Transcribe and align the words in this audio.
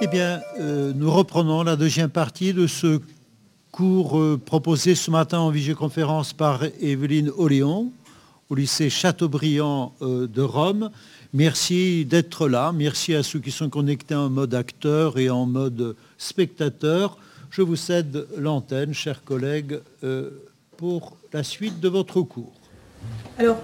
Eh 0.00 0.06
bien, 0.06 0.42
euh, 0.60 0.92
nous 0.94 1.10
reprenons 1.10 1.64
la 1.64 1.74
deuxième 1.74 2.08
partie 2.08 2.52
de 2.52 2.68
ce 2.68 3.00
cours 3.72 4.16
euh, 4.16 4.40
proposé 4.42 4.94
ce 4.94 5.10
matin 5.10 5.40
en 5.40 5.50
visioconférence 5.50 6.32
par 6.32 6.62
Evelyne 6.80 7.32
Oléon 7.36 7.90
au 8.48 8.54
lycée 8.54 8.90
Chateaubriand 8.90 9.92
euh, 10.00 10.28
de 10.28 10.40
Rome. 10.40 10.90
Merci 11.32 12.04
d'être 12.04 12.48
là. 12.48 12.70
Merci 12.72 13.16
à 13.16 13.24
ceux 13.24 13.40
qui 13.40 13.50
sont 13.50 13.70
connectés 13.70 14.14
en 14.14 14.30
mode 14.30 14.54
acteur 14.54 15.18
et 15.18 15.30
en 15.30 15.46
mode 15.46 15.96
spectateur. 16.16 17.18
Je 17.50 17.62
vous 17.62 17.74
cède 17.74 18.28
l'antenne, 18.36 18.94
chers 18.94 19.24
collègues, 19.24 19.80
pour 20.76 21.16
la 21.32 21.42
suite 21.42 21.80
de 21.80 21.88
votre 21.88 22.22
cours. 22.22 22.52
Alors, 23.36 23.56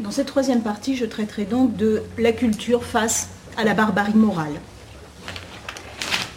dans 0.00 0.10
cette 0.10 0.28
troisième 0.28 0.62
partie, 0.62 0.96
je 0.96 1.04
traiterai 1.04 1.44
donc 1.44 1.76
de 1.76 2.02
la 2.16 2.32
culture 2.32 2.82
face 2.82 3.28
à 3.58 3.64
la 3.64 3.74
barbarie 3.74 4.14
morale. 4.14 4.54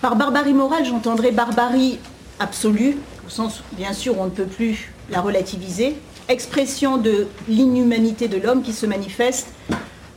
Par 0.05 0.16
barbarie 0.16 0.54
morale, 0.54 0.86
j'entendrai 0.86 1.32
barbarie 1.32 1.98
absolue, 2.40 2.96
au 3.26 3.30
sens, 3.32 3.63
bien 3.72 3.91
sûr, 3.91 4.20
on 4.20 4.26
ne 4.26 4.30
peut 4.30 4.46
plus 4.46 4.94
la 5.09 5.20
relativiser, 5.20 5.96
expression 6.30 6.98
de 6.98 7.26
l'inhumanité 7.48 8.27
de 8.27 8.38
l'homme 8.38 8.62
qui 8.62 8.72
se 8.72 8.86
manifeste 8.86 9.48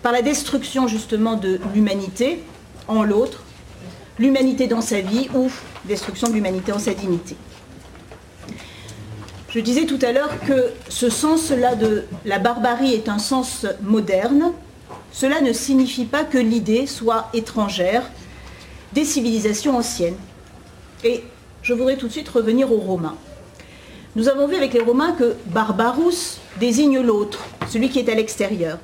par 0.02 0.12
la 0.12 0.20
destruction 0.20 0.88
justement 0.88 1.36
de 1.36 1.58
l'humanité 1.72 2.44
en 2.86 3.02
l'autre, 3.02 3.44
l'humanité 4.18 4.66
dans 4.66 4.82
sa 4.82 5.00
vie 5.00 5.30
ou 5.34 5.50
destruction 5.86 6.28
de 6.28 6.34
l'humanité 6.34 6.70
en 6.70 6.78
sa 6.78 6.92
dignité. 6.92 7.34
Je 9.48 9.58
disais 9.58 9.86
tout 9.86 10.00
à 10.02 10.12
l'heure 10.12 10.38
que 10.46 10.66
ce 10.90 11.08
sens-là 11.08 11.76
de 11.76 12.04
la 12.26 12.38
barbarie 12.38 12.92
est 12.92 13.08
un 13.08 13.18
sens 13.18 13.64
moderne. 13.80 14.52
Cela 15.12 15.40
ne 15.40 15.54
signifie 15.54 16.04
pas 16.04 16.24
que 16.24 16.36
l'idée 16.36 16.86
soit 16.86 17.30
étrangère 17.32 18.02
des 18.92 19.04
civilisations 19.04 19.76
anciennes. 19.76 20.16
Et 21.04 21.22
je 21.62 21.74
voudrais 21.74 21.96
tout 21.96 22.08
de 22.08 22.12
suite 22.12 22.28
revenir 22.28 22.72
aux 22.72 22.78
Romains. 22.78 23.16
Nous 24.16 24.28
avons 24.28 24.48
vu 24.48 24.56
avec 24.56 24.72
les 24.72 24.80
Romains 24.80 25.12
que 25.12 25.36
barbarus 25.46 26.38
désigne 26.58 27.00
l'autre, 27.00 27.44
celui 27.68 27.88
qui 27.90 27.98
est 27.98 28.08
à 28.08 28.14
l'extérieur. 28.14 28.78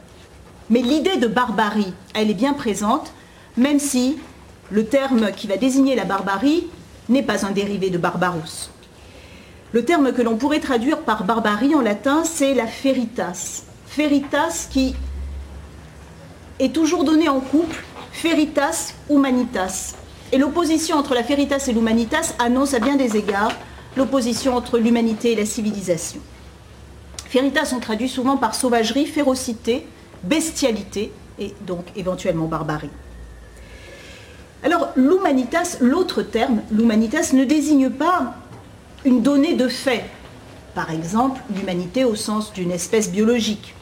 Mais 0.70 0.80
l'idée 0.80 1.16
de 1.16 1.26
barbarie, 1.26 1.92
elle 2.14 2.30
est 2.30 2.34
bien 2.34 2.52
présente, 2.52 3.12
même 3.56 3.78
si 3.78 4.18
le 4.70 4.86
terme 4.86 5.32
qui 5.32 5.46
va 5.46 5.56
désigner 5.56 5.94
la 5.94 6.04
barbarie 6.04 6.66
n'est 7.08 7.22
pas 7.22 7.44
un 7.44 7.50
dérivé 7.50 7.90
de 7.90 7.98
barbarus. 7.98 8.70
Le 9.72 9.84
terme 9.84 10.12
que 10.12 10.22
l'on 10.22 10.36
pourrait 10.36 10.60
traduire 10.60 11.00
par 11.00 11.24
barbarie 11.24 11.74
en 11.74 11.80
latin, 11.80 12.22
c'est 12.24 12.54
la 12.54 12.66
feritas. 12.66 13.64
Feritas 13.86 14.68
qui 14.70 14.94
est 16.60 16.72
toujours 16.72 17.04
donné 17.04 17.28
en 17.28 17.40
couple, 17.40 17.82
feritas 18.14 18.94
humanitas. 19.10 19.96
Et 20.32 20.38
l'opposition 20.38 20.96
entre 20.96 21.14
la 21.14 21.24
feritas 21.24 21.66
et 21.68 21.72
l'humanitas 21.72 22.34
annonce 22.38 22.72
à 22.72 22.78
bien 22.78 22.96
des 22.96 23.16
égards 23.16 23.52
l'opposition 23.96 24.56
entre 24.56 24.78
l'humanité 24.78 25.32
et 25.32 25.36
la 25.36 25.44
civilisation. 25.44 26.20
Feritas, 27.28 27.72
on 27.76 27.80
traduit 27.80 28.08
souvent 28.08 28.36
par 28.36 28.54
sauvagerie, 28.54 29.06
férocité, 29.06 29.86
bestialité 30.22 31.12
et 31.38 31.52
donc 31.66 31.86
éventuellement 31.96 32.46
barbarie. 32.46 32.90
Alors 34.62 34.90
l'humanitas, 34.96 35.78
l'autre 35.80 36.22
terme, 36.22 36.62
l'humanitas 36.70 37.32
ne 37.34 37.44
désigne 37.44 37.90
pas 37.90 38.34
une 39.04 39.20
donnée 39.20 39.54
de 39.54 39.68
fait, 39.68 40.04
par 40.74 40.90
exemple 40.90 41.40
l'humanité 41.54 42.04
au 42.04 42.14
sens 42.14 42.52
d'une 42.52 42.70
espèce 42.70 43.10
biologique, 43.10 43.74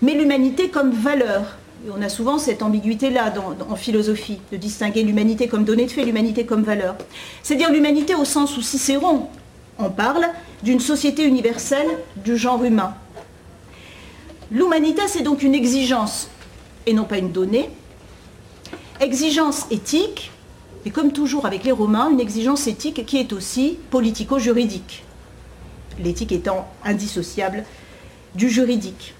mais 0.00 0.14
l'humanité 0.14 0.70
comme 0.70 0.92
valeur, 0.92 1.57
on 1.90 2.02
a 2.02 2.08
souvent 2.08 2.38
cette 2.38 2.62
ambiguïté-là 2.62 3.32
en 3.68 3.76
philosophie, 3.76 4.40
de 4.50 4.56
distinguer 4.56 5.02
l'humanité 5.02 5.48
comme 5.48 5.64
donnée 5.64 5.86
de 5.86 5.90
fait, 5.90 6.04
l'humanité 6.04 6.44
comme 6.44 6.62
valeur. 6.62 6.96
C'est-à-dire 7.42 7.70
l'humanité 7.70 8.14
au 8.14 8.24
sens 8.24 8.56
où 8.56 8.62
Cicéron 8.62 9.28
en 9.78 9.90
parle 9.90 10.26
d'une 10.62 10.80
société 10.80 11.24
universelle 11.24 11.86
du 12.16 12.36
genre 12.36 12.64
humain. 12.64 12.94
L'humanité, 14.50 15.02
c'est 15.06 15.22
donc 15.22 15.42
une 15.42 15.54
exigence 15.54 16.28
et 16.86 16.92
non 16.92 17.04
pas 17.04 17.18
une 17.18 17.32
donnée. 17.32 17.70
Exigence 19.00 19.66
éthique, 19.70 20.32
et 20.84 20.90
comme 20.90 21.12
toujours 21.12 21.46
avec 21.46 21.64
les 21.64 21.72
Romains, 21.72 22.10
une 22.10 22.20
exigence 22.20 22.66
éthique 22.66 23.04
qui 23.06 23.18
est 23.18 23.32
aussi 23.32 23.78
politico-juridique. 23.90 25.04
L'éthique 26.02 26.32
étant 26.32 26.66
indissociable 26.84 27.64
du 28.34 28.48
juridique. 28.48 29.14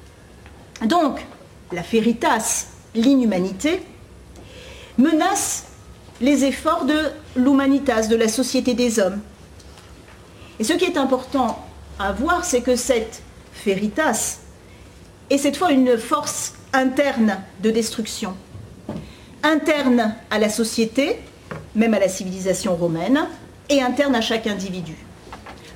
Donc, 0.87 1.25
la 1.73 1.83
feritas, 1.83 2.67
l'inhumanité, 2.95 3.83
menace 4.97 5.65
les 6.21 6.45
efforts 6.45 6.85
de 6.85 6.99
l'humanitas, 7.37 8.09
de 8.09 8.17
la 8.17 8.29
société 8.29 8.75
des 8.75 8.99
hommes. 8.99 9.21
Et 10.59 10.65
ce 10.65 10.73
qui 10.73 10.85
est 10.85 10.97
important 10.97 11.65
à 11.99 12.13
voir, 12.13 12.45
c'est 12.45 12.63
que 12.63 12.77
cette 12.77 13.23
feritas 13.53 14.39
est 15.31 15.39
cette 15.39 15.57
fois 15.57 15.73
une 15.73 15.99
force 15.99 16.55
interne 16.73 17.39
de 17.63 17.71
destruction, 17.71 18.35
interne 19.43 20.15
à 20.31 20.39
la 20.39 20.49
société, 20.49 21.21
même 21.75 21.95
à 21.95 21.99
la 21.99 22.09
civilisation 22.09 22.75
romaine, 22.75 23.27
et 23.69 23.83
interne 23.83 24.15
à 24.15 24.21
chaque 24.21 24.47
individu. 24.47 24.97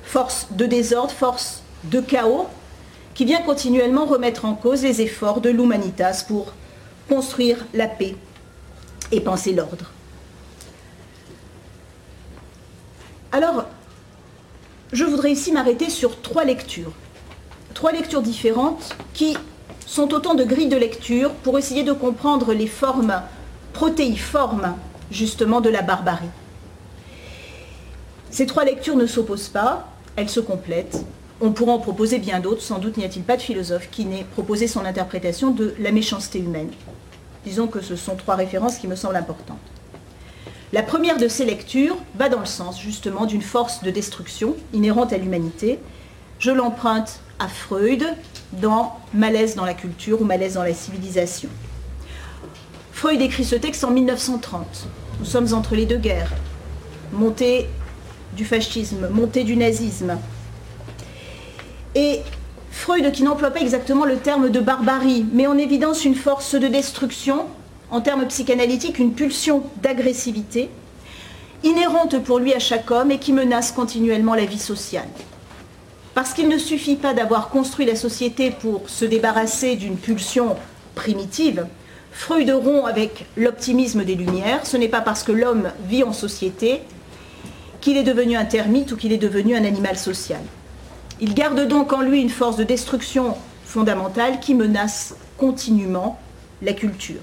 Force 0.03 0.47
de 0.51 0.65
désordre, 0.65 1.11
force 1.11 1.63
de 1.85 2.01
chaos, 2.01 2.47
qui 3.13 3.25
vient 3.25 3.41
continuellement 3.41 4.05
remettre 4.05 4.45
en 4.45 4.55
cause 4.55 4.83
les 4.83 5.01
efforts 5.01 5.41
de 5.41 5.49
l'humanitas 5.49 6.25
pour 6.27 6.53
construire 7.09 7.65
la 7.73 7.87
paix 7.87 8.15
et 9.11 9.21
penser 9.21 9.53
l'ordre. 9.53 9.91
Alors, 13.31 13.65
je 14.91 15.05
voudrais 15.05 15.31
ici 15.31 15.51
m'arrêter 15.51 15.89
sur 15.89 16.21
trois 16.21 16.43
lectures. 16.43 16.91
Trois 17.73 17.91
lectures 17.91 18.21
différentes 18.21 18.95
qui 19.13 19.35
sont 19.85 20.13
autant 20.13 20.35
de 20.35 20.43
grilles 20.43 20.67
de 20.67 20.77
lecture 20.77 21.31
pour 21.31 21.57
essayer 21.57 21.83
de 21.83 21.93
comprendre 21.93 22.53
les 22.53 22.67
formes 22.67 23.21
protéiformes 23.73 24.75
justement 25.11 25.61
de 25.61 25.69
la 25.69 25.81
barbarie. 25.81 26.29
Ces 28.29 28.45
trois 28.45 28.65
lectures 28.65 28.95
ne 28.95 29.05
s'opposent 29.05 29.49
pas, 29.49 29.87
elles 30.15 30.29
se 30.29 30.39
complètent 30.39 31.03
on 31.43 31.51
pourra 31.51 31.73
en 31.73 31.79
proposer 31.79 32.19
bien 32.19 32.39
d'autres, 32.39 32.61
sans 32.61 32.79
doute 32.79 32.95
n'y 32.95 33.03
a-t-il 33.03 33.21
pas 33.21 33.35
de 33.35 33.41
philosophe 33.41 33.89
qui 33.91 34.05
n'ait 34.05 34.23
proposé 34.23 34.65
son 34.65 34.85
interprétation 34.85 35.51
de 35.51 35.75
la 35.77 35.91
méchanceté 35.91 36.39
humaine. 36.39 36.69
Disons 37.43 37.67
que 37.67 37.81
ce 37.81 37.97
sont 37.97 38.15
trois 38.15 38.35
références 38.35 38.77
qui 38.77 38.87
me 38.87 38.95
semblent 38.95 39.17
importantes. 39.17 39.57
La 40.71 40.83
première 40.83 41.17
de 41.17 41.27
ces 41.27 41.43
lectures 41.43 41.97
va 42.15 42.29
dans 42.29 42.39
le 42.39 42.45
sens 42.45 42.79
justement 42.79 43.25
d'une 43.25 43.41
force 43.41 43.83
de 43.83 43.91
destruction 43.91 44.55
inhérente 44.71 45.11
à 45.11 45.17
l'humanité. 45.17 45.79
Je 46.39 46.49
l'emprunte 46.49 47.19
à 47.39 47.49
Freud 47.49 48.05
dans 48.53 48.97
Malaise 49.13 49.55
dans 49.55 49.65
la 49.65 49.73
culture 49.73 50.21
ou 50.21 50.23
Malaise 50.23 50.53
dans 50.53 50.63
la 50.63 50.73
civilisation. 50.73 51.49
Freud 52.93 53.21
écrit 53.21 53.43
ce 53.43 53.55
texte 53.55 53.83
en 53.83 53.91
1930. 53.91 54.87
Nous 55.19 55.25
sommes 55.25 55.53
entre 55.53 55.75
les 55.75 55.85
deux 55.85 55.97
guerres. 55.97 56.31
Montée 57.11 57.67
du 58.37 58.45
fascisme, 58.45 59.09
montée 59.09 59.43
du 59.43 59.57
nazisme, 59.57 60.17
et 61.95 62.21
Freud, 62.71 63.11
qui 63.11 63.23
n'emploie 63.23 63.51
pas 63.51 63.61
exactement 63.61 64.05
le 64.05 64.17
terme 64.17 64.49
de 64.49 64.59
barbarie, 64.59 65.25
met 65.31 65.47
en 65.47 65.57
évidence 65.57 66.05
une 66.05 66.15
force 66.15 66.55
de 66.55 66.67
destruction, 66.67 67.45
en 67.91 68.01
termes 68.01 68.25
psychanalytiques, 68.27 68.99
une 68.99 69.13
pulsion 69.13 69.63
d'agressivité, 69.81 70.69
inhérente 71.63 72.21
pour 72.23 72.39
lui 72.39 72.53
à 72.53 72.59
chaque 72.59 72.89
homme 72.91 73.11
et 73.11 73.19
qui 73.19 73.31
menace 73.31 73.71
continuellement 73.71 74.33
la 74.33 74.45
vie 74.45 74.59
sociale. 74.59 75.07
Parce 76.15 76.33
qu'il 76.33 76.49
ne 76.49 76.57
suffit 76.57 76.95
pas 76.95 77.13
d'avoir 77.13 77.49
construit 77.49 77.85
la 77.85 77.95
société 77.95 78.51
pour 78.51 78.89
se 78.89 79.05
débarrasser 79.05 79.75
d'une 79.75 79.97
pulsion 79.97 80.55
primitive, 80.95 81.65
Freud 82.11 82.49
rompt 82.51 82.87
avec 82.87 83.25
l'optimisme 83.37 84.03
des 84.03 84.15
Lumières. 84.15 84.65
Ce 84.65 84.77
n'est 84.77 84.87
pas 84.87 85.01
parce 85.01 85.23
que 85.23 85.31
l'homme 85.31 85.71
vit 85.87 86.03
en 86.03 86.13
société 86.13 86.81
qu'il 87.81 87.97
est 87.97 88.03
devenu 88.03 88.35
un 88.35 88.45
termite 88.45 88.91
ou 88.91 88.97
qu'il 88.97 89.11
est 89.11 89.17
devenu 89.17 89.55
un 89.55 89.65
animal 89.65 89.97
social. 89.97 90.41
Il 91.23 91.35
garde 91.35 91.69
donc 91.69 91.93
en 91.93 92.01
lui 92.01 92.19
une 92.21 92.29
force 92.29 92.57
de 92.57 92.65
destruction 92.65 93.37
fondamentale 93.63 94.41
qui 94.41 94.53
menace 94.55 95.15
continuellement 95.37 96.19
la 96.61 96.73
culture. 96.73 97.21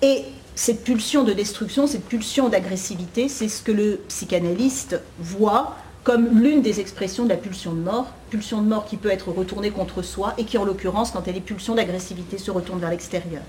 Et 0.00 0.22
cette 0.54 0.84
pulsion 0.84 1.24
de 1.24 1.32
destruction, 1.32 1.88
cette 1.88 2.04
pulsion 2.04 2.48
d'agressivité, 2.48 3.28
c'est 3.28 3.48
ce 3.48 3.64
que 3.64 3.72
le 3.72 4.00
psychanalyste 4.06 5.00
voit 5.18 5.74
comme 6.04 6.40
l'une 6.40 6.62
des 6.62 6.78
expressions 6.78 7.24
de 7.24 7.30
la 7.30 7.36
pulsion 7.36 7.72
de 7.72 7.80
mort, 7.80 8.12
pulsion 8.30 8.62
de 8.62 8.68
mort 8.68 8.84
qui 8.86 8.96
peut 8.96 9.10
être 9.10 9.32
retournée 9.32 9.72
contre 9.72 10.02
soi 10.02 10.34
et 10.38 10.44
qui 10.44 10.56
en 10.56 10.64
l'occurrence, 10.64 11.10
quand 11.10 11.26
elle 11.26 11.36
est 11.36 11.40
pulsion 11.40 11.74
d'agressivité, 11.74 12.38
se 12.38 12.52
retourne 12.52 12.78
vers 12.78 12.90
l'extérieur. 12.90 13.42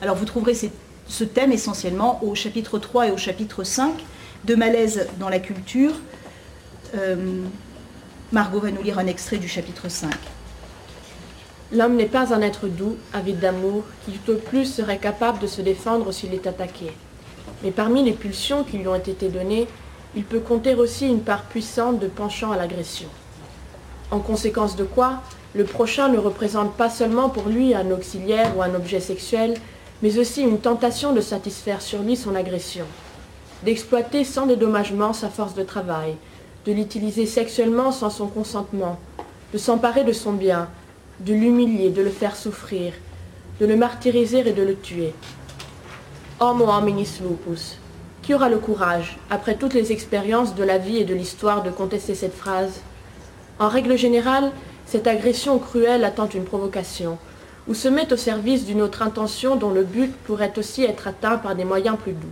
Alors 0.00 0.16
vous 0.16 0.24
trouverez 0.24 0.54
ce 1.08 1.24
thème 1.24 1.52
essentiellement 1.52 2.24
au 2.24 2.34
chapitre 2.34 2.78
3 2.78 3.08
et 3.08 3.10
au 3.10 3.18
chapitre 3.18 3.64
5 3.64 3.92
de 4.46 4.54
Malaise 4.54 5.08
dans 5.20 5.28
la 5.28 5.40
culture. 5.40 5.92
Euh, 6.96 7.42
Margot 8.34 8.58
va 8.58 8.72
nous 8.72 8.82
lire 8.82 8.98
un 8.98 9.06
extrait 9.06 9.36
du 9.36 9.46
chapitre 9.46 9.88
5. 9.88 10.10
L'homme 11.70 11.94
n'est 11.94 12.04
pas 12.04 12.34
un 12.34 12.40
être 12.40 12.66
doux, 12.66 12.96
avide 13.12 13.38
d'amour, 13.38 13.84
qui 14.04 14.10
tout 14.10 14.32
au 14.32 14.34
plus 14.38 14.64
serait 14.64 14.98
capable 14.98 15.38
de 15.38 15.46
se 15.46 15.60
défendre 15.60 16.10
s'il 16.10 16.34
est 16.34 16.48
attaqué. 16.48 16.90
Mais 17.62 17.70
parmi 17.70 18.02
les 18.02 18.10
pulsions 18.10 18.64
qui 18.64 18.78
lui 18.78 18.88
ont 18.88 18.96
été 18.96 19.28
données, 19.28 19.68
il 20.16 20.24
peut 20.24 20.40
compter 20.40 20.74
aussi 20.74 21.06
une 21.06 21.20
part 21.20 21.44
puissante 21.44 22.00
de 22.00 22.08
penchant 22.08 22.50
à 22.50 22.56
l'agression. 22.56 23.06
En 24.10 24.18
conséquence 24.18 24.74
de 24.74 24.82
quoi, 24.82 25.22
le 25.54 25.62
prochain 25.62 26.08
ne 26.08 26.18
représente 26.18 26.74
pas 26.74 26.90
seulement 26.90 27.28
pour 27.28 27.48
lui 27.48 27.72
un 27.72 27.92
auxiliaire 27.92 28.56
ou 28.56 28.62
un 28.62 28.74
objet 28.74 28.98
sexuel, 28.98 29.54
mais 30.02 30.18
aussi 30.18 30.42
une 30.42 30.58
tentation 30.58 31.12
de 31.12 31.20
satisfaire 31.20 31.80
sur 31.80 32.00
lui 32.00 32.16
son 32.16 32.34
agression, 32.34 32.86
d'exploiter 33.62 34.24
sans 34.24 34.46
dédommagement 34.46 35.12
sa 35.12 35.28
force 35.28 35.54
de 35.54 35.62
travail, 35.62 36.16
de 36.66 36.72
l'utiliser 36.72 37.26
sexuellement 37.26 37.92
sans 37.92 38.10
son 38.10 38.26
consentement, 38.26 38.98
de 39.52 39.58
s'emparer 39.58 40.04
de 40.04 40.12
son 40.12 40.32
bien, 40.32 40.68
de 41.20 41.34
l'humilier, 41.34 41.90
de 41.90 42.02
le 42.02 42.10
faire 42.10 42.36
souffrir, 42.36 42.92
de 43.60 43.66
le 43.66 43.76
martyriser 43.76 44.40
et 44.40 44.52
de 44.52 44.62
le 44.62 44.74
tuer. 44.74 45.14
Homo 46.40 46.66
hominis 46.66 47.20
lupus. 47.20 47.78
Qui 48.22 48.34
aura 48.34 48.48
le 48.48 48.58
courage, 48.58 49.18
après 49.30 49.56
toutes 49.56 49.74
les 49.74 49.92
expériences 49.92 50.54
de 50.54 50.64
la 50.64 50.78
vie 50.78 50.96
et 50.96 51.04
de 51.04 51.14
l'histoire, 51.14 51.62
de 51.62 51.70
contester 51.70 52.14
cette 52.14 52.34
phrase? 52.34 52.80
En 53.58 53.68
règle 53.68 53.98
générale, 53.98 54.50
cette 54.86 55.06
agression 55.06 55.58
cruelle 55.58 56.04
attend 56.04 56.28
une 56.28 56.44
provocation, 56.44 57.18
ou 57.68 57.74
se 57.74 57.88
met 57.88 58.12
au 58.12 58.16
service 58.16 58.64
d'une 58.64 58.80
autre 58.80 59.02
intention 59.02 59.56
dont 59.56 59.70
le 59.70 59.84
but 59.84 60.12
pourrait 60.24 60.54
aussi 60.56 60.84
être 60.84 61.06
atteint 61.06 61.36
par 61.36 61.54
des 61.54 61.64
moyens 61.64 61.98
plus 61.98 62.12
doux. 62.12 62.26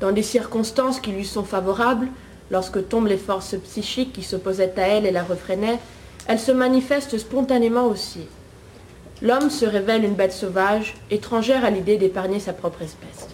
Dans 0.00 0.12
des 0.12 0.22
circonstances 0.22 1.00
qui 1.00 1.12
lui 1.12 1.24
sont 1.24 1.44
favorables, 1.44 2.08
lorsque 2.50 2.88
tombent 2.88 3.08
les 3.08 3.16
forces 3.16 3.56
psychiques 3.64 4.12
qui 4.12 4.22
s'opposaient 4.22 4.78
à 4.78 4.88
elle 4.88 5.06
et 5.06 5.10
la 5.10 5.22
refrénaient, 5.22 5.78
elle 6.28 6.38
se 6.38 6.52
manifeste 6.52 7.18
spontanément 7.18 7.86
aussi. 7.86 8.26
L'homme 9.22 9.48
se 9.48 9.64
révèle 9.64 10.04
une 10.04 10.14
bête 10.14 10.32
sauvage, 10.32 10.94
étrangère 11.10 11.64
à 11.64 11.70
l'idée 11.70 11.96
d'épargner 11.96 12.40
sa 12.40 12.52
propre 12.52 12.82
espèce. 12.82 13.28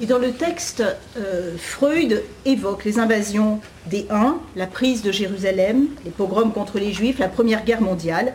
Et 0.00 0.06
dans 0.06 0.18
le 0.18 0.30
texte, 0.30 0.84
euh, 1.16 1.56
Freud 1.58 2.22
évoque 2.44 2.84
les 2.84 3.00
invasions 3.00 3.60
des 3.86 4.06
Huns, 4.10 4.38
la 4.54 4.68
prise 4.68 5.02
de 5.02 5.10
Jérusalem, 5.10 5.88
les 6.04 6.12
pogroms 6.12 6.52
contre 6.52 6.78
les 6.78 6.92
Juifs, 6.92 7.18
la 7.18 7.26
Première 7.26 7.64
Guerre 7.64 7.80
mondiale. 7.80 8.34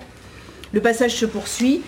Le 0.74 0.82
passage 0.82 1.16
se 1.16 1.26
poursuit. 1.26 1.82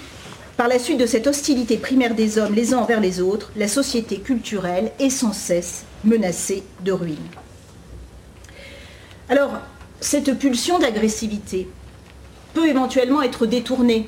Par 0.55 0.69
la 0.69 0.79
suite 0.79 0.99
de 0.99 1.05
cette 1.05 1.27
hostilité 1.27 1.75
primaire 1.75 2.15
des 2.15 2.37
hommes 2.37 2.55
les 2.55 2.73
uns 2.73 2.77
envers 2.77 3.01
les 3.01 3.19
autres, 3.19 3.51
la 3.57 3.67
société 3.67 4.19
culturelle 4.19 4.93
est 4.99 5.09
sans 5.09 5.33
cesse 5.33 5.83
menacée 6.05 6.63
de 6.85 6.93
ruine. 6.93 7.17
Alors, 9.27 9.53
cette 10.01 10.37
pulsion 10.37 10.77
d'agressivité 10.77 11.67
peut 12.53 12.67
éventuellement 12.67 13.23
être 13.23 13.47
détournée. 13.47 14.07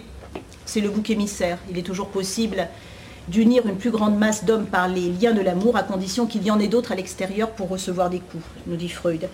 C'est 0.66 0.80
le 0.80 0.90
bouc 0.90 1.10
émissaire. 1.10 1.58
Il 1.72 1.78
est 1.80 1.84
toujours 1.84 2.10
possible 2.10 2.68
d'unir 3.28 3.66
une 3.66 3.78
plus 3.78 3.90
grande 3.90 4.18
masse 4.18 4.46
d'hommes 4.46 4.68
par 4.68 4.88
les 4.88 5.12
liens 5.12 5.34
de 5.34 5.42
l'amour, 5.42 5.76
à 5.76 5.84
condition 5.84 6.28
qu'il 6.28 6.44
y 6.44 6.52
en 6.52 6.60
ait 6.60 6.68
d'autres 6.68 6.92
à 6.92 6.96
l'extérieur 6.96 7.50
pour 7.52 7.68
recevoir 7.68 8.10
des 8.10 8.20
coups, 8.20 8.44
nous 8.68 8.76
dit 8.76 8.90
Freud. 8.90 9.28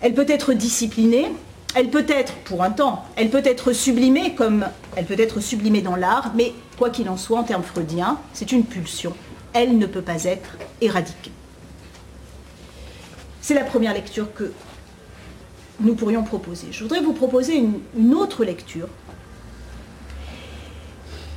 Elle 0.00 0.14
peut 0.14 0.26
être 0.26 0.54
disciplinée, 0.54 1.30
elle 1.76 1.90
peut 1.90 2.06
être, 2.08 2.32
pour 2.44 2.62
un 2.62 2.70
temps, 2.70 3.04
elle 3.16 3.30
peut 3.30 3.42
être 3.44 3.72
sublimée 3.72 4.34
comme 4.34 4.66
elle 4.96 5.04
peut 5.04 5.20
être 5.20 5.40
sublimée 5.40 5.82
dans 5.82 5.96
l'art, 5.96 6.32
mais 6.34 6.54
quoi 6.78 6.90
qu'il 6.90 7.08
en 7.08 7.16
soit, 7.16 7.38
en 7.38 7.44
termes 7.44 7.62
freudiens, 7.62 8.18
c'est 8.32 8.52
une 8.52 8.64
pulsion. 8.64 9.12
Elle 9.52 9.78
ne 9.78 9.86
peut 9.86 10.02
pas 10.02 10.24
être 10.24 10.56
éradiquée. 10.80 11.30
C'est 13.40 13.54
la 13.54 13.64
première 13.64 13.92
lecture 13.92 14.32
que 14.34 14.52
nous 15.80 15.94
pourrions 15.94 16.22
proposer. 16.22 16.68
Je 16.70 16.82
voudrais 16.82 17.00
vous 17.00 17.12
proposer 17.12 17.56
une, 17.56 18.14
autre 18.14 18.44
lecture 18.44 18.88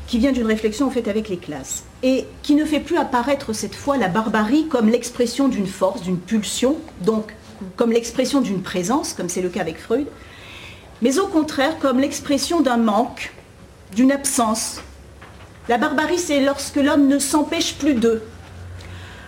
qui 0.07 0.19
vient 0.19 0.31
d'une 0.31 0.45
réflexion 0.45 0.89
faite 0.89 1.07
avec 1.07 1.27
les 1.27 1.37
classes 1.37 1.83
et 2.03 2.25
qui 2.43 2.55
ne 2.55 2.63
fait 2.63 2.79
plus 2.79 2.97
apparaître 2.97 3.51
cette 3.53 3.75
fois 3.75 3.97
la 3.97 4.07
barbarie 4.07 4.67
comme 4.67 4.89
l'expression 4.89 5.47
d'une 5.47 5.67
force, 5.67 6.01
d'une 6.01 6.19
pulsion, 6.19 6.77
donc 7.01 7.33
comme 7.75 7.91
l'expression 7.91 8.41
d'une 8.41 8.61
présence, 8.61 9.13
comme 9.13 9.27
c'est 9.27 9.41
le 9.41 9.49
cas 9.49 9.61
avec 9.61 9.79
Freud, 9.79 10.07
mais 11.01 11.19
au 11.19 11.27
contraire 11.27 11.77
comme 11.79 11.99
l'expression 11.99 12.61
d'un 12.61 12.77
manque, 12.77 13.33
d'une 13.95 14.11
absence. 14.11 14.81
La 15.67 15.77
barbarie, 15.77 16.19
c'est 16.19 16.39
lorsque 16.39 16.77
l'homme 16.77 17.07
ne 17.07 17.19
s'empêche 17.19 17.75
plus 17.75 17.95
d'eux, 17.95 18.23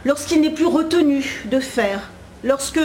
lorsqu'il 0.05 0.39
n'est 0.41 0.53
plus 0.53 0.65
retenu 0.65 1.43
de 1.51 1.59
faire, 1.59 2.09
lorsque 2.43 2.79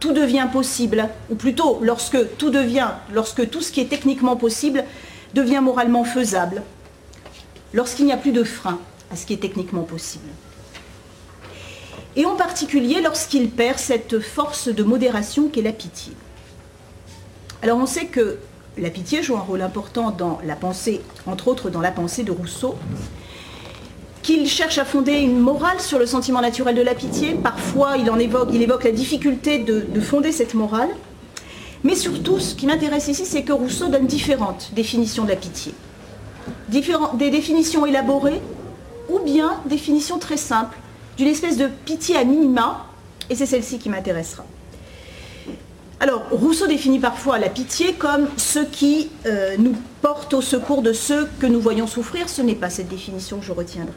tout 0.00 0.12
devient 0.12 0.48
possible, 0.52 1.08
ou 1.30 1.34
plutôt 1.34 1.78
lorsque 1.82 2.36
tout 2.36 2.50
devient, 2.50 2.90
lorsque 3.12 3.48
tout 3.50 3.60
ce 3.60 3.72
qui 3.72 3.80
est 3.80 3.88
techniquement 3.88 4.36
possible 4.36 4.84
devient 5.34 5.60
moralement 5.62 6.04
faisable, 6.04 6.62
lorsqu'il 7.72 8.06
n'y 8.06 8.12
a 8.12 8.16
plus 8.16 8.32
de 8.32 8.44
frein 8.44 8.78
à 9.10 9.16
ce 9.16 9.26
qui 9.26 9.32
est 9.32 9.38
techniquement 9.38 9.82
possible. 9.82 10.28
Et 12.16 12.24
en 12.26 12.36
particulier 12.36 13.00
lorsqu'il 13.00 13.50
perd 13.50 13.78
cette 13.78 14.20
force 14.20 14.68
de 14.68 14.82
modération 14.84 15.48
qu'est 15.48 15.62
la 15.62 15.72
pitié. 15.72 16.12
Alors 17.62 17.78
on 17.78 17.86
sait 17.86 18.06
que 18.06 18.38
la 18.78 18.90
pitié 18.90 19.22
joue 19.22 19.36
un 19.36 19.40
rôle 19.40 19.62
important 19.62 20.10
dans 20.10 20.38
la 20.44 20.54
pensée, 20.54 21.00
entre 21.26 21.48
autres 21.48 21.70
dans 21.70 21.80
la 21.80 21.90
pensée 21.90 22.22
de 22.22 22.30
Rousseau, 22.30 22.76
qu'il 24.24 24.48
cherche 24.48 24.78
à 24.78 24.84
fonder 24.84 25.12
une 25.12 25.38
morale 25.38 25.78
sur 25.78 26.00
le 26.00 26.06
sentiment 26.06 26.40
naturel 26.40 26.74
de 26.74 26.82
la 26.82 26.94
pitié. 26.94 27.34
Parfois, 27.34 27.96
il, 27.96 28.08
évoque, 28.20 28.82
la 28.82 28.90
difficulté 28.90 29.58
de, 29.58 29.86
de 29.88 30.00
fonder 30.00 30.32
cette 30.32 30.54
morale. 30.54 30.88
Mais 31.84 31.94
surtout, 31.94 32.40
ce 32.40 32.56
qui 32.56 32.66
m'intéresse 32.66 33.06
ici, 33.06 33.24
c'est 33.24 33.44
que 33.44 33.52
Rousseau 33.52 33.86
donne 33.86 34.06
différentes 34.06 34.70
définitions 34.74 35.22
de 35.22 35.28
la 35.28 35.36
pitié 35.36 35.72
des 36.68 37.30
définitions 37.30 37.86
élaborées 37.86 38.40
ou 39.08 39.18
bien 39.20 39.60
définitions 39.66 40.18
très 40.18 40.36
simples 40.36 40.78
d'une 41.16 41.28
espèce 41.28 41.56
de 41.56 41.68
pitié 41.84 42.16
à 42.16 42.24
minima, 42.24 42.86
et 43.30 43.34
c'est 43.34 43.46
celle-ci 43.46 43.78
qui 43.78 43.88
m'intéressera. 43.88 44.44
Alors, 46.04 46.26
Rousseau 46.30 46.66
définit 46.66 46.98
parfois 46.98 47.38
la 47.38 47.48
pitié 47.48 47.94
comme 47.94 48.28
ce 48.36 48.58
qui 48.58 49.08
euh, 49.24 49.56
nous 49.58 49.74
porte 50.02 50.34
au 50.34 50.42
secours 50.42 50.82
de 50.82 50.92
ceux 50.92 51.26
que 51.40 51.46
nous 51.46 51.62
voyons 51.62 51.86
souffrir. 51.86 52.28
Ce 52.28 52.42
n'est 52.42 52.54
pas 52.54 52.68
cette 52.68 52.88
définition 52.88 53.38
que 53.38 53.46
je 53.46 53.52
retiendrai. 53.52 53.96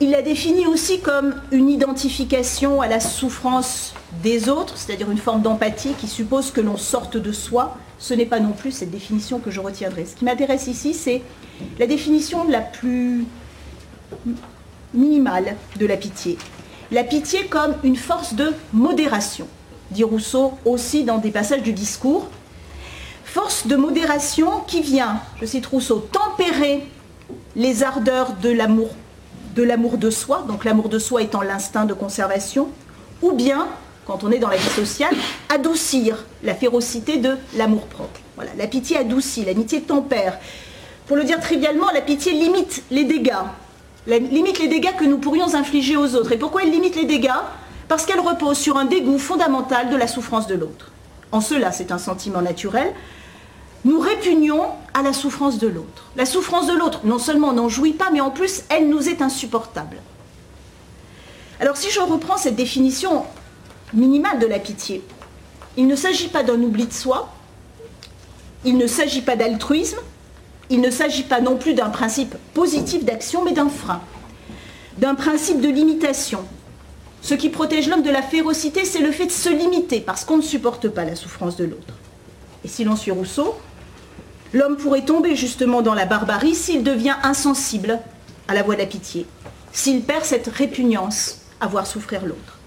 Il 0.00 0.10
la 0.10 0.22
définit 0.22 0.66
aussi 0.66 0.98
comme 0.98 1.36
une 1.52 1.70
identification 1.70 2.82
à 2.82 2.88
la 2.88 2.98
souffrance 2.98 3.94
des 4.20 4.48
autres, 4.48 4.76
c'est-à-dire 4.76 5.08
une 5.08 5.18
forme 5.18 5.40
d'empathie 5.40 5.92
qui 5.92 6.08
suppose 6.08 6.50
que 6.50 6.60
l'on 6.60 6.76
sorte 6.76 7.16
de 7.16 7.30
soi. 7.30 7.78
Ce 8.00 8.12
n'est 8.12 8.26
pas 8.26 8.40
non 8.40 8.50
plus 8.50 8.72
cette 8.72 8.90
définition 8.90 9.38
que 9.38 9.52
je 9.52 9.60
retiendrai. 9.60 10.04
Ce 10.04 10.16
qui 10.16 10.24
m'intéresse 10.24 10.66
ici, 10.66 10.94
c'est 10.94 11.22
la 11.78 11.86
définition 11.86 12.42
la 12.48 12.62
plus 12.62 13.24
minimale 14.92 15.54
de 15.78 15.86
la 15.86 15.96
pitié. 15.96 16.38
La 16.90 17.04
pitié 17.04 17.46
comme 17.46 17.76
une 17.84 17.94
force 17.94 18.34
de 18.34 18.52
modération, 18.72 19.46
dit 19.90 20.04
Rousseau 20.04 20.52
aussi 20.64 21.04
dans 21.04 21.18
des 21.18 21.30
passages 21.30 21.62
du 21.62 21.72
discours. 21.72 22.28
Force 23.24 23.66
de 23.66 23.76
modération 23.76 24.60
qui 24.66 24.80
vient, 24.80 25.20
je 25.40 25.46
cite 25.46 25.66
Rousseau, 25.66 26.08
tempérer 26.12 26.86
les 27.56 27.82
ardeurs 27.82 28.32
de 28.32 28.50
l'amour 28.50 29.98
de 29.98 30.10
soi, 30.10 30.44
donc 30.48 30.64
l'amour 30.64 30.88
de 30.88 30.98
soi 30.98 31.22
étant 31.22 31.42
l'instinct 31.42 31.84
de 31.84 31.94
conservation, 31.94 32.68
ou 33.20 33.32
bien, 33.32 33.68
quand 34.06 34.24
on 34.24 34.30
est 34.30 34.38
dans 34.38 34.48
la 34.48 34.56
vie 34.56 34.70
sociale, 34.70 35.14
adoucir 35.50 36.24
la 36.42 36.54
férocité 36.54 37.18
de 37.18 37.36
l'amour 37.56 37.86
propre. 37.86 38.20
Voilà, 38.36 38.52
la 38.56 38.66
pitié 38.66 38.96
adoucit, 38.96 39.44
l'amitié 39.44 39.82
tempère. 39.82 40.38
Pour 41.06 41.16
le 41.16 41.24
dire 41.24 41.40
trivialement, 41.40 41.90
la 41.92 42.00
pitié 42.00 42.32
limite 42.32 42.82
les 42.90 43.04
dégâts, 43.04 43.32
limite 44.06 44.58
les 44.58 44.68
dégâts 44.68 44.96
que 44.98 45.04
nous 45.04 45.18
pourrions 45.18 45.54
infliger 45.54 45.96
aux 45.96 46.14
autres. 46.14 46.32
Et 46.32 46.38
pourquoi 46.38 46.62
elle 46.62 46.70
limite 46.70 46.96
les 46.96 47.04
dégâts? 47.04 47.30
Parce 47.88 48.04
qu'elle 48.04 48.20
repose 48.20 48.58
sur 48.58 48.76
un 48.76 48.84
dégoût 48.84 49.18
fondamental 49.18 49.88
de 49.90 49.96
la 49.96 50.06
souffrance 50.06 50.46
de 50.46 50.54
l'autre. 50.54 50.92
En 51.32 51.40
cela, 51.40 51.72
c'est 51.72 51.90
un 51.90 51.98
sentiment 51.98 52.42
naturel, 52.42 52.92
nous 53.84 54.00
répugnons 54.00 54.66
à 54.92 55.02
la 55.02 55.12
souffrance 55.12 55.58
de 55.58 55.68
l'autre. 55.68 56.10
La 56.16 56.26
souffrance 56.26 56.66
de 56.66 56.72
l'autre, 56.72 57.00
non 57.04 57.18
seulement 57.18 57.52
n'en 57.52 57.68
jouit 57.68 57.92
pas, 57.92 58.10
mais 58.12 58.20
en 58.20 58.30
plus, 58.30 58.62
elle 58.68 58.88
nous 58.88 59.08
est 59.08 59.22
insupportable. 59.22 59.98
Alors 61.60 61.76
si 61.76 61.90
je 61.90 62.00
reprends 62.00 62.36
cette 62.36 62.56
définition 62.56 63.24
minimale 63.92 64.38
de 64.38 64.46
la 64.46 64.58
pitié, 64.58 65.02
il 65.76 65.86
ne 65.86 65.96
s'agit 65.96 66.28
pas 66.28 66.42
d'un 66.42 66.60
oubli 66.60 66.86
de 66.86 66.92
soi, 66.92 67.32
il 68.64 68.76
ne 68.76 68.86
s'agit 68.86 69.22
pas 69.22 69.36
d'altruisme, 69.36 69.98
il 70.70 70.80
ne 70.80 70.90
s'agit 70.90 71.22
pas 71.22 71.40
non 71.40 71.56
plus 71.56 71.74
d'un 71.74 71.88
principe 71.88 72.36
positif 72.54 73.04
d'action, 73.04 73.44
mais 73.44 73.52
d'un 73.52 73.68
frein, 73.68 74.00
d'un 74.98 75.14
principe 75.14 75.60
de 75.60 75.68
limitation. 75.68 76.44
Ce 77.20 77.34
qui 77.34 77.48
protège 77.48 77.88
l'homme 77.88 78.02
de 78.02 78.10
la 78.10 78.22
férocité, 78.22 78.84
c'est 78.84 79.00
le 79.00 79.12
fait 79.12 79.26
de 79.26 79.32
se 79.32 79.48
limiter, 79.48 80.00
parce 80.00 80.24
qu'on 80.24 80.36
ne 80.36 80.42
supporte 80.42 80.88
pas 80.88 81.04
la 81.04 81.16
souffrance 81.16 81.56
de 81.56 81.64
l'autre. 81.64 81.94
Et 82.64 82.68
si 82.68 82.84
l'on 82.84 82.96
suit 82.96 83.10
Rousseau, 83.10 83.56
l'homme 84.52 84.76
pourrait 84.76 85.04
tomber 85.04 85.36
justement 85.36 85.82
dans 85.82 85.94
la 85.94 86.06
barbarie 86.06 86.54
s'il 86.54 86.82
devient 86.82 87.16
insensible 87.22 87.98
à 88.46 88.54
la 88.54 88.62
voie 88.62 88.74
de 88.74 88.80
la 88.80 88.86
pitié, 88.86 89.26
s'il 89.72 90.02
perd 90.02 90.24
cette 90.24 90.48
répugnance 90.48 91.42
à 91.60 91.66
voir 91.66 91.86
souffrir 91.86 92.24
l'autre. 92.24 92.58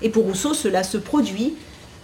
Et 0.00 0.08
pour 0.08 0.24
Rousseau, 0.24 0.54
cela 0.54 0.82
se 0.82 0.98
produit 0.98 1.54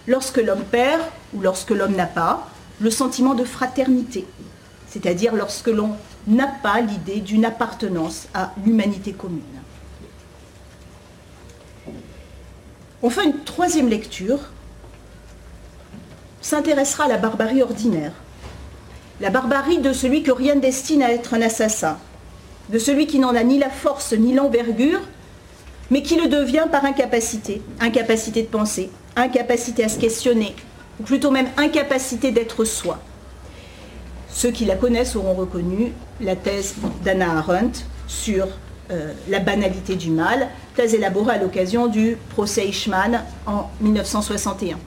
lorsque 0.07 0.37
l'homme 0.37 0.63
perd, 0.63 1.01
ou 1.33 1.41
lorsque 1.41 1.71
l'homme 1.71 1.95
n'a 1.95 2.05
pas, 2.05 2.49
le 2.79 2.89
sentiment 2.89 3.33
de 3.33 3.43
fraternité, 3.43 4.25
c'est-à-dire 4.87 5.35
lorsque 5.35 5.67
l'on 5.67 5.91
n'a 6.27 6.47
pas 6.47 6.79
l'idée 6.79 7.19
d'une 7.19 7.45
appartenance 7.45 8.27
à 8.33 8.53
l'humanité 8.63 9.11
commune. 9.11 9.58
On 13.01 13.09
fait 13.09 13.25
une 13.25 13.43
troisième 13.43 13.89
lecture, 13.89 14.39
s'intéressera 16.41 17.05
à 17.05 17.07
la 17.07 17.17
barbarie 17.17 17.61
ordinaire, 17.61 18.11
la 19.21 19.29
barbarie 19.29 19.79
de 19.79 19.93
celui 19.93 20.23
que 20.23 20.31
rien 20.31 20.55
ne 20.55 20.61
destine 20.61 21.03
à 21.03 21.11
être 21.11 21.33
un 21.33 21.41
assassin, 21.41 21.97
de 22.69 22.79
celui 22.79 23.07
qui 23.07 23.19
n'en 23.19 23.35
a 23.35 23.43
ni 23.43 23.57
la 23.57 23.69
force 23.69 24.13
ni 24.13 24.33
l'envergure, 24.33 25.01
mais 25.91 26.03
qui 26.03 26.15
le 26.15 26.27
devient 26.27 26.67
par 26.71 26.85
incapacité, 26.85 27.61
incapacité 27.79 28.43
de 28.43 28.47
penser, 28.47 28.89
incapacité 29.15 29.83
à 29.83 29.89
se 29.89 29.99
questionner, 29.99 30.55
ou 30.99 31.03
plutôt 31.03 31.31
même 31.31 31.49
incapacité 31.57 32.31
d'être 32.31 32.65
soi. 32.65 32.99
Ceux 34.29 34.51
qui 34.51 34.65
la 34.65 34.75
connaissent 34.75 35.15
auront 35.15 35.33
reconnu 35.33 35.93
la 36.21 36.35
thèse 36.35 36.75
d'Anna 37.03 37.37
Arendt 37.37 37.81
sur 38.07 38.47
euh, 38.91 39.13
la 39.27 39.39
banalité 39.39 39.95
du 39.95 40.09
mal, 40.09 40.47
thèse 40.75 40.93
élaborée 40.93 41.35
à 41.35 41.37
l'occasion 41.37 41.87
du 41.87 42.17
procès 42.29 42.67
Eichmann 42.67 43.23
en 43.45 43.69
1961. 43.81 44.77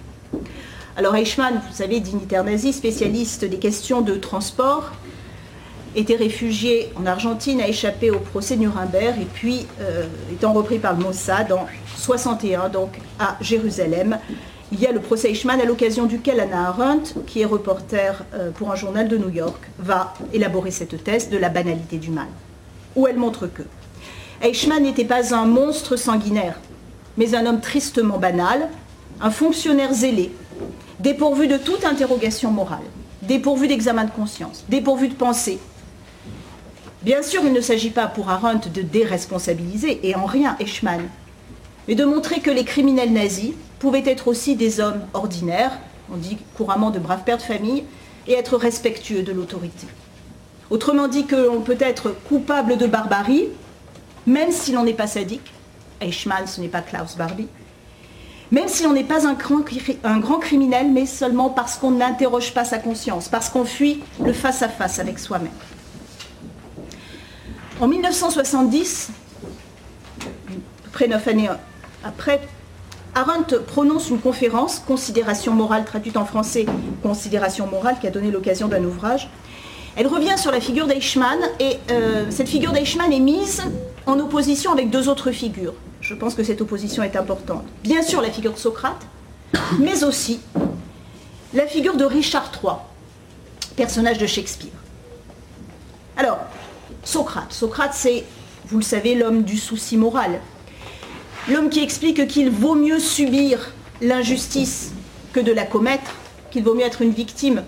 Alors 0.97 1.17
Eichmann, 1.17 1.55
vous 1.55 1.77
savez, 1.77 2.01
dignitaire 2.01 2.45
nazi, 2.45 2.73
spécialiste 2.73 3.45
des 3.45 3.59
questions 3.59 4.01
de 4.01 4.15
transport, 4.17 4.93
était 5.95 6.17
réfugié 6.17 6.93
en 6.97 7.07
Argentine, 7.07 7.61
a 7.61 7.69
échappé 7.69 8.11
au 8.11 8.19
procès 8.19 8.57
Nuremberg 8.57 9.21
et 9.21 9.27
puis 9.33 9.67
euh, 9.81 10.07
étant 10.33 10.53
repris 10.53 10.79
par 10.79 10.95
le 10.95 11.05
Mossad 11.05 11.53
en 11.53 11.67
61, 11.97 12.69
donc 12.69 12.99
à 13.19 13.37
Jérusalem. 13.41 14.19
Il 14.71 14.81
y 14.81 14.87
a 14.87 14.93
le 14.93 15.01
procès 15.01 15.31
Eichmann 15.31 15.61
à 15.61 15.65
l'occasion 15.65 16.07
duquel 16.07 16.41
Anna 16.41 16.69
Arendt, 16.69 17.15
qui 17.27 17.43
est 17.43 17.45
reporter 17.45 18.25
euh, 18.35 18.51
pour 18.51 18.73
un 18.73 18.75
journal 18.75 19.07
de 19.07 19.19
New 19.19 19.29
York, 19.29 19.63
va 19.79 20.15
élaborer 20.33 20.71
cette 20.71 21.05
thèse 21.05 21.29
de 21.29 21.37
la 21.37 21.51
banalité 21.51 21.99
du 21.99 22.11
mal, 22.11 22.29
où 22.97 23.07
elle 23.07 23.17
montre 23.17 23.47
que 23.47 23.63
Eichmann 24.43 24.83
n'était 24.83 25.05
pas 25.05 25.35
un 25.35 25.47
monstre 25.47 25.97
sanguinaire, 25.97 26.59
mais 27.17 27.35
un 27.35 27.47
homme 27.47 27.61
tristement 27.61 28.19
banal, 28.19 28.69
un 29.21 29.31
fonctionnaire 29.31 29.95
zélé, 29.95 30.33
dépourvu 31.01 31.47
de 31.47 31.57
toute 31.57 31.85
interrogation 31.85 32.51
morale, 32.51 32.83
dépourvu 33.23 33.69
d'examen 33.69 34.05
de 34.05 34.11
conscience, 34.11 34.65
dépourvu 34.69 35.09
de 35.09 35.15
pensée, 35.15 35.59
Bien 37.03 37.23
sûr, 37.23 37.43
il 37.45 37.53
ne 37.53 37.61
s'agit 37.61 37.91
pas 37.91 38.07
pour 38.07 38.31
Arendt 38.31 38.71
de 38.71 38.81
déresponsabiliser, 38.81 40.07
et 40.09 40.15
en 40.15 40.25
rien 40.25 40.57
Eichmann, 40.61 41.09
mais 41.89 41.97
de 41.97 42.05
montrer 42.05 42.39
que 42.39 42.51
les 42.51 42.65
criminels 42.65 43.13
nazis 43.13 43.55
pouvaient 43.81 44.05
être 44.07 44.29
aussi 44.29 44.55
des 44.55 44.79
hommes 44.79 45.01
ordinaires, 45.13 45.81
on 46.13 46.17
dit 46.17 46.39
couramment 46.57 46.91
de 46.91 47.01
braves 47.01 47.25
pères 47.25 47.39
de 47.39 47.43
famille, 47.43 47.83
et 48.29 48.35
être 48.35 48.57
respectueux 48.57 49.23
de 49.23 49.33
l'autorité. 49.33 49.89
Autrement 50.71 51.09
dit 51.09 51.27
qu'on 51.27 51.61
peut 51.61 51.77
être 51.81 52.15
coupable 52.29 52.77
de 52.77 52.87
barbarie, 52.87 53.49
même 54.27 54.53
si 54.53 54.73
l'on 54.73 54.85
n'est 54.85 54.95
pas 54.95 55.07
sadique, 55.07 55.53
Eichmann 56.01 56.47
ce 56.47 56.61
n'est 56.61 56.69
pas 56.69 56.81
Klaus 56.81 57.17
Barbie, 57.17 57.49
même 58.51 58.69
si 58.69 58.83
l'on 58.85 58.93
n'est 58.93 59.05
pas 59.05 59.27
un 59.27 59.35
grand, 59.35 60.39
criminel, 60.39 60.91
mais 60.93 61.07
seulement 61.07 61.49
parce 61.49 61.77
qu'on 61.77 61.93
n'interroge 61.93 62.53
pas 62.53 62.65
sa 62.65 62.79
conscience, 62.79 63.29
parce 63.29 63.49
qu'on 63.49 63.65
fuit 63.65 64.03
le 64.23 64.35
face 64.35 64.63
à 64.63 64.69
-face 64.69 65.01
avec 65.01 65.19
soi-même. 65.19 65.53
En 67.81 67.89
1970, 67.89 69.11
près 70.93 71.09
neuf 71.09 71.27
années 71.27 71.49
après, 72.05 72.41
Arendt 73.15 73.59
prononce 73.67 74.11
une 74.11 74.21
conférence, 74.21 74.83
Considération 74.87 75.53
morale, 75.53 75.85
traduite 75.85 76.17
en 76.17 76.25
français, 76.25 76.67
Considération 77.03 77.67
morale, 77.67 77.97
qui 78.01 78.07
a 78.07 78.11
donné 78.11 78.31
l'occasion 78.31 78.69
d'un 78.69 78.85
ouvrage. 78.85 79.29
Elle 79.97 80.07
revient 80.07 80.39
sur 80.39 80.51
la 80.51 80.61
figure 80.61 80.87
d'Eichmann, 80.87 81.39
et 81.61 81.79
euh, 81.91 82.27
cette 82.31 82.49
figure 82.49 82.73
d'Eichmann 82.73 83.13
est 83.13 83.21
mise 83.21 83.63
en 84.07 84.19
opposition 84.19 84.73
avec 84.73 84.91
deux 84.91 85.09
autres 85.09 85.31
figures. 85.31 85.75
Je 86.01 86.15
pense 86.15 86.35
que 86.35 86.43
cette 86.43 86.61
opposition 86.61 87.03
est 87.03 87.17
importante. 87.17 87.65
Bien 87.83 88.03
sûr, 88.03 88.21
la 88.21 88.31
figure 88.31 88.53
de 88.53 88.59
Socrate, 88.59 89.07
mais 89.79 90.05
aussi 90.05 90.41
la 91.55 91.67
figure 91.67 91.97
de 91.97 92.05
Richard 92.05 92.51
III, 92.63 92.73
personnage 93.77 94.19
de 94.19 94.27
Shakespeare. 94.27 94.73
Alors, 96.17 96.39
Socrate. 97.05 97.53
Socrate, 97.53 97.95
c'est, 97.95 98.25
vous 98.67 98.79
le 98.79 98.85
savez, 98.85 99.15
l'homme 99.15 99.43
du 99.43 99.59
souci 99.59 99.97
moral. 99.97 100.41
L'homme 101.49 101.69
qui 101.69 101.83
explique 101.83 102.27
qu'il 102.29 102.51
vaut 102.51 102.75
mieux 102.75 102.99
subir 102.99 103.73
l'injustice 104.01 104.93
que 105.33 105.41
de 105.41 105.53
la 105.53 105.65
commettre, 105.65 106.15
qu'il 106.51 106.63
vaut 106.63 106.75
mieux 106.75 106.85
être 106.85 107.03
une 107.03 107.13
victime 107.13 107.65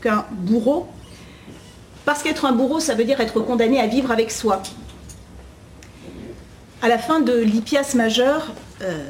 qu'un 0.00 0.24
bourreau. 0.30 0.88
Parce 2.04 2.22
qu'être 2.22 2.44
un 2.44 2.52
bourreau, 2.52 2.78
ça 2.80 2.94
veut 2.94 3.04
dire 3.04 3.20
être 3.20 3.40
condamné 3.40 3.80
à 3.80 3.86
vivre 3.86 4.10
avec 4.10 4.30
soi. 4.30 4.62
À 6.86 6.88
la 6.88 6.98
fin 6.98 7.18
de 7.18 7.32
l'Hippias 7.32 7.94
majeur, 7.96 8.52
euh, 8.80 9.08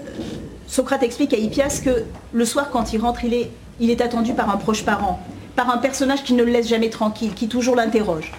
Socrate 0.66 1.02
explique 1.02 1.34
à 1.34 1.36
Hippias 1.36 1.82
que 1.84 2.04
le 2.32 2.44
soir, 2.46 2.70
quand 2.70 2.94
il 2.94 2.98
rentre, 3.02 3.22
il 3.24 3.34
est, 3.90 4.00
attendu 4.00 4.32
par 4.32 4.48
un 4.48 4.56
proche 4.56 4.82
parent, 4.82 5.20
par 5.56 5.68
un 5.68 5.76
personnage 5.76 6.24
qui 6.24 6.32
ne 6.32 6.42
le 6.42 6.50
laisse 6.50 6.68
jamais 6.68 6.88
tranquille, 6.88 7.34
qui 7.34 7.48
toujours 7.48 7.76
l'interroge. 7.76 8.32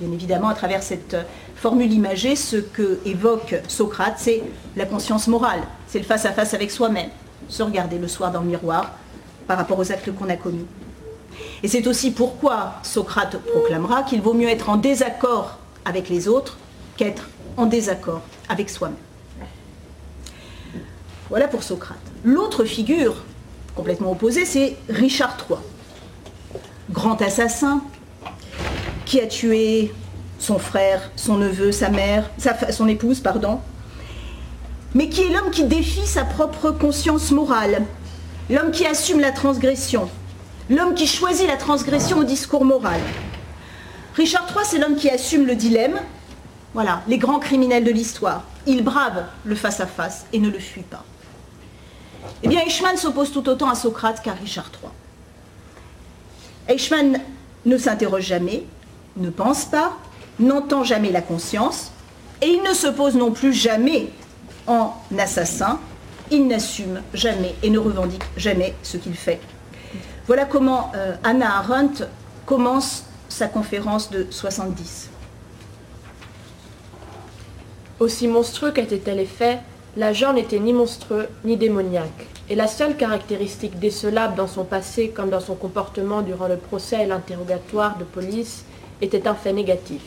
Bien 0.00 0.12
évidemment, 0.12 0.48
à 0.48 0.54
travers 0.54 0.82
cette 0.82 1.16
formule 1.54 1.92
imagée, 1.92 2.34
ce 2.34 2.56
que 2.56 2.98
évoque 3.06 3.54
Socrate, 3.68 4.14
c'est 4.16 4.42
la 4.74 4.86
conscience 4.86 5.28
morale, 5.28 5.60
c'est 5.86 6.00
le 6.00 6.04
face-à-face 6.04 6.52
avec 6.52 6.72
soi-même, 6.72 7.10
se 7.48 7.62
regarder 7.62 7.98
le 7.98 8.08
soir 8.08 8.32
dans 8.32 8.40
le 8.40 8.48
miroir 8.48 8.90
par 9.46 9.56
rapport 9.56 9.78
aux 9.78 9.92
actes 9.92 10.12
qu'on 10.12 10.28
a 10.28 10.36
commis. 10.36 10.66
Et 11.62 11.68
c'est 11.68 11.86
aussi 11.86 12.10
pourquoi 12.10 12.72
Socrate 12.82 13.38
proclamera 13.38 14.02
qu'il 14.02 14.20
vaut 14.20 14.34
mieux 14.34 14.48
être 14.48 14.68
en 14.68 14.78
désaccord 14.78 15.58
avec 15.84 16.08
les 16.08 16.26
autres 16.26 16.56
qu'être 16.96 17.28
en 17.56 17.66
désaccord 17.66 18.22
avec 18.48 18.70
soi-même. 18.70 18.96
Voilà 21.30 21.48
pour 21.48 21.62
Socrate. 21.62 21.98
L'autre 22.24 22.64
figure, 22.64 23.24
complètement 23.74 24.12
opposée, 24.12 24.44
c'est 24.44 24.76
Richard 24.88 25.36
III. 25.48 25.58
Grand 26.90 27.20
assassin, 27.22 27.82
qui 29.04 29.20
a 29.20 29.26
tué 29.26 29.92
son 30.38 30.58
frère, 30.58 31.10
son 31.16 31.36
neveu, 31.36 31.72
sa 31.72 31.88
mère, 31.88 32.30
son 32.70 32.88
épouse, 32.88 33.20
pardon, 33.20 33.60
mais 34.94 35.08
qui 35.08 35.22
est 35.22 35.30
l'homme 35.30 35.50
qui 35.50 35.64
défie 35.64 36.06
sa 36.06 36.24
propre 36.24 36.70
conscience 36.70 37.30
morale, 37.30 37.82
l'homme 38.50 38.70
qui 38.70 38.86
assume 38.86 39.20
la 39.20 39.32
transgression, 39.32 40.08
l'homme 40.70 40.94
qui 40.94 41.06
choisit 41.06 41.46
la 41.46 41.56
transgression 41.56 42.18
au 42.18 42.24
discours 42.24 42.64
moral. 42.64 43.00
Richard 44.14 44.46
III, 44.54 44.64
c'est 44.64 44.78
l'homme 44.78 44.96
qui 44.96 45.10
assume 45.10 45.46
le 45.46 45.56
dilemme. 45.56 45.98
Voilà, 46.74 47.02
les 47.06 47.18
grands 47.18 47.38
criminels 47.38 47.84
de 47.84 47.92
l'histoire. 47.92 48.42
Il 48.66 48.82
brave 48.82 49.24
le 49.44 49.54
face-à-face 49.54 50.26
et 50.32 50.40
ne 50.40 50.50
le 50.50 50.58
fuit 50.58 50.82
pas. 50.82 51.04
Eh 52.42 52.48
bien, 52.48 52.60
Eichmann 52.60 52.96
s'oppose 52.96 53.32
tout 53.32 53.48
autant 53.48 53.70
à 53.70 53.76
Socrate 53.76 54.20
qu'à 54.22 54.32
Richard 54.32 54.70
III. 54.82 54.90
Eichmann 56.68 57.20
ne 57.64 57.78
s'interroge 57.78 58.24
jamais, 58.24 58.64
ne 59.16 59.30
pense 59.30 59.66
pas, 59.66 59.96
n'entend 60.40 60.82
jamais 60.82 61.12
la 61.12 61.22
conscience, 61.22 61.92
et 62.42 62.48
il 62.48 62.62
ne 62.62 62.74
se 62.74 62.88
pose 62.88 63.14
non 63.14 63.30
plus 63.30 63.52
jamais 63.52 64.08
en 64.66 64.94
assassin, 65.18 65.78
il 66.30 66.46
n'assume 66.48 67.02
jamais 67.12 67.54
et 67.62 67.70
ne 67.70 67.78
revendique 67.78 68.24
jamais 68.36 68.74
ce 68.82 68.96
qu'il 68.96 69.14
fait. 69.14 69.40
Voilà 70.26 70.44
comment 70.44 70.90
euh, 70.96 71.14
Anna 71.22 71.58
Arendt 71.58 72.04
commence 72.46 73.04
sa 73.28 73.46
conférence 73.46 74.10
de 74.10 74.26
70. 74.30 75.10
Aussi 78.00 78.26
monstrueux 78.26 78.72
qu'était-elle 78.72 79.20
effet, 79.20 79.60
l'agent 79.96 80.32
n'était 80.32 80.58
ni 80.58 80.72
monstrueux 80.72 81.28
ni 81.44 81.56
démoniaque. 81.56 82.26
Et 82.50 82.56
la 82.56 82.66
seule 82.66 82.96
caractéristique 82.96 83.78
décelable 83.78 84.34
dans 84.34 84.48
son 84.48 84.64
passé 84.64 85.10
comme 85.10 85.30
dans 85.30 85.40
son 85.40 85.54
comportement 85.54 86.20
durant 86.20 86.48
le 86.48 86.56
procès 86.56 87.04
et 87.04 87.06
l'interrogatoire 87.06 87.96
de 87.96 88.04
police 88.04 88.64
était 89.00 89.28
un 89.28 89.34
fait 89.34 89.52
négatif. 89.52 90.02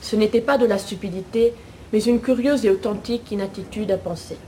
Ce 0.00 0.16
n'était 0.16 0.40
pas 0.40 0.56
de 0.56 0.66
la 0.66 0.78
stupidité, 0.78 1.52
mais 1.92 2.02
une 2.02 2.20
curieuse 2.20 2.64
et 2.64 2.70
authentique 2.70 3.30
inattitude 3.30 3.90
à 3.90 3.98
penser. 3.98 4.38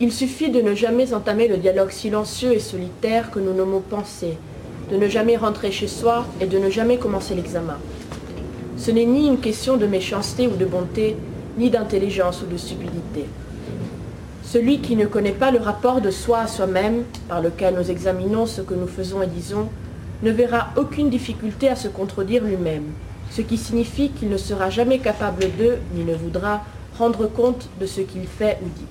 Il 0.00 0.12
suffit 0.12 0.50
de 0.50 0.62
ne 0.62 0.74
jamais 0.74 1.12
entamer 1.12 1.46
le 1.46 1.58
dialogue 1.58 1.90
silencieux 1.90 2.52
et 2.52 2.58
solitaire 2.58 3.30
que 3.30 3.38
nous 3.38 3.52
nommons 3.52 3.80
pensée, 3.80 4.38
de 4.90 4.96
ne 4.96 5.08
jamais 5.08 5.36
rentrer 5.36 5.70
chez 5.70 5.88
soi 5.88 6.24
et 6.40 6.46
de 6.46 6.58
ne 6.58 6.70
jamais 6.70 6.96
commencer 6.96 7.34
l'examen. 7.34 7.76
Ce 8.80 8.90
n'est 8.90 9.04
ni 9.04 9.26
une 9.26 9.40
question 9.40 9.76
de 9.76 9.84
méchanceté 9.84 10.48
ou 10.48 10.56
de 10.56 10.64
bonté, 10.64 11.14
ni 11.58 11.68
d'intelligence 11.68 12.40
ou 12.40 12.46
de 12.46 12.56
stupidité. 12.56 13.26
Celui 14.42 14.80
qui 14.80 14.96
ne 14.96 15.04
connaît 15.04 15.32
pas 15.32 15.50
le 15.50 15.58
rapport 15.58 16.00
de 16.00 16.10
soi 16.10 16.38
à 16.40 16.46
soi-même, 16.46 17.02
par 17.28 17.42
lequel 17.42 17.74
nous 17.74 17.90
examinons 17.90 18.46
ce 18.46 18.62
que 18.62 18.72
nous 18.72 18.86
faisons 18.86 19.20
et 19.20 19.26
disons, 19.26 19.68
ne 20.22 20.30
verra 20.30 20.68
aucune 20.78 21.10
difficulté 21.10 21.68
à 21.68 21.76
se 21.76 21.88
contredire 21.88 22.42
lui-même, 22.42 22.84
ce 23.30 23.42
qui 23.42 23.58
signifie 23.58 24.08
qu'il 24.12 24.30
ne 24.30 24.38
sera 24.38 24.70
jamais 24.70 24.98
capable 24.98 25.42
de, 25.58 25.76
ni 25.94 26.02
ne 26.02 26.14
voudra, 26.14 26.62
rendre 26.98 27.26
compte 27.26 27.68
de 27.78 27.84
ce 27.84 28.00
qu'il 28.00 28.26
fait 28.26 28.58
ou 28.62 28.68
dit. 28.74 28.86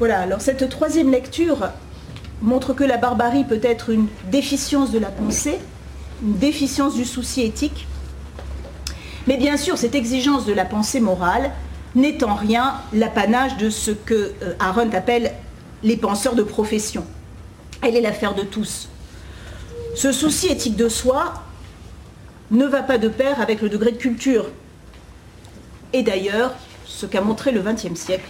Voilà, 0.00 0.18
alors 0.18 0.40
cette 0.40 0.68
troisième 0.68 1.12
lecture 1.12 1.68
montre 2.40 2.72
que 2.72 2.82
la 2.82 2.96
barbarie 2.96 3.44
peut 3.44 3.60
être 3.62 3.90
une 3.90 4.08
déficience 4.32 4.90
de 4.90 4.98
la 4.98 5.10
pensée, 5.10 5.58
une 6.24 6.38
déficience 6.38 6.96
du 6.96 7.04
souci 7.04 7.42
éthique. 7.42 7.86
Mais 9.26 9.36
bien 9.36 9.56
sûr, 9.56 9.78
cette 9.78 9.94
exigence 9.94 10.46
de 10.46 10.52
la 10.52 10.64
pensée 10.64 11.00
morale 11.00 11.52
n'est 11.94 12.24
en 12.24 12.34
rien 12.34 12.74
l'apanage 12.92 13.56
de 13.56 13.70
ce 13.70 13.90
que 13.90 14.32
euh, 14.42 14.54
Arendt 14.58 14.96
appelle 14.96 15.32
les 15.82 15.96
penseurs 15.96 16.34
de 16.34 16.42
profession. 16.42 17.04
Elle 17.82 17.96
est 17.96 18.00
l'affaire 18.00 18.34
de 18.34 18.42
tous. 18.42 18.88
Ce 19.94 20.10
souci 20.12 20.48
éthique 20.48 20.76
de 20.76 20.88
soi 20.88 21.34
ne 22.50 22.66
va 22.66 22.82
pas 22.82 22.98
de 22.98 23.08
pair 23.08 23.40
avec 23.40 23.60
le 23.62 23.68
degré 23.68 23.92
de 23.92 23.96
culture. 23.96 24.46
Et 25.92 26.02
d'ailleurs, 26.02 26.54
ce 26.86 27.06
qu'a 27.06 27.20
montré 27.20 27.52
le 27.52 27.60
XXe 27.60 27.98
siècle, 27.98 28.28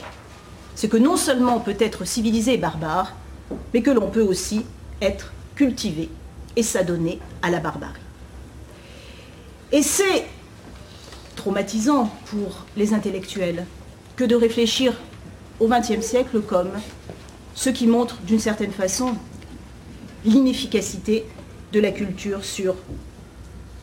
c'est 0.75 0.88
que 0.88 0.96
non 0.96 1.16
seulement 1.16 1.56
on 1.56 1.61
peut 1.61 1.76
être 1.78 2.04
civilisé 2.04 2.54
et 2.54 2.58
barbare, 2.58 3.14
mais 3.72 3.82
que 3.82 3.90
l'on 3.90 4.08
peut 4.08 4.22
aussi 4.22 4.64
être 5.00 5.32
cultivé 5.54 6.08
et 6.56 6.62
s'adonner 6.62 7.20
à 7.42 7.50
la 7.50 7.61
barbarie. 7.61 8.00
Et 9.70 9.82
c'est 9.82 10.26
traumatisant 11.36 12.10
pour 12.26 12.66
les 12.76 12.94
intellectuels 12.94 13.66
que 14.16 14.24
de 14.24 14.34
réfléchir 14.34 15.00
au 15.60 15.68
XXe 15.68 16.04
siècle 16.04 16.40
comme 16.40 16.70
ce 17.54 17.70
qui 17.70 17.86
montre 17.86 18.16
d'une 18.22 18.38
certaine 18.38 18.72
façon 18.72 19.14
l'inefficacité 20.24 21.24
de 21.72 21.80
la 21.80 21.90
culture 21.90 22.44
sur 22.44 22.74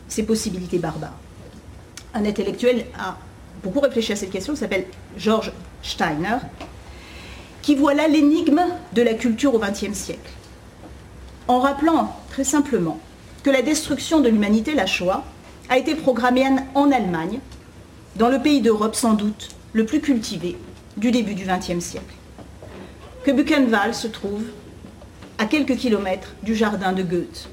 ses 0.07 0.23
possibilités 0.23 0.79
barbares. 0.79 1.17
Un 2.13 2.25
intellectuel 2.25 2.85
a 2.97 3.17
beaucoup 3.63 3.79
réfléchi 3.79 4.13
à 4.13 4.15
cette 4.15 4.31
question, 4.31 4.53
qui 4.53 4.59
s'appelle 4.59 4.85
George 5.17 5.51
Steiner, 5.83 6.37
qui 7.61 7.75
voit 7.75 7.93
là 7.93 8.07
l'énigme 8.07 8.61
de 8.93 9.01
la 9.01 9.13
culture 9.13 9.53
au 9.53 9.59
XXe 9.59 9.93
siècle, 9.93 10.31
en 11.47 11.59
rappelant 11.59 12.15
très 12.29 12.43
simplement 12.43 12.99
que 13.43 13.49
la 13.49 13.61
destruction 13.61 14.21
de 14.21 14.29
l'humanité, 14.29 14.73
la 14.73 14.85
Shoah, 14.85 15.23
a 15.69 15.77
été 15.77 15.95
programmée 15.95 16.45
en 16.73 16.91
Allemagne, 16.91 17.39
dans 18.15 18.29
le 18.29 18.39
pays 18.39 18.61
d'Europe 18.61 18.95
sans 18.95 19.13
doute 19.13 19.49
le 19.73 19.85
plus 19.85 20.01
cultivé 20.01 20.57
du 20.97 21.11
début 21.11 21.35
du 21.35 21.45
XXe 21.45 21.83
siècle, 21.83 22.15
que 23.23 23.31
Buchenwald 23.31 23.93
se 23.93 24.07
trouve 24.07 24.43
à 25.37 25.45
quelques 25.45 25.77
kilomètres 25.77 26.33
du 26.43 26.55
jardin 26.55 26.91
de 26.91 27.03
Goethe. 27.03 27.49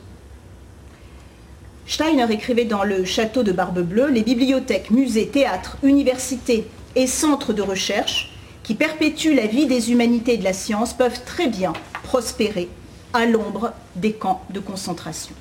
Steiner 1.86 2.26
écrivait 2.30 2.64
dans 2.64 2.82
le 2.82 3.04
château 3.04 3.42
de 3.44 3.52
Barbe 3.52 3.80
Bleue 3.80 4.10
les 4.10 4.22
bibliothèques, 4.22 4.90
musées, 4.90 5.28
théâtres, 5.28 5.76
universités 5.84 6.66
et 6.96 7.06
centres 7.06 7.52
de 7.52 7.62
recherche 7.62 8.32
qui 8.64 8.74
perpétuent 8.74 9.34
la 9.34 9.46
vie 9.46 9.66
des 9.66 9.92
humanités 9.92 10.34
et 10.34 10.38
de 10.38 10.44
la 10.44 10.52
science 10.52 10.94
peuvent 10.94 11.22
très 11.24 11.46
bien 11.46 11.74
prospérer 12.02 12.68
à 13.12 13.26
l'ombre 13.26 13.72
des 13.94 14.12
camps 14.12 14.42
de 14.50 14.58
concentration. 14.58 15.34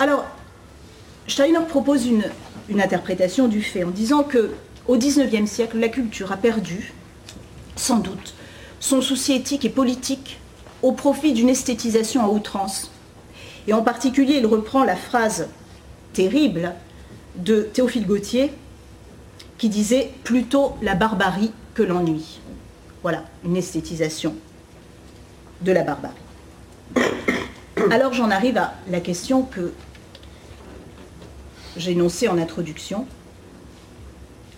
Alors, 0.00 0.24
Steiner 1.28 1.60
propose 1.68 2.06
une, 2.06 2.24
interprétation 2.80 3.48
du 3.48 3.62
fait 3.62 3.84
en 3.84 3.90
disant 3.90 4.22
que 4.22 4.52
au 4.88 4.96
XIXe 4.96 5.48
siècle, 5.48 5.78
la 5.78 5.88
culture 5.88 6.32
a 6.32 6.36
perdu, 6.36 6.92
sans 7.76 7.98
doute, 7.98 8.34
son 8.78 9.02
souci 9.02 9.34
éthique 9.34 9.64
et 9.64 9.70
politique 9.70 10.40
au 10.82 10.92
profit 10.92 11.32
d'une 11.32 11.50
esthétisation 11.50 12.24
à 12.24 12.28
outrance 12.28 12.90
et 13.68 13.74
en 13.74 13.82
particulier, 13.82 14.38
il 14.38 14.46
reprend 14.46 14.84
la 14.84 14.96
phrase 14.96 15.48
terrible 16.14 16.74
de 17.36 17.62
Théophile 17.62 18.06
Gautier 18.06 18.52
qui 19.58 19.68
disait 19.68 20.10
plutôt 20.24 20.76
la 20.80 20.94
barbarie 20.94 21.52
que 21.74 21.82
l'ennui. 21.82 22.40
Voilà, 23.02 23.24
une 23.44 23.56
esthétisation 23.56 24.34
de 25.60 25.72
la 25.72 25.82
barbarie. 25.82 26.14
Alors 27.90 28.14
j'en 28.14 28.30
arrive 28.30 28.56
à 28.56 28.74
la 28.88 29.00
question 29.00 29.42
que 29.42 29.72
énoncée 31.86 32.28
en 32.28 32.38
introduction. 32.38 33.06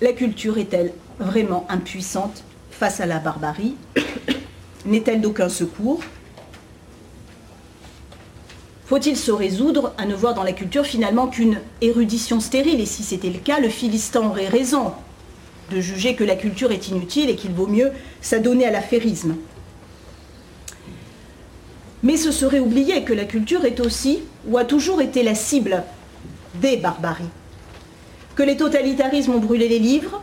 La 0.01 0.13
culture 0.13 0.59
est-elle 0.59 0.93
vraiment 1.19 1.67
impuissante 1.69 2.43
face 2.71 3.01
à 3.01 3.07
la 3.07 3.19
barbarie? 3.19 3.77
N'est-elle 4.87 5.21
d'aucun 5.21 5.49
secours? 5.49 6.01
Faut-il 8.87 9.17
se 9.17 9.31
résoudre 9.31 9.95
à 9.97 10.05
ne 10.05 10.15
voir 10.15 10.35
dans 10.35 10.43
la 10.43 10.53
culture 10.53 10.85
finalement 10.85 11.29
qu'une 11.29 11.59
érudition 11.81 12.41
stérile? 12.41 12.81
Et 12.81 12.87
si 12.87 13.03
c'était 13.03 13.31
le 13.31 13.39
cas, 13.39 13.61
le 13.61 13.69
Philistin 13.69 14.27
aurait 14.27 14.49
raison 14.49 14.93
de 15.71 15.81
juger 15.81 16.15
que 16.15 16.25
la 16.25 16.37
culture 16.37 16.73
est 16.73 16.89
inutile 16.89 17.31
et 17.31 17.37
qu'il 17.37 17.53
vaut 17.53 17.67
mieux 17.67 17.91
s'adonner 18.21 18.67
à 18.67 18.71
l'affairisme. 18.71 19.37
Mais 22.03 22.17
ce 22.17 22.33
serait 22.33 22.59
oublier 22.59 23.05
que 23.05 23.13
la 23.13 23.25
culture 23.25 23.65
est 23.65 23.81
aussi, 23.81 24.21
ou 24.47 24.59
a 24.59 24.65
toujours 24.65 25.01
été 25.01 25.23
la 25.23 25.37
cible 25.37 25.85
des 26.55 26.77
barbaries. 26.77 27.25
Que 28.35 28.43
les 28.43 28.57
totalitarismes 28.57 29.35
ont 29.35 29.39
brûlé 29.39 29.69
les 29.69 29.79
livres, 29.79 30.23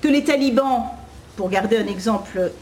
que 0.00 0.08
les 0.08 0.24
talibans, 0.24 0.84
pour 1.36 1.48
garder 1.48 1.78
un 1.78 1.86
exemple 1.86 2.52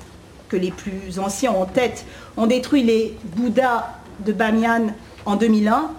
que 0.49 0.57
les 0.57 0.71
plus 0.71 1.19
anciens 1.19 1.53
ont 1.53 1.63
en 1.63 1.67
tête, 1.67 2.05
ont 2.37 2.47
détruit 2.47 2.83
les 2.83 3.17
Bouddhas 3.37 3.95
de 4.21 4.33
Bamiyan 4.33 4.95
en 5.25 5.37
2001, 5.37 5.91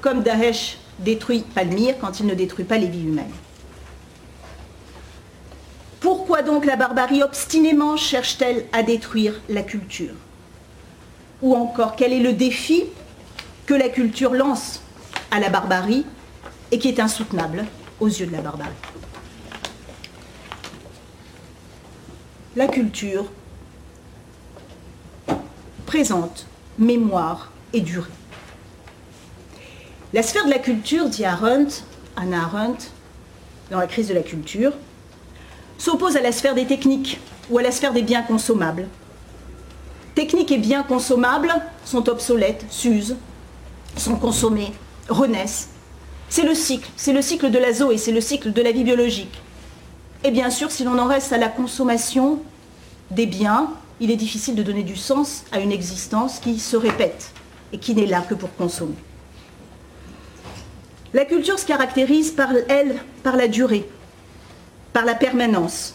comme 0.00 0.22
Daesh 0.22 0.78
détruit 0.98 1.44
Palmyre 1.54 1.94
quand 2.00 2.20
il 2.20 2.26
ne 2.26 2.34
détruit 2.34 2.64
pas 2.64 2.78
les 2.78 2.88
vies 2.88 3.04
humaines. 3.04 3.32
Pourquoi 6.00 6.42
donc 6.42 6.66
la 6.66 6.76
barbarie 6.76 7.22
obstinément 7.22 7.96
cherche-t-elle 7.96 8.66
à 8.72 8.82
détruire 8.82 9.40
la 9.48 9.62
culture? 9.62 10.14
Ou 11.40 11.54
encore, 11.54 11.96
quel 11.96 12.12
est 12.12 12.20
le 12.20 12.32
défi 12.32 12.84
que 13.66 13.74
la 13.74 13.88
culture 13.88 14.34
lance 14.34 14.81
à 15.32 15.40
la 15.40 15.48
barbarie 15.48 16.04
et 16.70 16.78
qui 16.78 16.88
est 16.88 17.00
insoutenable 17.00 17.64
aux 17.98 18.06
yeux 18.06 18.26
de 18.26 18.32
la 18.32 18.42
barbarie 18.42 18.70
La 22.54 22.68
culture 22.68 23.24
présente 25.86 26.46
mémoire 26.78 27.50
et 27.72 27.80
durée. 27.80 28.10
La 30.12 30.22
sphère 30.22 30.44
de 30.44 30.50
la 30.50 30.58
culture, 30.58 31.08
dit 31.08 31.24
Arendt, 31.24 31.82
Anna 32.16 32.42
Arendt, 32.42 32.90
dans 33.70 33.78
la 33.78 33.86
crise 33.86 34.08
de 34.08 34.14
la 34.14 34.20
culture, 34.20 34.72
s'oppose 35.78 36.16
à 36.16 36.20
la 36.20 36.32
sphère 36.32 36.54
des 36.54 36.66
techniques 36.66 37.18
ou 37.48 37.56
à 37.56 37.62
la 37.62 37.72
sphère 37.72 37.94
des 37.94 38.02
biens 38.02 38.22
consommables. 38.22 38.86
Techniques 40.14 40.52
et 40.52 40.58
biens 40.58 40.82
consommables 40.82 41.54
sont 41.86 42.10
obsolètes, 42.10 42.66
s'usent, 42.68 43.16
sont 43.96 44.16
consommés, 44.16 44.72
renaissent. 45.08 45.68
C'est 46.28 46.44
le 46.44 46.54
cycle, 46.54 46.88
c'est 46.96 47.12
le 47.12 47.22
cycle 47.22 47.50
de 47.50 47.58
la 47.58 47.70
et 47.92 47.98
c'est 47.98 48.12
le 48.12 48.20
cycle 48.20 48.52
de 48.52 48.62
la 48.62 48.72
vie 48.72 48.84
biologique. 48.84 49.42
Et 50.24 50.30
bien 50.30 50.50
sûr, 50.50 50.70
si 50.70 50.84
l'on 50.84 50.98
en 50.98 51.06
reste 51.06 51.32
à 51.32 51.38
la 51.38 51.48
consommation 51.48 52.40
des 53.10 53.26
biens, 53.26 53.70
il 54.00 54.10
est 54.10 54.16
difficile 54.16 54.54
de 54.54 54.62
donner 54.62 54.82
du 54.82 54.96
sens 54.96 55.44
à 55.52 55.60
une 55.60 55.72
existence 55.72 56.38
qui 56.38 56.58
se 56.58 56.76
répète 56.76 57.32
et 57.72 57.78
qui 57.78 57.94
n'est 57.94 58.06
là 58.06 58.20
que 58.20 58.34
pour 58.34 58.54
consommer. 58.56 58.94
La 61.12 61.24
culture 61.24 61.58
se 61.58 61.66
caractérise 61.66 62.30
par 62.30 62.50
elle, 62.68 62.96
par 63.22 63.36
la 63.36 63.48
durée, 63.48 63.86
par 64.92 65.04
la 65.04 65.14
permanence. 65.14 65.94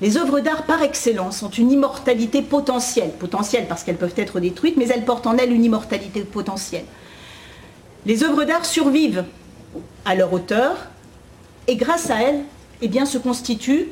Les 0.00 0.16
œuvres 0.16 0.40
d'art 0.40 0.64
par 0.64 0.82
excellence 0.82 1.42
ont 1.42 1.50
une 1.50 1.70
immortalité 1.70 2.42
potentielle, 2.42 3.12
potentielle 3.18 3.66
parce 3.68 3.82
qu'elles 3.82 3.96
peuvent 3.96 4.14
être 4.16 4.40
détruites, 4.40 4.76
mais 4.76 4.88
elles 4.88 5.04
portent 5.04 5.26
en 5.26 5.36
elles 5.36 5.52
une 5.52 5.64
immortalité 5.64 6.22
potentielle. 6.22 6.84
Les 8.06 8.22
œuvres 8.22 8.44
d'art 8.44 8.64
survivent 8.64 9.24
à 10.04 10.14
leur 10.14 10.32
auteur 10.32 10.76
et 11.66 11.74
grâce 11.74 12.08
à 12.08 12.22
elles, 12.22 12.44
eh 12.80 12.86
bien, 12.86 13.04
se 13.04 13.18
constitue 13.18 13.88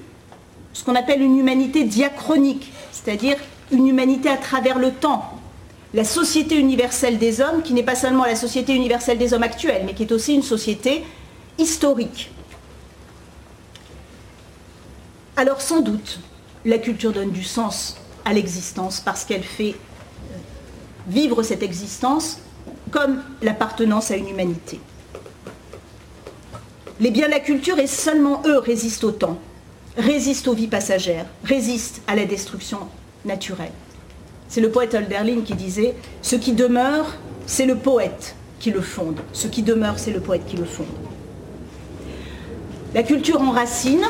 ce 0.72 0.84
qu'on 0.84 0.94
appelle 0.94 1.20
une 1.20 1.36
humanité 1.36 1.82
diachronique, 1.82 2.72
c'est-à-dire 2.92 3.36
une 3.72 3.88
humanité 3.88 4.28
à 4.28 4.36
travers 4.36 4.78
le 4.78 4.92
temps, 4.92 5.24
la 5.94 6.04
société 6.04 6.56
universelle 6.56 7.18
des 7.18 7.40
hommes, 7.40 7.62
qui 7.62 7.74
n'est 7.74 7.82
pas 7.82 7.96
seulement 7.96 8.24
la 8.24 8.36
société 8.36 8.72
universelle 8.72 9.18
des 9.18 9.34
hommes 9.34 9.42
actuels, 9.42 9.82
mais 9.84 9.94
qui 9.94 10.04
est 10.04 10.12
aussi 10.12 10.34
une 10.34 10.42
société 10.42 11.02
historique. 11.58 12.30
Alors 15.36 15.60
sans 15.60 15.80
doute, 15.80 16.20
la 16.64 16.78
culture 16.78 17.12
donne 17.12 17.30
du 17.30 17.42
sens 17.42 17.96
à 18.24 18.32
l'existence 18.32 19.00
parce 19.00 19.24
qu'elle 19.24 19.42
fait 19.42 19.74
vivre 21.08 21.42
cette 21.42 21.64
existence 21.64 22.38
comme 22.94 23.24
l'appartenance 23.42 24.12
à 24.12 24.16
une 24.16 24.28
humanité. 24.28 24.78
Les 27.00 27.10
biens 27.10 27.26
de 27.26 27.32
la 27.32 27.40
culture, 27.40 27.80
et 27.80 27.88
seulement 27.88 28.40
eux, 28.46 28.58
résistent 28.58 29.02
au 29.02 29.10
temps, 29.10 29.40
résistent 29.98 30.46
aux 30.46 30.54
vies 30.54 30.68
passagères, 30.68 31.26
résistent 31.42 32.02
à 32.06 32.14
la 32.14 32.24
destruction 32.24 32.78
naturelle. 33.24 33.72
C'est 34.48 34.60
le 34.60 34.70
poète 34.70 34.94
Hölderlin 34.94 35.40
qui 35.40 35.54
disait 35.54 35.96
Ce 36.22 36.36
qui 36.36 36.52
demeure, 36.52 37.16
c'est 37.46 37.66
le 37.66 37.74
poète 37.74 38.36
qui 38.60 38.70
le 38.70 38.80
fonde. 38.80 39.18
Ce 39.32 39.48
qui 39.48 39.64
demeure, 39.64 39.98
c'est 39.98 40.12
le 40.12 40.20
poète 40.20 40.46
qui 40.46 40.56
le 40.56 40.64
fonde. 40.64 40.86
La 42.94 43.02
culture 43.02 43.42
en 43.42 43.50
racine, 43.50 44.04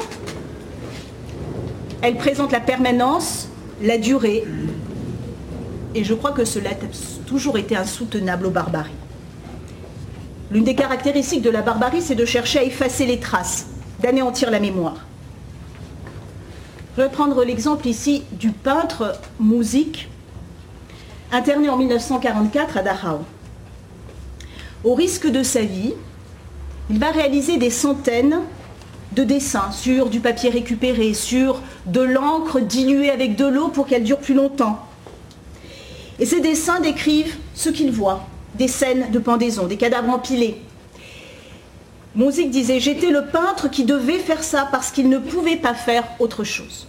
elle 2.02 2.18
présente 2.18 2.52
la 2.52 2.60
permanence, 2.60 3.48
la 3.80 3.96
durée, 3.96 4.44
et 5.94 6.04
je 6.04 6.12
crois 6.12 6.32
que 6.32 6.44
cela 6.44 6.74
toujours 7.24 7.58
été 7.58 7.76
insoutenable 7.76 8.46
aux 8.46 8.50
barbaries. 8.50 8.90
L'une 10.50 10.64
des 10.64 10.74
caractéristiques 10.74 11.42
de 11.42 11.50
la 11.50 11.62
barbarie, 11.62 12.02
c'est 12.02 12.14
de 12.14 12.24
chercher 12.24 12.60
à 12.60 12.64
effacer 12.64 13.06
les 13.06 13.18
traces, 13.18 13.66
d'anéantir 14.00 14.50
la 14.50 14.60
mémoire. 14.60 15.06
Je 16.96 17.02
vais 17.02 17.08
prendre 17.08 17.42
l'exemple 17.44 17.88
ici 17.88 18.22
du 18.32 18.50
peintre 18.50 19.18
Mouzik, 19.40 20.08
interné 21.32 21.68
en 21.68 21.76
1944 21.76 22.76
à 22.76 22.82
Dachau. 22.82 23.20
Au 24.84 24.94
risque 24.94 25.26
de 25.26 25.42
sa 25.42 25.62
vie, 25.62 25.94
il 26.90 26.98
va 27.00 27.10
réaliser 27.10 27.56
des 27.56 27.70
centaines 27.70 28.40
de 29.12 29.24
dessins 29.24 29.72
sur 29.72 30.10
du 30.10 30.20
papier 30.20 30.50
récupéré, 30.50 31.14
sur 31.14 31.62
de 31.86 32.00
l'encre 32.00 32.60
diluée 32.60 33.10
avec 33.10 33.36
de 33.36 33.46
l'eau 33.46 33.68
pour 33.68 33.86
qu'elle 33.86 34.04
dure 34.04 34.18
plus 34.18 34.34
longtemps. 34.34 34.78
Et 36.18 36.26
ces 36.26 36.40
dessins 36.40 36.80
décrivent 36.80 37.36
ce 37.54 37.70
qu'il 37.70 37.90
voit, 37.90 38.26
des 38.54 38.68
scènes 38.68 39.10
de 39.10 39.18
pendaison, 39.18 39.66
des 39.66 39.76
cadavres 39.76 40.10
empilés. 40.10 40.60
Mouzik 42.14 42.50
disait 42.50 42.78
J'étais 42.78 43.10
le 43.10 43.26
peintre 43.26 43.68
qui 43.68 43.84
devait 43.84 44.20
faire 44.20 44.44
ça 44.44 44.68
parce 44.70 44.90
qu'il 44.90 45.08
ne 45.08 45.18
pouvait 45.18 45.56
pas 45.56 45.74
faire 45.74 46.04
autre 46.20 46.44
chose. 46.44 46.86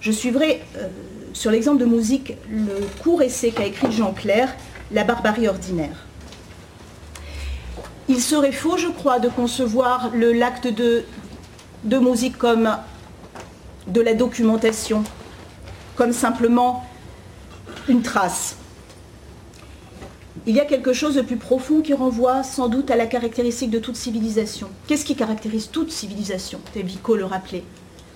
Je 0.00 0.10
suivrai 0.10 0.62
euh, 0.76 0.88
sur 1.34 1.50
l'exemple 1.50 1.78
de 1.78 1.84
Mouzik 1.84 2.36
le 2.48 2.86
court 3.02 3.20
essai 3.22 3.50
qu'a 3.50 3.66
écrit 3.66 3.92
Jean 3.92 4.12
Clair, 4.12 4.54
La 4.92 5.04
barbarie 5.04 5.46
ordinaire. 5.46 6.06
Il 8.08 8.20
serait 8.20 8.50
faux, 8.52 8.78
je 8.78 8.88
crois, 8.88 9.20
de 9.20 9.28
concevoir 9.28 10.10
l'acte 10.14 10.66
de, 10.66 11.04
de 11.84 12.28
comme 12.30 12.76
de 13.86 14.00
la 14.00 14.14
documentation, 14.14 15.04
comme 15.94 16.12
simplement 16.12 16.89
une 17.88 18.02
trace. 18.02 18.56
Il 20.46 20.54
y 20.54 20.60
a 20.60 20.64
quelque 20.64 20.92
chose 20.92 21.16
de 21.16 21.22
plus 21.22 21.36
profond 21.36 21.80
qui 21.80 21.92
renvoie 21.92 22.42
sans 22.42 22.68
doute 22.68 22.90
à 22.90 22.96
la 22.96 23.06
caractéristique 23.06 23.70
de 23.70 23.78
toute 23.78 23.96
civilisation. 23.96 24.68
Qu'est-ce 24.86 25.04
qui 25.04 25.14
caractérise 25.14 25.70
toute 25.70 25.90
civilisation? 25.90 26.60
Vico 26.74 27.16
le 27.16 27.24
rappelait. 27.24 27.64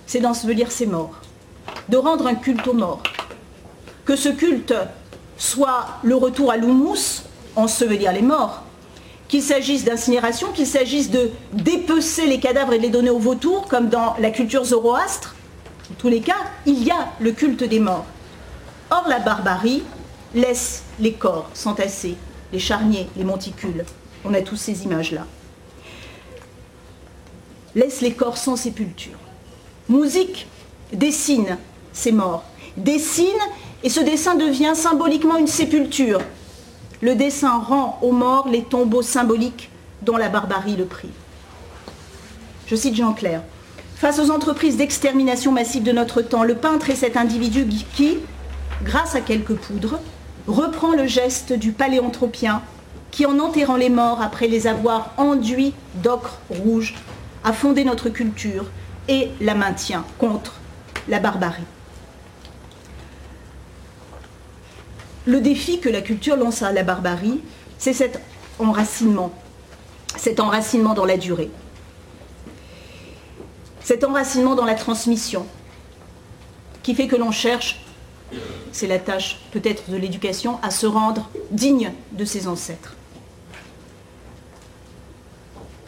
C'est 0.07 0.19
d'ensevelir 0.19 0.71
ses 0.71 0.85
morts, 0.85 1.19
de 1.89 1.97
rendre 1.97 2.27
un 2.27 2.35
culte 2.35 2.67
aux 2.67 2.73
morts. 2.73 3.03
Que 4.05 4.15
ce 4.15 4.29
culte 4.29 4.73
soit 5.37 5.85
le 6.03 6.15
retour 6.15 6.51
à 6.51 6.57
l'houmous, 6.57 7.23
ensevelir 7.55 8.11
les 8.11 8.21
morts, 8.21 8.63
qu'il 9.27 9.41
s'agisse 9.41 9.83
d'incinération, 9.83 10.51
qu'il 10.53 10.67
s'agisse 10.67 11.09
de 11.09 11.31
dépecer 11.53 12.27
les 12.27 12.39
cadavres 12.39 12.73
et 12.73 12.77
de 12.77 12.83
les 12.83 12.89
donner 12.89 13.09
aux 13.09 13.19
vautours, 13.19 13.67
comme 13.67 13.89
dans 13.89 14.15
la 14.19 14.29
culture 14.29 14.63
zoroastre, 14.63 15.35
en 15.91 15.93
tous 15.95 16.07
les 16.07 16.21
cas, 16.21 16.37
il 16.65 16.83
y 16.83 16.91
a 16.91 17.09
le 17.19 17.31
culte 17.31 17.63
des 17.63 17.79
morts. 17.79 18.05
Or, 18.91 19.05
la 19.07 19.19
barbarie 19.19 19.83
laisse 20.33 20.83
les 20.99 21.13
corps 21.13 21.49
s'entasser, 21.53 22.15
les 22.51 22.59
charniers, 22.59 23.07
les 23.17 23.23
monticules. 23.23 23.85
On 24.23 24.33
a 24.33 24.41
tous 24.41 24.55
ces 24.55 24.83
images-là. 24.83 25.25
Laisse 27.73 28.01
les 28.01 28.13
corps 28.13 28.37
sans 28.37 28.55
sépulture. 28.55 29.17
Musique 29.89 30.47
dessine 30.93 31.57
ces 31.93 32.11
morts, 32.11 32.43
dessine 32.77 33.25
et 33.83 33.89
ce 33.89 33.99
dessin 33.99 34.35
devient 34.35 34.73
symboliquement 34.75 35.37
une 35.37 35.47
sépulture. 35.47 36.21
Le 37.01 37.15
dessin 37.15 37.59
rend 37.59 37.99
aux 38.01 38.11
morts 38.11 38.47
les 38.49 38.63
tombeaux 38.63 39.01
symboliques 39.01 39.69
dont 40.01 40.17
la 40.17 40.29
barbarie 40.29 40.75
le 40.75 40.85
prive. 40.85 41.11
Je 42.67 42.75
cite 42.75 42.95
Jean 42.95 43.13
Clair. 43.13 43.41
Face 43.95 44.19
aux 44.19 44.31
entreprises 44.31 44.77
d'extermination 44.77 45.51
massive 45.51 45.83
de 45.83 45.91
notre 45.91 46.21
temps, 46.21 46.43
le 46.43 46.55
peintre 46.55 46.89
est 46.89 46.95
cet 46.95 47.15
individu 47.15 47.67
qui, 47.95 48.17
grâce 48.83 49.15
à 49.15 49.21
quelques 49.21 49.55
poudres, 49.55 49.99
reprend 50.47 50.93
le 50.93 51.07
geste 51.07 51.53
du 51.53 51.71
paléanthropien 51.71 52.61
qui, 53.11 53.25
en 53.25 53.39
enterrant 53.39 53.77
les 53.77 53.89
morts 53.89 54.21
après 54.21 54.47
les 54.47 54.67
avoir 54.67 55.13
enduits 55.17 55.73
d'ocre 55.95 56.39
rouge, 56.49 56.95
a 57.43 57.53
fondé 57.53 57.83
notre 57.83 58.09
culture 58.09 58.65
et 59.07 59.29
la 59.39 59.55
maintient 59.55 60.05
contre 60.17 60.55
la 61.07 61.19
barbarie. 61.19 61.63
le 65.25 65.41
défi 65.41 65.79
que 65.79 65.89
la 65.89 66.01
culture 66.01 66.37
lance 66.37 66.61
à 66.61 66.71
la 66.71 66.83
barbarie, 66.83 67.41
c'est 67.77 67.93
cet 67.93 68.21
enracinement, 68.59 69.31
cet 70.15 70.39
enracinement 70.39 70.93
dans 70.93 71.05
la 71.05 71.17
durée, 71.17 71.49
cet 73.81 74.03
enracinement 74.03 74.55
dans 74.55 74.65
la 74.65 74.75
transmission, 74.75 75.45
qui 76.83 76.93
fait 76.93 77.07
que 77.07 77.15
l'on 77.15 77.31
cherche, 77.31 77.81
c'est 78.71 78.87
la 78.87 78.99
tâche 78.99 79.39
peut-être 79.51 79.89
de 79.89 79.97
l'éducation, 79.97 80.59
à 80.61 80.71
se 80.71 80.85
rendre 80.85 81.29
digne 81.51 81.91
de 82.11 82.25
ses 82.25 82.47
ancêtres. 82.47 82.95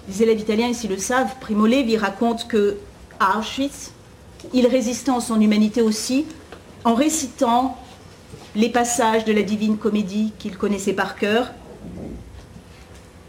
Les 0.08 0.24
élèves 0.24 0.40
italiens 0.40 0.70
ici 0.70 0.88
le 0.88 0.98
savent, 0.98 1.36
Primo 1.42 1.68
Levi 1.68 1.98
raconte 1.98 2.48
que 2.48 2.78
à 3.20 3.40
Auschwitz, 3.40 3.92
il 4.54 4.68
résistait 4.68 5.12
en 5.12 5.20
son 5.20 5.42
humanité 5.42 5.82
aussi 5.82 6.26
en 6.84 6.96
récitant 6.96 7.78
les 8.56 8.70
passages 8.70 9.26
de 9.26 9.34
la 9.34 9.42
divine 9.42 9.78
comédie 9.78 10.32
qu'il 10.40 10.58
connaissait 10.58 10.94
par 10.94 11.16
cœur. 11.16 11.52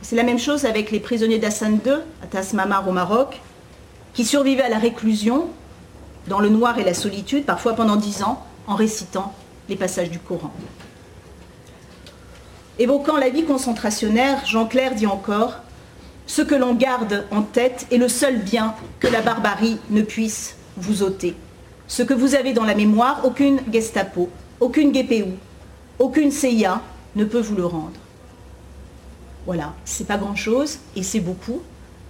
C'est 0.02 0.16
la 0.16 0.22
même 0.22 0.38
chose 0.38 0.64
avec 0.64 0.90
les 0.90 1.00
prisonniers 1.00 1.38
d'Hassan 1.38 1.80
II, 1.84 1.92
à 2.22 2.26
Tasmamar 2.26 2.88
au 2.88 2.92
Maroc, 2.92 3.40
qui 4.14 4.24
survivaient 4.24 4.62
à 4.62 4.68
la 4.68 4.78
réclusion, 4.78 5.48
dans 6.28 6.40
le 6.40 6.48
noir 6.48 6.78
et 6.78 6.84
la 6.84 6.94
solitude, 6.94 7.44
parfois 7.44 7.74
pendant 7.74 7.96
dix 7.96 8.22
ans, 8.22 8.44
en 8.68 8.76
récitant 8.76 9.34
les 9.68 9.74
passages 9.74 10.10
du 10.10 10.20
Coran. 10.20 10.52
Évoquant 12.78 13.16
la 13.16 13.30
vie 13.30 13.44
concentrationnaire, 13.44 14.46
Jean 14.46 14.66
Clair 14.66 14.94
dit 14.94 15.08
encore 15.08 15.54
Ce 16.26 16.42
que 16.42 16.54
l'on 16.54 16.74
garde 16.74 17.26
en 17.32 17.42
tête 17.42 17.88
est 17.90 17.98
le 17.98 18.08
seul 18.08 18.38
bien 18.38 18.76
que 19.00 19.08
la 19.08 19.22
barbarie 19.22 19.78
ne 19.90 20.02
puisse 20.02 20.54
vous 20.76 21.02
ôter. 21.02 21.34
Ce 21.88 22.04
que 22.04 22.14
vous 22.14 22.36
avez 22.36 22.52
dans 22.52 22.64
la 22.64 22.76
mémoire, 22.76 23.24
aucune 23.24 23.60
Gestapo 23.72 24.28
aucune 24.60 24.90
GPU, 24.90 25.34
aucune 25.98 26.32
CIA 26.32 26.82
ne 27.14 27.24
peut 27.24 27.40
vous 27.40 27.54
le 27.54 27.66
rendre. 27.66 27.92
Voilà, 29.46 29.74
c'est 29.84 30.06
pas 30.06 30.18
grand-chose 30.18 30.78
et 30.96 31.02
c'est 31.02 31.20
beaucoup. 31.20 31.62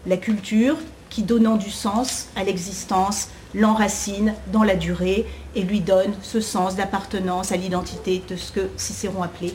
La 0.06 0.16
culture 0.16 0.76
qui, 1.10 1.22
donnant 1.22 1.56
du 1.56 1.70
sens 1.70 2.28
à 2.36 2.44
l'existence, 2.44 3.28
l'enracine 3.54 4.34
dans 4.52 4.62
la 4.62 4.76
durée 4.76 5.26
et 5.54 5.62
lui 5.62 5.80
donne 5.80 6.12
ce 6.22 6.40
sens 6.40 6.76
d'appartenance 6.76 7.52
à 7.52 7.56
l'identité 7.56 8.22
de 8.28 8.36
ce 8.36 8.52
que 8.52 8.68
Cicéron 8.76 9.22
appelait 9.22 9.54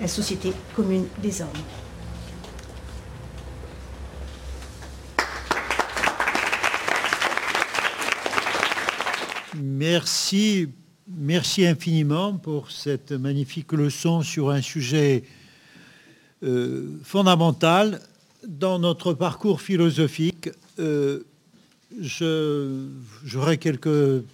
la 0.00 0.08
société 0.08 0.52
commune 0.74 1.06
des 1.22 1.40
hommes. 1.40 1.48
Merci 9.60 10.68
Merci 11.16 11.66
infiniment 11.66 12.34
pour 12.34 12.70
cette 12.70 13.12
magnifique 13.12 13.72
leçon 13.72 14.20
sur 14.20 14.50
un 14.50 14.60
sujet 14.60 15.24
euh, 16.42 16.98
fondamental 17.02 18.02
dans 18.46 18.78
notre 18.78 19.14
parcours 19.14 19.62
philosophique. 19.62 20.50
Euh, 20.78 21.24
j'aurais 23.24 23.56
quelques 23.56 24.24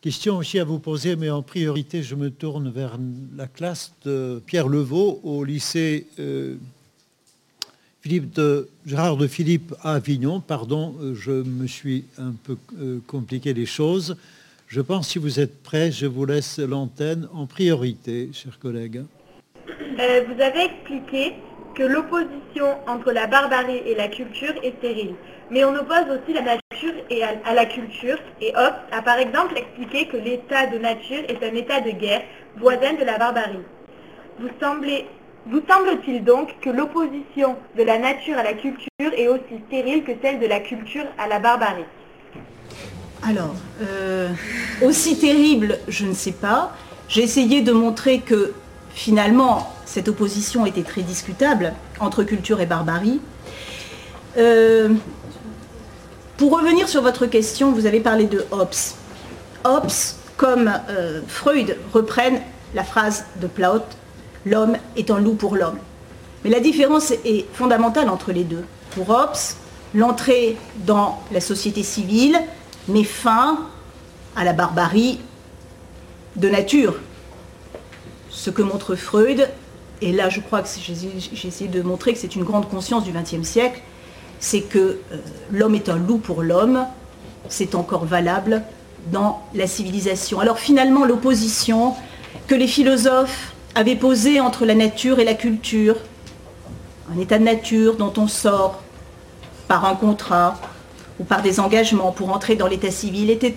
questions 0.00 0.36
aussi 0.36 0.58
à 0.58 0.64
vous 0.64 0.78
poser, 0.78 1.16
mais 1.16 1.30
en 1.30 1.42
priorité, 1.42 2.02
je 2.02 2.14
me 2.14 2.30
tourne 2.30 2.70
vers 2.70 2.98
la 3.36 3.46
classe 3.46 3.92
de 4.04 4.42
Pierre 4.46 4.68
Levaux 4.68 5.20
au 5.22 5.44
lycée 5.44 6.06
euh, 6.18 6.56
de, 8.04 8.68
Gérard 8.84 9.16
de 9.16 9.26
Philippe 9.26 9.74
à 9.82 9.94
Avignon. 9.94 10.40
Pardon, 10.40 10.94
je 11.14 11.30
me 11.30 11.66
suis 11.66 12.04
un 12.18 12.32
peu 12.32 12.56
compliqué 13.06 13.54
les 13.54 13.66
choses. 13.66 14.16
Je 14.68 14.80
pense, 14.80 15.08
si 15.08 15.18
vous 15.18 15.40
êtes 15.40 15.62
prêts, 15.62 15.92
je 15.92 16.06
vous 16.06 16.24
laisse 16.24 16.58
l'antenne 16.58 17.28
en 17.32 17.46
priorité, 17.46 18.30
chers 18.32 18.58
collègues. 18.58 19.04
Euh, 19.68 20.24
vous 20.26 20.42
avez 20.42 20.64
expliqué 20.64 21.34
que 21.74 21.82
l'opposition 21.82 22.66
entre 22.86 23.12
la 23.12 23.26
barbarie 23.26 23.82
et 23.86 23.94
la 23.94 24.08
culture 24.08 24.52
est 24.62 24.76
stérile. 24.78 25.14
Mais 25.50 25.64
on 25.64 25.74
oppose 25.74 26.06
aussi 26.10 26.32
la 26.32 26.42
nature 26.42 26.94
et 27.10 27.22
à, 27.22 27.54
la 27.54 27.66
culture. 27.66 28.18
Et 28.40 28.52
Hobbes 28.56 28.74
a 28.92 29.02
par 29.02 29.18
exemple 29.18 29.56
expliqué 29.56 30.06
que 30.06 30.16
l'état 30.16 30.66
de 30.66 30.78
nature 30.78 31.22
est 31.28 31.42
un 31.42 31.54
état 31.54 31.80
de 31.80 31.90
guerre 31.90 32.22
voisin 32.56 32.94
de 32.94 33.04
la 33.04 33.18
barbarie. 33.18 33.58
Vous, 34.38 34.48
vous 35.46 35.60
semble-t-il 35.68 36.24
donc 36.24 36.54
que 36.60 36.70
l'opposition 36.70 37.56
de 37.76 37.82
la 37.82 37.98
nature 37.98 38.38
à 38.38 38.42
la 38.42 38.54
culture 38.54 38.88
est 38.98 39.28
aussi 39.28 39.60
stérile 39.66 40.02
que 40.04 40.12
celle 40.22 40.40
de 40.40 40.46
la 40.46 40.60
culture 40.60 41.04
à 41.18 41.28
la 41.28 41.38
barbarie? 41.38 41.84
Alors, 43.26 43.54
euh, 43.82 44.28
aussi 44.82 45.18
terrible, 45.18 45.78
je 45.88 46.06
ne 46.06 46.14
sais 46.14 46.32
pas. 46.32 46.72
J'ai 47.08 47.22
essayé 47.22 47.62
de 47.62 47.72
montrer 47.72 48.20
que 48.20 48.52
finalement, 48.90 49.72
cette 49.84 50.08
opposition 50.08 50.66
était 50.66 50.82
très 50.82 51.02
discutable 51.02 51.74
entre 52.00 52.24
culture 52.24 52.60
et 52.60 52.66
barbarie. 52.66 53.20
Euh, 54.36 54.90
pour 56.44 56.58
revenir 56.58 56.90
sur 56.90 57.00
votre 57.00 57.24
question, 57.24 57.72
vous 57.72 57.86
avez 57.86 58.00
parlé 58.00 58.26
de 58.26 58.44
Hobbes. 58.50 58.68
Hobbes, 59.64 59.90
comme 60.36 60.70
euh, 60.90 61.22
Freud, 61.26 61.78
reprennent 61.94 62.38
la 62.74 62.84
phrase 62.84 63.24
de 63.40 63.46
Plaut, 63.46 63.80
l'homme 64.44 64.76
est 64.94 65.10
un 65.10 65.20
loup 65.20 65.36
pour 65.36 65.56
l'homme. 65.56 65.78
Mais 66.44 66.50
la 66.50 66.60
différence 66.60 67.12
est 67.12 67.46
fondamentale 67.54 68.10
entre 68.10 68.30
les 68.30 68.44
deux. 68.44 68.62
Pour 68.90 69.08
Hobbes, 69.08 69.38
l'entrée 69.94 70.58
dans 70.84 71.18
la 71.32 71.40
société 71.40 71.82
civile 71.82 72.38
met 72.88 73.04
fin 73.04 73.60
à 74.36 74.44
la 74.44 74.52
barbarie 74.52 75.20
de 76.36 76.50
nature. 76.50 76.96
Ce 78.28 78.50
que 78.50 78.60
montre 78.60 78.96
Freud, 78.96 79.48
et 80.02 80.12
là 80.12 80.28
je 80.28 80.40
crois 80.40 80.60
que 80.60 80.68
j'ai 80.78 81.48
essayé 81.48 81.70
de 81.70 81.80
montrer 81.80 82.12
que 82.12 82.18
c'est 82.18 82.36
une 82.36 82.44
grande 82.44 82.68
conscience 82.68 83.02
du 83.02 83.12
XXe 83.12 83.48
siècle, 83.48 83.80
c'est 84.44 84.60
que 84.60 84.78
euh, 84.78 85.16
l'homme 85.50 85.74
est 85.74 85.88
un 85.88 85.96
loup 85.96 86.18
pour 86.18 86.42
l'homme, 86.42 86.84
c'est 87.48 87.74
encore 87.74 88.04
valable 88.04 88.62
dans 89.10 89.42
la 89.54 89.66
civilisation. 89.66 90.38
Alors 90.38 90.58
finalement, 90.58 91.06
l'opposition 91.06 91.94
que 92.46 92.54
les 92.54 92.66
philosophes 92.66 93.54
avaient 93.74 93.96
posée 93.96 94.40
entre 94.40 94.66
la 94.66 94.74
nature 94.74 95.18
et 95.18 95.24
la 95.24 95.32
culture, 95.32 95.96
un 97.10 97.18
état 97.18 97.38
de 97.38 97.44
nature 97.44 97.96
dont 97.96 98.12
on 98.18 98.28
sort 98.28 98.82
par 99.66 99.86
un 99.86 99.94
contrat 99.94 100.60
ou 101.18 101.24
par 101.24 101.40
des 101.40 101.58
engagements 101.58 102.12
pour 102.12 102.28
entrer 102.28 102.54
dans 102.54 102.66
l'état 102.66 102.90
civil, 102.90 103.30
était 103.30 103.56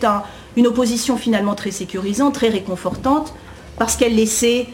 une 0.55 0.67
opposition 0.67 1.17
finalement 1.17 1.55
très 1.55 1.71
sécurisante, 1.71 2.33
très 2.33 2.47
réconfortante, 2.47 3.33
parce 3.77 3.97
qu'elle 3.97 4.15
laissait 4.15 4.67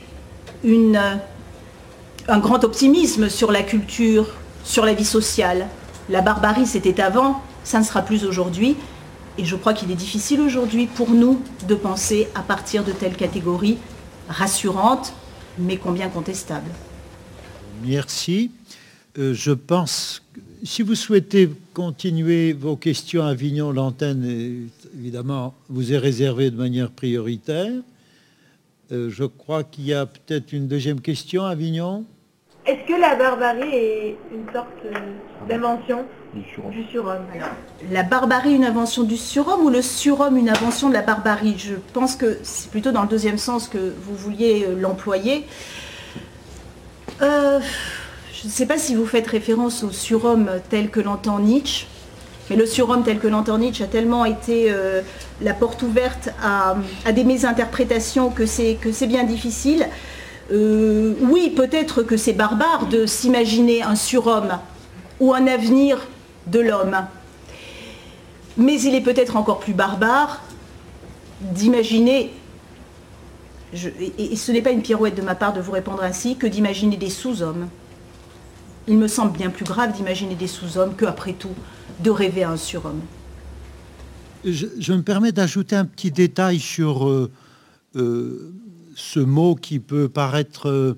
un 0.64 2.40
grand 2.40 2.64
optimisme 2.64 3.30
sur 3.30 3.52
la 3.52 3.64
culture, 3.64 4.28
sur 4.64 4.86
la 4.86 4.94
vie 4.94 5.06
sociale. 5.06 5.70
La 6.10 6.22
barbarie, 6.22 6.66
c'était 6.66 7.02
avant, 7.02 7.42
ça 7.64 7.80
ne 7.80 7.84
sera 7.84 8.02
plus 8.02 8.26
aujourd'hui. 8.26 8.76
Et 9.38 9.46
je 9.46 9.56
crois 9.56 9.74
qu'il 9.74 9.90
est 9.92 9.96
difficile 9.96 10.42
aujourd'hui 10.42 10.88
pour 10.88 11.10
nous 11.10 11.42
de 11.68 11.76
penser 11.76 12.28
à 12.36 12.42
partir 12.42 12.84
de 12.84 12.92
telles 12.92 13.16
catégories 13.16 13.78
rassurantes, 14.28 15.14
mais 15.58 15.78
combien 15.78 16.10
contestables. 16.10 16.70
Merci. 17.84 18.52
Euh, 19.18 19.34
je 19.34 19.52
pense, 19.52 20.24
si 20.64 20.82
vous 20.82 20.96
souhaitez 20.96 21.50
continuer 21.74 22.54
vos 22.54 22.76
questions 22.76 23.24
à 23.24 23.30
Avignon, 23.30 23.72
l'antenne, 23.72 24.70
évidemment, 24.98 25.54
vous 25.70 25.94
est 25.94 25.98
réservée 25.98 26.52
de 26.52 26.58
manière 26.58 26.92
prioritaire. 26.92 27.72
Euh, 28.92 29.10
je 29.10 29.24
crois 29.24 29.64
qu'il 29.64 29.86
y 29.86 29.94
a 29.94 30.06
peut-être 30.06 30.54
une 30.54 30.68
deuxième 30.68 31.02
question, 31.02 31.44
Avignon? 31.44 32.06
Est-ce 32.66 32.88
que 32.88 33.00
la 33.00 33.16
barbarie 33.16 33.76
est 33.76 34.18
une 34.32 34.52
sorte 34.54 34.68
euh, 34.86 35.48
d'invention 35.48 36.06
du 36.34 36.84
surhomme. 36.92 37.26
La 37.92 38.04
barbarie, 38.04 38.56
une 38.56 38.66
invention 38.66 39.04
du 39.04 39.18
surhomme 39.18 39.66
ou 39.66 39.70
le 39.70 39.82
surhomme, 39.82 40.38
une 40.38 40.50
invention 40.50 40.90
de 40.90 40.94
la 40.94 41.02
barbarie? 41.02 41.56
Je 41.58 41.76
pense 41.94 42.16
que 42.16 42.40
c'est 42.44 42.70
plutôt 42.72 42.92
dans 42.92 43.04
le 43.04 43.08
deuxième 43.08 43.38
sens 43.38 43.68
que 43.68 43.78
vous 43.78 44.16
vouliez 44.16 44.66
euh, 44.68 44.80
l'employer. 44.80 45.46
Euh, 47.22 47.60
je 48.34 48.48
ne 48.48 48.52
sais 48.52 48.66
pas 48.66 48.78
si 48.78 48.96
vous 48.96 49.06
faites 49.06 49.28
référence 49.28 49.84
au 49.84 49.92
surhomme 49.92 50.50
tel 50.70 50.90
que 50.90 51.00
l'entend 51.00 51.40
Nietzsche, 51.40 51.86
mais 52.50 52.56
le 52.56 52.66
surhomme 52.66 53.04
tel 53.04 53.20
que 53.20 53.28
l'entend 53.28 53.60
Nietzsche 53.60 53.84
a 53.84 53.88
tellement 53.88 54.26
été 54.26 54.72
euh, 54.72 55.02
la 55.42 55.54
porte 55.54 55.84
ouverte 55.84 56.30
à, 56.42 56.76
des 57.12 57.24
mésinterprétations 57.24 58.32
que 58.32 58.46
c'est 58.46 59.08
bien 59.08 59.24
difficile. 59.24 59.88
Oui, 60.52 61.54
peut-être 61.56 62.04
que 62.04 62.18
c'est 62.18 62.34
barbare 62.34 62.88
de 62.88 63.06
s'imaginer 63.06 63.82
un 63.82 63.96
surhomme 63.96 64.60
ou 65.20 65.34
un 65.34 65.48
avenir 65.48 66.08
de 66.48 66.60
l'homme. 66.60 66.98
Mais 68.58 68.80
il 68.82 68.94
est 68.94 69.02
peut-être 69.02 69.36
encore 69.36 69.60
plus 69.60 69.74
barbare 69.74 70.42
d'imaginer, 71.42 72.32
et 73.74 74.36
ce 74.36 74.52
n'est 74.52 74.62
pas 74.62 74.72
une 74.72 74.82
pirouette 74.82 75.16
de 75.16 75.22
ma 75.22 75.36
part 75.36 75.54
de 75.54 75.62
vous 75.62 75.72
répondre 75.72 76.04
ainsi, 76.04 76.38
que 76.38 76.48
d'imaginer 76.48 76.98
des 76.98 77.10
sous-hommes. 77.10 77.68
Il 78.88 78.98
me 78.98 79.08
semble 79.08 79.32
bien 79.32 79.50
plus 79.50 79.66
grave 79.66 79.94
d'imaginer 79.94 80.36
des 80.36 80.48
sous-hommes 80.48 80.96
que, 80.96 81.06
après 81.06 81.34
tout, 81.34 81.56
de 82.02 82.10
rêver 82.10 82.44
à 82.44 82.52
un 82.52 82.58
surhomme. 82.58 83.02
Je, 84.46 84.94
me 84.94 85.02
permets 85.02 85.32
d'ajouter 85.32 85.76
un 85.76 85.86
petit 85.86 86.12
détail 86.12 86.60
sur 86.60 87.08
euh, 87.08 87.32
euh, 87.96 88.54
ce 88.96 89.20
mot 89.20 89.56
qui 89.56 89.80
peut 89.80 90.10
paraître 90.10 90.70
euh, 90.70 90.98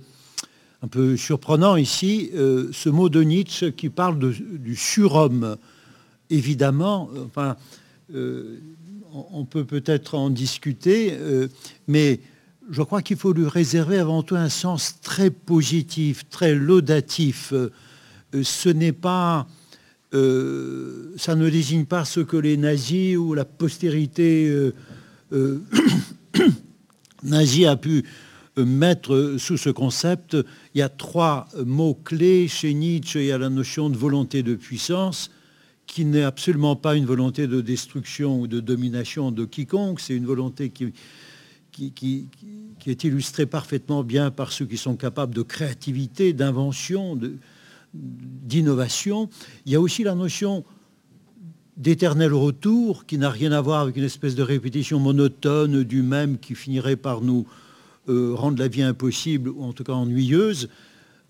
un 0.81 0.87
peu 0.87 1.17
surprenant 1.17 1.75
ici, 1.75 2.29
euh, 2.35 2.69
ce 2.71 2.89
mot 2.89 3.09
de 3.09 3.21
Nietzsche 3.21 3.71
qui 3.71 3.89
parle 3.89 4.19
du 4.19 4.75
surhomme. 4.75 5.57
Évidemment, 6.29 7.09
enfin, 7.25 7.55
euh, 8.13 8.59
on 9.31 9.45
peut 9.45 9.63
peut-être 9.63 10.15
en 10.15 10.29
discuter, 10.29 11.17
mais 11.87 12.19
je 12.69 12.81
crois 12.81 13.01
qu'il 13.01 13.15
faut 13.15 13.31
lui 13.31 13.47
réserver 13.47 13.97
avant 13.97 14.23
tout 14.23 14.35
un 14.35 14.49
sens 14.49 14.99
très 15.01 15.29
positif, 15.29 16.27
très 16.29 16.53
laudatif. 16.53 17.53
ce 18.33 18.69
n'est 18.69 18.91
pas, 18.91 19.47
ça 20.11 21.35
ne 21.35 21.49
désigne 21.49 21.85
pas 21.85 22.03
ce 22.03 22.19
que 22.19 22.35
les 22.35 22.57
nazis 22.57 23.15
ou 23.15 23.35
la 23.35 23.45
postérité 23.45 24.53
nazie 27.25 27.67
a 27.67 27.75
pu 27.75 28.05
mettre 28.57 29.35
sous 29.37 29.57
ce 29.57 29.69
concept, 29.69 30.37
il 30.73 30.79
y 30.79 30.81
a 30.81 30.89
trois 30.89 31.47
mots-clés 31.65 32.47
chez 32.47 32.73
Nietzsche. 32.73 33.21
Il 33.21 33.27
y 33.27 33.31
a 33.31 33.37
la 33.37 33.49
notion 33.49 33.89
de 33.89 33.97
volonté 33.97 34.43
de 34.43 34.55
puissance, 34.55 35.29
qui 35.87 36.05
n'est 36.05 36.23
absolument 36.23 36.75
pas 36.75 36.95
une 36.95 37.05
volonté 37.05 37.47
de 37.47 37.61
destruction 37.61 38.39
ou 38.39 38.47
de 38.47 38.59
domination 38.59 39.31
de 39.31 39.45
quiconque, 39.45 39.99
c'est 39.99 40.15
une 40.15 40.25
volonté 40.25 40.69
qui, 40.69 40.93
est 42.87 43.03
illustrée 43.03 43.45
parfaitement 43.45 44.03
bien 44.03 44.31
par 44.31 44.51
ceux 44.51 44.65
qui 44.65 44.77
sont 44.77 44.95
capables 44.95 45.35
de 45.35 45.41
créativité, 45.41 46.33
d'invention, 46.33 47.19
d'innovation. 47.93 49.29
Il 49.65 49.73
y 49.73 49.75
a 49.75 49.81
aussi 49.81 50.03
la 50.03 50.15
notion 50.15 50.63
d'éternel 51.77 52.33
retour, 52.33 53.05
qui 53.05 53.17
n'a 53.17 53.29
rien 53.29 53.51
à 53.51 53.61
voir 53.61 53.81
avec 53.81 53.97
une 53.97 54.03
espèce 54.03 54.35
de 54.35 54.43
répétition 54.43 54.99
monotone 54.99 55.83
du 55.83 56.01
même 56.01 56.37
qui 56.37 56.55
finirait 56.55 56.95
par 56.95 57.21
nous 57.21 57.45
euh, 58.07 58.33
rendre 58.35 58.59
la 58.59 58.67
vie 58.67 58.83
impossible 58.83 59.49
ou 59.49 59.63
en 59.63 59.73
tout 59.73 59.83
cas 59.83 59.93
ennuyeuse, 59.93 60.69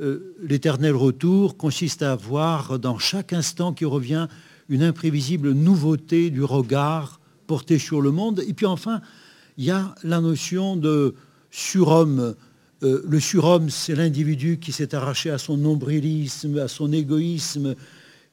euh, 0.02 0.36
l'éternel 0.42 0.94
retour 0.94 1.56
consiste 1.56 2.02
à 2.02 2.12
avoir 2.12 2.80
dans 2.80 3.00
chaque 3.00 3.32
instant 3.32 3.74
qui 3.74 3.86
revient 3.86 4.28
une 4.68 4.84
imprévisible 4.84 5.52
nouveauté 5.52 6.30
du 6.30 6.44
regard 6.44 7.20
porté 7.48 7.80
sur 7.80 8.02
le 8.02 8.12
monde. 8.12 8.44
Et 8.48 8.54
puis 8.54 8.66
enfin, 8.66 9.02
il 9.58 9.66
y 9.66 9.72
a 9.72 9.96
la 10.04 10.20
notion 10.20 10.76
de 10.76 11.16
surhomme. 11.50 12.36
Euh, 12.84 13.02
le 13.08 13.20
surhomme, 13.20 13.70
c'est 13.70 13.96
l'individu 13.96 14.60
qui 14.60 14.74
s'est 14.74 14.94
arraché 14.94 15.30
à 15.30 15.38
son 15.38 15.56
nombrilisme, 15.56 16.60
à 16.60 16.68
son 16.68 16.92
égoïsme, 16.92 17.76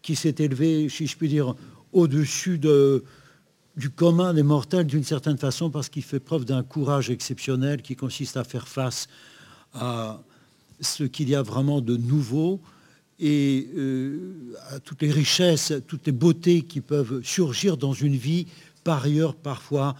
qui 0.03 0.16
s'est 0.16 0.35
élevé, 0.40 0.88
si 0.88 1.07
je 1.07 1.16
puis 1.16 1.29
dire, 1.29 1.55
au-dessus 1.92 2.59
de, 2.59 3.05
du 3.76 3.90
commun 3.90 4.35
des 4.35 4.42
mortels 4.42 4.87
d'une 4.87 5.05
certaine 5.05 5.38
façon 5.38 5.70
parce 5.70 5.88
qu'il 5.88 6.02
fait 6.02 6.20
preuve 6.20 6.44
d'un 6.44 6.62
courage 6.62 7.11
exceptionnel 7.11 7.83
qui 7.83 7.96
consiste 7.96 8.37
à 8.37 8.44
faire 8.44 8.68
face 8.68 9.09
à 9.74 10.20
ce 10.81 11.05
qu'il 11.05 11.28
y 11.28 11.35
a 11.35 11.42
vraiment 11.42 11.81
de 11.81 11.96
nouveau 11.96 12.61
et 13.18 13.68
euh, 13.76 14.55
à 14.70 14.81
toutes 14.81 15.02
les 15.02 15.11
richesses, 15.11 15.72
toutes 15.87 16.07
les 16.07 16.12
beautés 16.12 16.62
qui 16.62 16.81
peuvent 16.81 17.22
surgir 17.22 17.76
dans 17.76 17.92
une 17.92 18.16
vie 18.16 18.46
par 18.85 19.05
ailleurs 19.05 19.35
parfois 19.35 19.94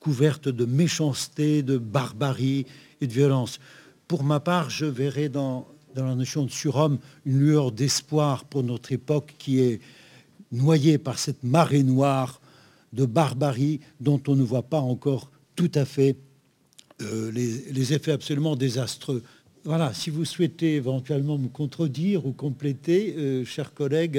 couverte 0.00 0.48
de 0.48 0.64
méchanceté, 0.64 1.62
de 1.62 1.78
barbarie 1.78 2.66
et 3.00 3.06
de 3.06 3.12
violence. 3.12 3.60
Pour 4.06 4.24
ma 4.24 4.40
part, 4.40 4.70
je 4.70 4.86
verrai 4.86 5.28
dans, 5.28 5.68
dans 5.94 6.04
la 6.04 6.14
notion 6.14 6.44
de 6.44 6.50
surhomme 6.50 6.98
une 7.24 7.38
lueur 7.38 7.72
d'espoir 7.72 8.44
pour 8.44 8.62
notre 8.62 8.92
époque 8.92 9.34
qui 9.38 9.60
est 9.60 9.80
noyée 10.52 10.98
par 10.98 11.18
cette 11.18 11.42
marée 11.44 11.82
noire 11.82 12.40
de 12.92 13.04
barbarie 13.04 13.80
dont 14.00 14.20
on 14.28 14.34
ne 14.34 14.42
voit 14.42 14.62
pas 14.62 14.80
encore 14.80 15.30
tout 15.56 15.70
à 15.74 15.84
fait 15.84 16.16
euh, 17.02 17.30
les, 17.32 17.92
effets 17.92 18.12
absolument 18.12 18.56
désastreux. 18.56 19.22
Voilà, 19.64 19.92
si 19.92 20.10
vous 20.10 20.24
souhaitez 20.24 20.76
éventuellement 20.76 21.38
me 21.38 21.48
contredire 21.48 22.26
ou 22.26 22.32
compléter, 22.32 23.14
euh, 23.16 23.44
chers 23.44 23.72
collègues, 23.72 24.18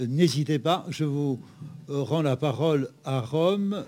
euh, 0.00 0.06
n'hésitez 0.06 0.58
pas, 0.58 0.86
je 0.88 1.04
vous 1.04 1.40
rends 1.88 2.22
la 2.22 2.36
parole 2.36 2.88
à 3.04 3.20
Rome. 3.20 3.84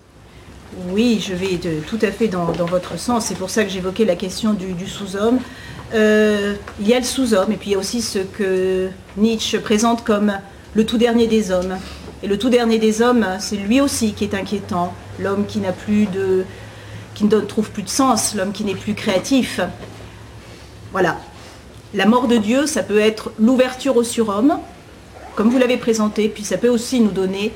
Oui, 0.89 1.19
je 1.21 1.33
vais 1.33 1.59
tout 1.87 1.99
à 2.01 2.11
fait 2.11 2.27
dans, 2.27 2.51
votre 2.51 2.97
sens. 2.97 3.25
C'est 3.25 3.37
pour 3.37 3.49
ça 3.49 3.63
que 3.63 3.69
j'évoquais 3.69 4.05
la 4.05 4.15
question 4.15 4.53
du 4.53 4.87
sous-homme. 4.87 5.39
il 5.93 6.87
y 6.87 6.93
a 6.93 6.99
le 6.99 7.05
sous-homme 7.05 7.51
et 7.51 7.57
puis 7.57 7.71
il 7.71 7.73
y 7.73 7.75
a 7.75 7.79
aussi 7.79 8.01
ce 8.01 8.19
que 8.19 8.89
Nietzsche 9.17 9.59
présente 9.59 10.03
comme 10.03 10.33
le 10.73 10.85
tout 10.85 10.97
dernier 10.97 11.27
des 11.27 11.51
hommes. 11.51 11.77
Et 12.21 12.27
le 12.27 12.37
tout 12.37 12.49
dernier 12.49 12.79
des 12.79 13.01
hommes, 13.01 13.25
c'est 13.39 13.57
lui 13.57 13.81
aussi 13.81 14.13
qui 14.13 14.23
est 14.23 14.33
inquiétant. 14.33 14.93
L'homme 15.19 15.45
qui 15.45 15.59
n'a 15.59 15.71
plus 15.71 16.05
de, 16.05 16.45
qui 17.13 17.25
ne 17.25 17.39
trouve 17.41 17.69
plus 17.71 17.83
de 17.83 17.89
sens, 17.89 18.35
l'homme 18.35 18.51
qui 18.51 18.63
n'est 18.63 18.75
plus 18.75 18.93
créatif. 18.93 19.59
Voilà. 20.91 21.19
La 21.93 22.05
mort 22.05 22.27
de 22.27 22.37
Dieu, 22.37 22.65
ça 22.65 22.81
peut 22.81 22.99
être 22.99 23.31
l'ouverture 23.39 23.97
au 23.97 24.03
surhomme, 24.03 24.57
comme 25.35 25.49
vous 25.49 25.59
l'avez 25.59 25.77
présenté, 25.77 26.27
puis 26.27 26.43
ça 26.43 26.57
peut 26.57 26.69
aussi 26.69 26.99
nous 26.99 27.11
donner 27.11 27.51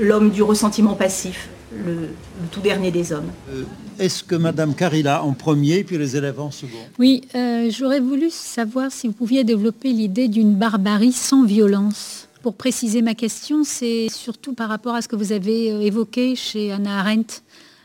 l'homme 0.00 0.30
du 0.30 0.42
ressentiment 0.42 0.94
passif, 0.94 1.48
le, 1.72 2.10
tout 2.50 2.60
dernier 2.60 2.90
des 2.90 3.12
hommes. 3.12 3.30
Euh, 3.50 3.64
est-ce 4.02 4.24
que 4.24 4.34
Madame 4.34 4.74
Carilla 4.74 5.22
en 5.22 5.32
premier, 5.32 5.84
puis 5.84 5.98
les 5.98 6.16
élèves 6.16 6.40
en 6.40 6.50
second? 6.50 6.78
Oui, 6.98 7.22
euh, 7.34 7.70
j'aurais 7.70 8.00
voulu 8.00 8.30
savoir 8.30 8.90
si 8.90 9.06
vous 9.06 9.12
pouviez 9.12 9.44
développer 9.44 9.92
l'idée 9.92 10.28
d'une 10.28 10.54
barbarie 10.54 11.12
sans 11.12 11.44
violence. 11.44 12.28
Pour 12.42 12.54
préciser 12.54 13.02
ma 13.02 13.14
question, 13.14 13.64
c'est 13.64 14.08
surtout 14.10 14.54
par 14.54 14.68
rapport 14.68 14.94
à 14.94 15.02
ce 15.02 15.08
que 15.08 15.16
vous 15.16 15.32
avez 15.32 15.70
euh, 15.70 15.80
évoqué 15.80 16.34
chez 16.36 16.72
Anna 16.72 16.98
Arendt 16.98 17.42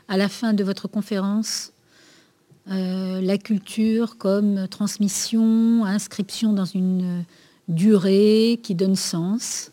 à 0.07 0.17
la 0.17 0.29
fin 0.29 0.53
de 0.53 0.63
votre 0.63 0.87
conférence. 0.87 1.71
la 2.67 3.37
culture 3.37 4.17
comme 4.17 4.67
transmission, 4.67 5.85
inscription 5.85 6.53
dans 6.53 6.65
une 6.65 7.23
durée 7.67 8.59
qui 8.63 8.75
donne 8.75 8.95
sens. 8.95 9.71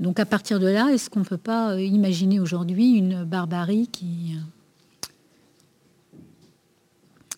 Donc 0.00 0.18
à 0.18 0.24
partir 0.24 0.58
de 0.58 0.66
là, 0.66 0.88
est-ce 0.90 1.10
qu'on 1.10 1.20
ne 1.20 1.24
peut 1.26 1.36
pas 1.36 1.72
euh, 1.72 1.82
imaginer 1.82 2.40
aujourd'hui 2.40 2.92
une 2.92 3.24
barbarie 3.24 3.86
qui, 3.92 4.34
euh, 4.34 4.40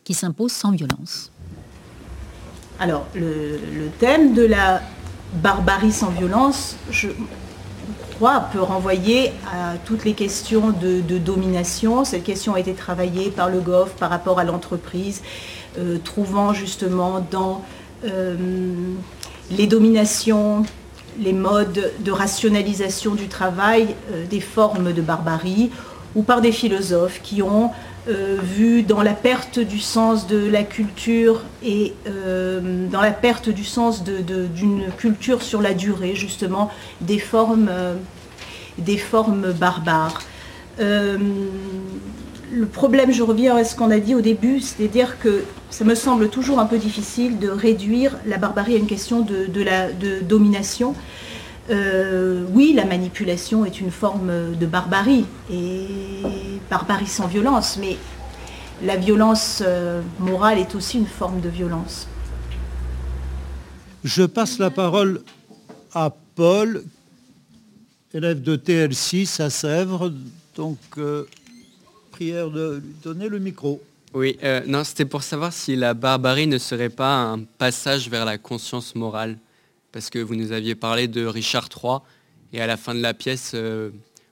qui 0.04 0.14
s'impose 0.14 0.52
sans 0.52 0.72
violence 0.72 1.30
Alors 2.80 3.06
le, 3.14 3.58
thème 3.98 4.34
de 4.34 4.42
la 4.42 4.82
barbarie 5.34 5.92
sans 5.92 6.10
violence, 6.10 6.76
je 6.90 7.08
crois, 8.16 8.48
peut 8.52 8.60
renvoyer 8.60 9.32
à 9.52 9.76
toutes 9.84 10.04
les 10.04 10.14
questions 10.14 10.70
de, 10.70 11.18
domination. 11.18 12.04
Cette 12.04 12.24
question 12.24 12.54
a 12.54 12.60
été 12.60 12.74
travaillée 12.74 13.30
par 13.30 13.48
le 13.48 13.60
GOF 13.60 13.94
par 13.94 14.10
rapport 14.10 14.38
à 14.38 14.44
l'entreprise, 14.44 15.22
euh, 15.78 15.98
trouvant 15.98 16.52
justement 16.52 17.24
dans 17.30 17.62
les 19.52 19.68
dominations 19.68 20.64
les 21.18 21.32
modes 21.32 21.92
de 22.00 22.10
rationalisation 22.10 23.14
du 23.14 23.28
travail 23.28 23.94
euh, 24.12 24.24
des 24.26 24.40
formes 24.40 24.92
de 24.92 25.02
barbarie 25.02 25.70
ou 26.14 26.22
par 26.22 26.40
des 26.40 26.52
philosophes 26.52 27.20
qui 27.22 27.42
ont 27.42 27.70
euh, 28.08 28.38
vu 28.42 28.82
dans 28.82 29.02
la 29.02 29.14
perte 29.14 29.58
du 29.58 29.78
sens 29.78 30.26
de 30.26 30.48
la 30.48 30.64
culture 30.64 31.42
et 31.64 31.92
euh, 32.08 32.86
dans 32.90 33.00
la 33.00 33.12
perte 33.12 33.48
du 33.48 33.64
sens 33.64 34.02
d'une 34.04 34.84
culture 34.98 35.42
sur 35.42 35.62
la 35.62 35.74
durée, 35.74 36.14
justement, 36.14 36.70
des 37.00 37.18
formes, 37.18 37.70
des 38.78 38.98
formes 38.98 39.52
barbares. 39.52 40.22
le 40.78 41.16
problème, 42.72 43.12
je 43.12 43.22
reviens 43.22 43.56
à 43.56 43.64
ce 43.64 43.76
qu'on 43.76 43.90
a 43.90 43.98
dit 43.98 44.14
au 44.14 44.20
début, 44.20 44.60
c'est-à-dire 44.60 45.18
que 45.18 45.44
ça 45.72 45.84
me 45.84 45.94
semble 45.94 46.28
toujours 46.28 46.58
un 46.58 46.66
peu 46.66 46.76
difficile 46.76 47.38
de 47.38 47.48
réduire 47.48 48.18
la 48.26 48.36
barbarie 48.36 48.74
à 48.74 48.78
une 48.78 48.86
question 48.86 49.20
de, 49.22 49.48
domination. 50.22 50.94
Euh, 51.70 52.44
oui, 52.52 52.72
la 52.74 52.84
manipulation 52.84 53.64
est 53.64 53.80
une 53.80 53.90
forme 53.90 54.56
de 54.56 54.66
barbarie, 54.66 55.24
et 55.50 55.86
barbarie 56.68 57.06
sans 57.06 57.26
violence, 57.26 57.78
mais 57.80 57.96
la 58.82 58.96
violence 58.96 59.62
euh, 59.64 60.02
morale 60.18 60.58
est 60.58 60.74
aussi 60.74 60.98
une 60.98 61.06
forme 61.06 61.40
de 61.40 61.48
violence. 61.48 62.08
Je 64.04 64.24
passe 64.24 64.58
la 64.58 64.70
parole 64.70 65.22
à 65.94 66.12
Paul, 66.34 66.82
élève 68.12 68.42
de 68.42 68.56
TL6 68.56 69.40
à 69.40 69.50
Sèvres, 69.50 70.12
donc 70.56 70.78
euh, 70.98 71.24
prière 72.10 72.50
de 72.50 72.82
lui 72.84 72.94
donner 73.02 73.28
le 73.28 73.38
micro. 73.38 73.80
Oui, 74.14 74.36
euh, 74.42 74.62
non, 74.66 74.84
c'était 74.84 75.04
pour 75.04 75.22
savoir 75.22 75.52
si 75.52 75.76
la 75.76 75.94
barbarie 75.94 76.46
ne 76.46 76.58
serait 76.58 76.90
pas 76.90 77.22
un 77.22 77.40
passage 77.58 78.10
vers 78.10 78.24
la 78.24 78.36
conscience 78.36 78.94
morale. 78.94 79.38
Parce 79.92 80.08
que 80.08 80.18
vous 80.18 80.34
nous 80.34 80.52
aviez 80.52 80.74
parlé 80.74 81.06
de 81.06 81.26
Richard 81.26 81.68
III, 81.82 81.98
et 82.54 82.60
à 82.60 82.66
la 82.66 82.76
fin 82.76 82.94
de 82.94 83.00
la 83.00 83.14
pièce, 83.14 83.52
euh, 83.54 83.90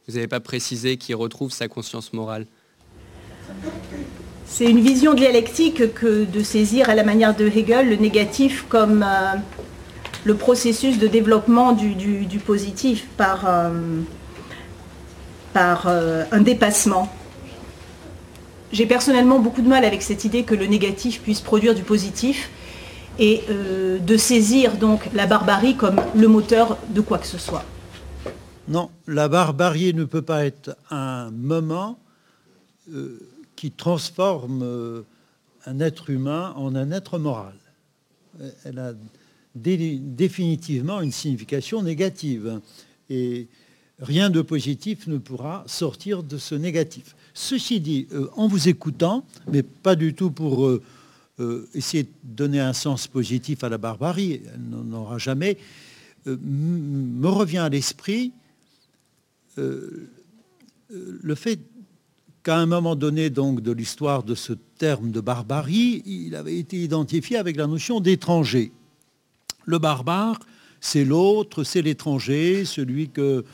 vous 0.08 0.14
n'avez 0.14 0.26
pas 0.26 0.40
précisé 0.40 0.96
qu'il 0.96 1.14
retrouve 1.16 1.52
sa 1.52 1.68
conscience 1.68 2.12
morale. 2.12 2.46
C'est 4.46 4.64
une 4.64 4.80
vision 4.80 5.14
dialectique 5.14 5.94
que 5.94 6.24
de 6.24 6.42
saisir 6.42 6.88
à 6.88 6.94
la 6.94 7.04
manière 7.04 7.36
de 7.36 7.46
Hegel 7.46 7.88
le 7.88 7.96
négatif 7.96 8.64
comme 8.68 9.04
euh, 9.06 9.36
le 10.24 10.34
processus 10.34 10.98
de 10.98 11.06
développement 11.06 11.72
du, 11.72 12.38
positif 12.38 13.06
par, 13.16 13.48
par 15.52 15.86
un 15.86 16.40
dépassement. 16.40 17.10
J'ai 18.72 18.86
personnellement 18.86 19.38
beaucoup 19.38 19.62
de 19.62 19.68
mal 19.68 19.84
avec 19.84 20.02
cette 20.02 20.24
idée 20.24 20.42
que 20.44 20.54
le 20.54 20.66
négatif 20.66 21.20
puisse 21.22 21.40
produire 21.40 21.74
du 21.74 21.82
positif 21.82 22.50
et 23.20 23.42
euh, 23.50 23.98
de 23.98 24.16
saisir 24.16 24.78
donc 24.78 25.10
la 25.12 25.26
barbarie 25.26 25.76
comme 25.76 26.00
le 26.16 26.26
moteur 26.26 26.78
de 26.88 27.02
quoi 27.02 27.18
que 27.18 27.26
ce 27.26 27.38
soit. 27.38 27.64
Non, 28.66 28.90
la 29.06 29.28
barbarie 29.28 29.92
ne 29.94 30.04
peut 30.04 30.22
pas 30.22 30.46
être 30.46 30.76
un 30.90 31.30
moment 31.30 31.98
euh, 32.92 33.20
qui 33.56 33.70
transforme 33.70 34.62
euh, 34.62 35.02
un 35.66 35.80
être 35.80 36.08
humain 36.08 36.54
en 36.56 36.74
un 36.74 36.90
être 36.90 37.18
moral. 37.18 37.52
Elle 38.64 38.78
a 38.78 38.94
définitivement 39.54 41.02
une 41.02 41.12
signification 41.12 41.82
négative. 41.82 42.60
Et 43.10 43.48
rien 43.98 44.30
de 44.30 44.40
positif 44.40 45.06
ne 45.08 45.18
pourra 45.18 45.64
sortir 45.66 46.22
de 46.22 46.38
ce 46.38 46.54
négatif. 46.54 47.16
Ceci 47.34 47.80
dit, 47.80 48.08
en 48.36 48.46
vous 48.46 48.68
écoutant, 48.68 49.26
mais 49.50 49.62
pas 49.62 49.96
du 49.96 50.14
tout 50.14 50.30
pour 50.30 50.70
euh, 51.40 51.42
euh, 51.42 51.68
essayer 51.74 52.04
de 52.04 52.08
donner 52.22 52.60
un 52.60 52.72
sens 52.72 53.06
positif 53.06 53.64
à 53.64 53.68
la 53.68 53.78
barbarie, 53.78 54.42
elle 54.54 54.60
n'en 54.68 54.98
aura 54.98 55.18
jamais, 55.18 55.56
me 56.26 57.28
revient 57.28 57.58
à 57.58 57.68
l'esprit 57.68 58.32
le 59.56 61.34
fait 61.34 61.58
qu'à 62.42 62.58
un 62.58 62.66
moment 62.66 62.94
donné 62.94 63.30
de 63.30 63.72
l'histoire 63.72 64.22
de 64.22 64.34
ce 64.34 64.52
terme 64.78 65.10
de 65.10 65.20
barbarie, 65.20 66.02
il 66.06 66.34
avait 66.34 66.56
été 66.56 66.76
identifié 66.76 67.36
avec 67.36 67.56
la 67.56 67.66
notion 67.66 68.00
d'étranger. 68.00 68.72
Le 69.66 69.78
barbare, 69.78 70.38
c'est 70.80 71.04
l'autre, 71.04 71.64
c'est 71.64 71.82
l'étranger, 71.82 72.64
celui 72.64 73.10
que, 73.10 73.44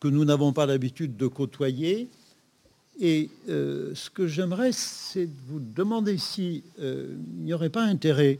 que 0.00 0.08
nous 0.08 0.24
n'avons 0.24 0.52
pas 0.52 0.66
l'habitude 0.66 1.16
de 1.16 1.26
côtoyer. 1.28 2.08
Et 3.00 3.30
euh, 3.48 3.94
ce 3.94 4.10
que 4.10 4.26
j'aimerais, 4.26 4.72
c'est 4.72 5.26
de 5.26 5.40
vous 5.48 5.60
demander 5.60 6.18
s'il 6.18 6.62
euh, 6.80 7.16
n'y 7.38 7.54
aurait 7.54 7.70
pas 7.70 7.82
intérêt 7.82 8.38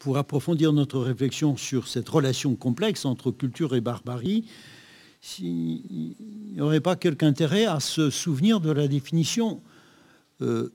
pour 0.00 0.18
approfondir 0.18 0.72
notre 0.72 1.00
réflexion 1.00 1.56
sur 1.56 1.88
cette 1.88 2.08
relation 2.08 2.54
complexe 2.54 3.04
entre 3.04 3.30
culture 3.30 3.74
et 3.74 3.80
barbarie, 3.80 4.44
s'il 5.20 6.14
n'y 6.54 6.60
aurait 6.60 6.80
pas 6.80 6.96
quelque 6.96 7.24
intérêt 7.24 7.64
à 7.64 7.80
se 7.80 8.10
souvenir 8.10 8.60
de 8.60 8.70
la 8.70 8.86
définition 8.88 9.60
euh, 10.42 10.72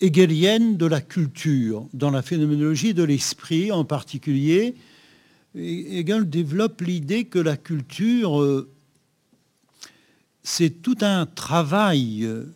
hegelienne 0.00 0.76
de 0.76 0.86
la 0.86 1.00
culture, 1.00 1.88
dans 1.94 2.10
la 2.10 2.22
phénoménologie 2.22 2.92
de 2.92 3.02
l'esprit 3.02 3.72
en 3.72 3.84
particulier. 3.84 4.74
Hegel 5.54 6.28
développe 6.28 6.82
l'idée 6.82 7.24
que 7.24 7.38
la 7.38 7.56
culture 7.56 8.66
c'est 10.48 10.70
tout 10.70 10.96
un 11.02 11.26
travail 11.26 12.24
euh, 12.24 12.46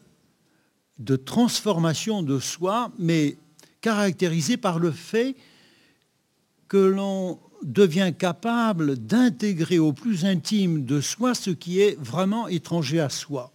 de 0.99 1.15
transformation 1.15 2.23
de 2.23 2.39
soi, 2.39 2.91
mais 2.99 3.37
caractérisé 3.83 4.57
par 4.57 4.79
le 4.79 4.91
fait 4.91 5.37
que 6.69 6.79
l'on 6.79 7.39
devient 7.63 8.15
capable 8.19 8.97
d'intégrer 8.97 9.79
au 9.79 9.93
plus 9.93 10.25
intime 10.25 10.87
de 10.87 11.03
soi 11.03 11.35
ce 11.35 11.51
qui 11.51 11.81
est 11.81 12.01
vraiment 12.01 12.49
étranger 12.49 12.99
à 12.99 13.11
soi. 13.11 13.53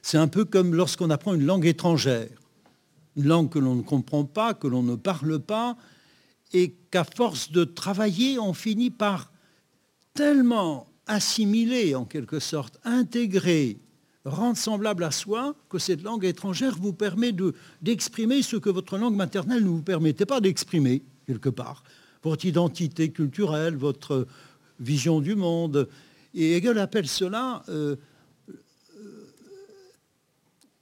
C'est 0.00 0.18
un 0.18 0.28
peu 0.28 0.46
comme 0.46 0.74
lorsqu'on 0.74 1.10
apprend 1.10 1.34
une 1.34 1.44
langue 1.44 1.66
étrangère, 1.66 2.30
une 3.16 3.26
langue 3.26 3.50
que 3.50 3.58
l'on 3.58 3.74
ne 3.74 3.82
comprend 3.82 4.24
pas, 4.24 4.54
que 4.54 4.66
l'on 4.66 4.82
ne 4.82 4.96
parle 4.96 5.38
pas, 5.38 5.76
et 6.54 6.74
qu'à 6.90 7.04
force 7.04 7.52
de 7.52 7.64
travailler, 7.64 8.38
on 8.38 8.54
finit 8.54 8.90
par 8.90 9.30
tellement 10.14 10.86
assimiler 11.12 11.94
en 11.94 12.04
quelque 12.04 12.40
sorte, 12.40 12.80
intégrer, 12.84 13.76
rendre 14.24 14.56
semblable 14.56 15.04
à 15.04 15.10
soi, 15.10 15.54
que 15.68 15.78
cette 15.78 16.02
langue 16.02 16.24
étrangère 16.24 16.76
vous 16.76 16.92
permet 16.92 17.34
d'exprimer 17.82 18.42
ce 18.42 18.56
que 18.56 18.70
votre 18.70 18.96
langue 18.96 19.16
maternelle 19.16 19.62
ne 19.62 19.68
vous 19.68 19.82
permettait 19.82 20.26
pas 20.26 20.40
d'exprimer, 20.40 21.02
quelque 21.26 21.50
part. 21.50 21.84
Votre 22.22 22.46
identité 22.46 23.10
culturelle, 23.10 23.76
votre 23.76 24.26
vision 24.80 25.20
du 25.20 25.34
monde. 25.34 25.88
Et 26.34 26.56
Hegel 26.56 26.78
appelle 26.78 27.08
cela 27.08 27.62
euh, 27.68 27.96
euh, 28.48 28.54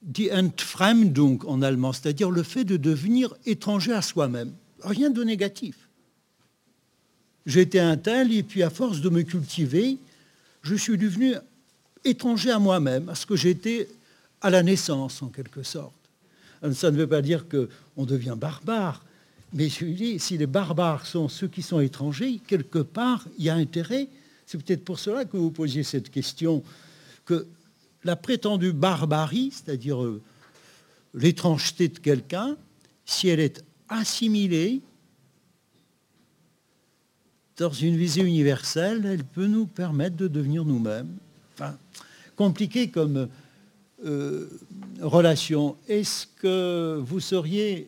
die 0.03 0.31
Entfremdung 0.33 1.39
en 1.47 1.63
allemand, 1.63 1.93
c'est-à-dire 1.93 2.31
le 2.31 2.45
fait 2.45 2.65
de 2.65 2.77
devenir 2.77 3.35
étranger 3.47 3.93
à 3.93 4.03
soi-même. 4.03 4.53
Rien 4.83 5.11
de 5.11 5.25
négatif. 5.25 5.89
J'étais 7.47 7.81
un 7.81 7.97
tel, 7.97 8.33
et 8.33 8.43
puis 8.43 8.63
à 8.63 8.71
force 8.71 9.01
de 9.01 9.09
me 9.09 9.23
cultiver, 9.23 9.99
je 10.63 10.75
suis 10.75 10.99
devenu 10.99 11.35
étranger 12.05 12.51
à 12.51 12.59
moi-même, 12.59 13.09
à 13.09 13.15
ce 13.15 13.27
que 13.27 13.37
j'étais 13.37 13.89
à 14.41 14.51
la 14.51 14.63
naissance, 14.63 15.23
en 15.23 15.29
quelque 15.29 15.63
sorte. 15.63 15.95
Ça 16.73 16.91
ne 16.91 16.97
veut 16.97 17.07
pas 17.07 17.23
dire 17.23 17.47
qu'on 17.49 18.05
devient 18.05 18.35
barbare, 18.37 19.03
mais 19.53 19.69
je 19.69 19.85
dis, 19.85 20.19
si 20.19 20.39
les 20.39 20.47
barbares 20.47 21.07
sont 21.07 21.29
ceux 21.29 21.49
qui 21.49 21.63
sont 21.63 21.81
étrangers, 21.81 22.41
quelque 22.47 22.79
part, 22.79 23.27
il 23.39 23.45
y 23.45 23.51
a 23.51 23.55
intérêt. 23.55 24.09
C'est 24.47 24.63
peut-être 24.63 24.85
pour 24.85 24.99
cela 24.99 25.25
que 25.25 25.37
vous 25.37 25.51
posiez 25.51 25.83
cette 25.83 26.11
question, 26.11 26.63
que 27.25 27.47
la 28.05 28.17
prétendue 28.17 28.73
barbarie, 28.73 29.53
c'est-à-dire 29.53 30.03
euh, 30.03 30.21
l'étrangeté 31.15 31.89
de 31.89 31.99
quelqu'un, 31.99 32.57
si 33.05 33.29
elle 33.29 33.41
est 33.41 33.65
assimilée 33.89 34.81
dans 37.61 37.71
une 37.71 37.97
visée 37.97 38.23
universelle, 38.23 39.05
elle 39.05 39.23
peut 39.23 39.47
nous 39.47 39.67
permettre 39.67 40.17
de 40.17 40.29
devenir 40.29 40.65
nous-mêmes. 40.65 41.15
Enfin, 41.55 41.77
compliqué 42.35 42.89
comme 42.89 43.29
euh, 44.07 44.49
relation. 45.03 45.77
Est-ce 45.87 46.27
que 46.41 46.99
vous 47.05 47.21
seriez 47.21 47.87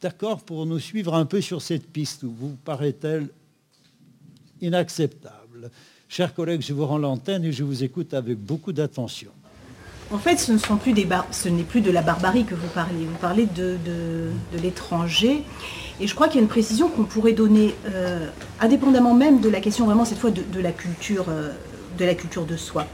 d'accord 0.00 0.42
pour 0.42 0.64
nous 0.64 0.78
suivre 0.78 1.14
un 1.14 1.26
peu 1.26 1.42
sur 1.42 1.60
cette 1.60 1.86
piste 1.86 2.22
où 2.22 2.30
vous 2.30 2.56
paraît-elle 2.64 3.28
inacceptable? 4.62 5.70
Chers 6.08 6.34
collègues, 6.34 6.62
je 6.62 6.72
vous 6.72 6.86
rends 6.86 6.98
l'antenne 6.98 7.44
et 7.44 7.52
je 7.52 7.62
vous 7.62 7.84
écoute 7.84 8.14
avec 8.14 8.38
beaucoup 8.38 8.72
d'attention. 8.72 9.32
En 10.10 10.18
fait, 10.18 10.38
ce, 10.38 10.52
ne 10.52 10.58
sont 10.58 10.76
plus 10.76 10.92
des 10.92 11.06
ce 11.30 11.48
n'est 11.48 11.62
plus 11.62 11.82
de 11.82 11.90
la 11.90 12.02
barbarie 12.02 12.44
que 12.44 12.54
vous 12.54 12.68
parlez. 12.68 13.04
Vous 13.04 13.18
parlez 13.20 13.46
de, 13.46 13.76
l'étranger. 14.60 15.44
Et 16.00 16.06
je 16.06 16.14
crois 16.14 16.28
qu'il 16.28 16.36
y 16.36 16.38
a 16.38 16.42
une 16.42 16.48
précision 16.48 16.88
qu'on 16.88 17.04
pourrait 17.04 17.34
donner, 17.34 17.74
euh, 17.94 18.26
indépendamment 18.58 19.14
même 19.14 19.40
de 19.40 19.50
la 19.50 19.60
question 19.60 19.84
vraiment 19.84 20.06
cette 20.06 20.18
fois 20.18 20.30
de, 20.30 20.60
la, 20.60 20.72
culture, 20.72 21.26
euh, 21.28 21.50
de 21.98 22.04
la 22.06 22.14
culture 22.14 22.46
de 22.46 22.56
soi. 22.56 22.86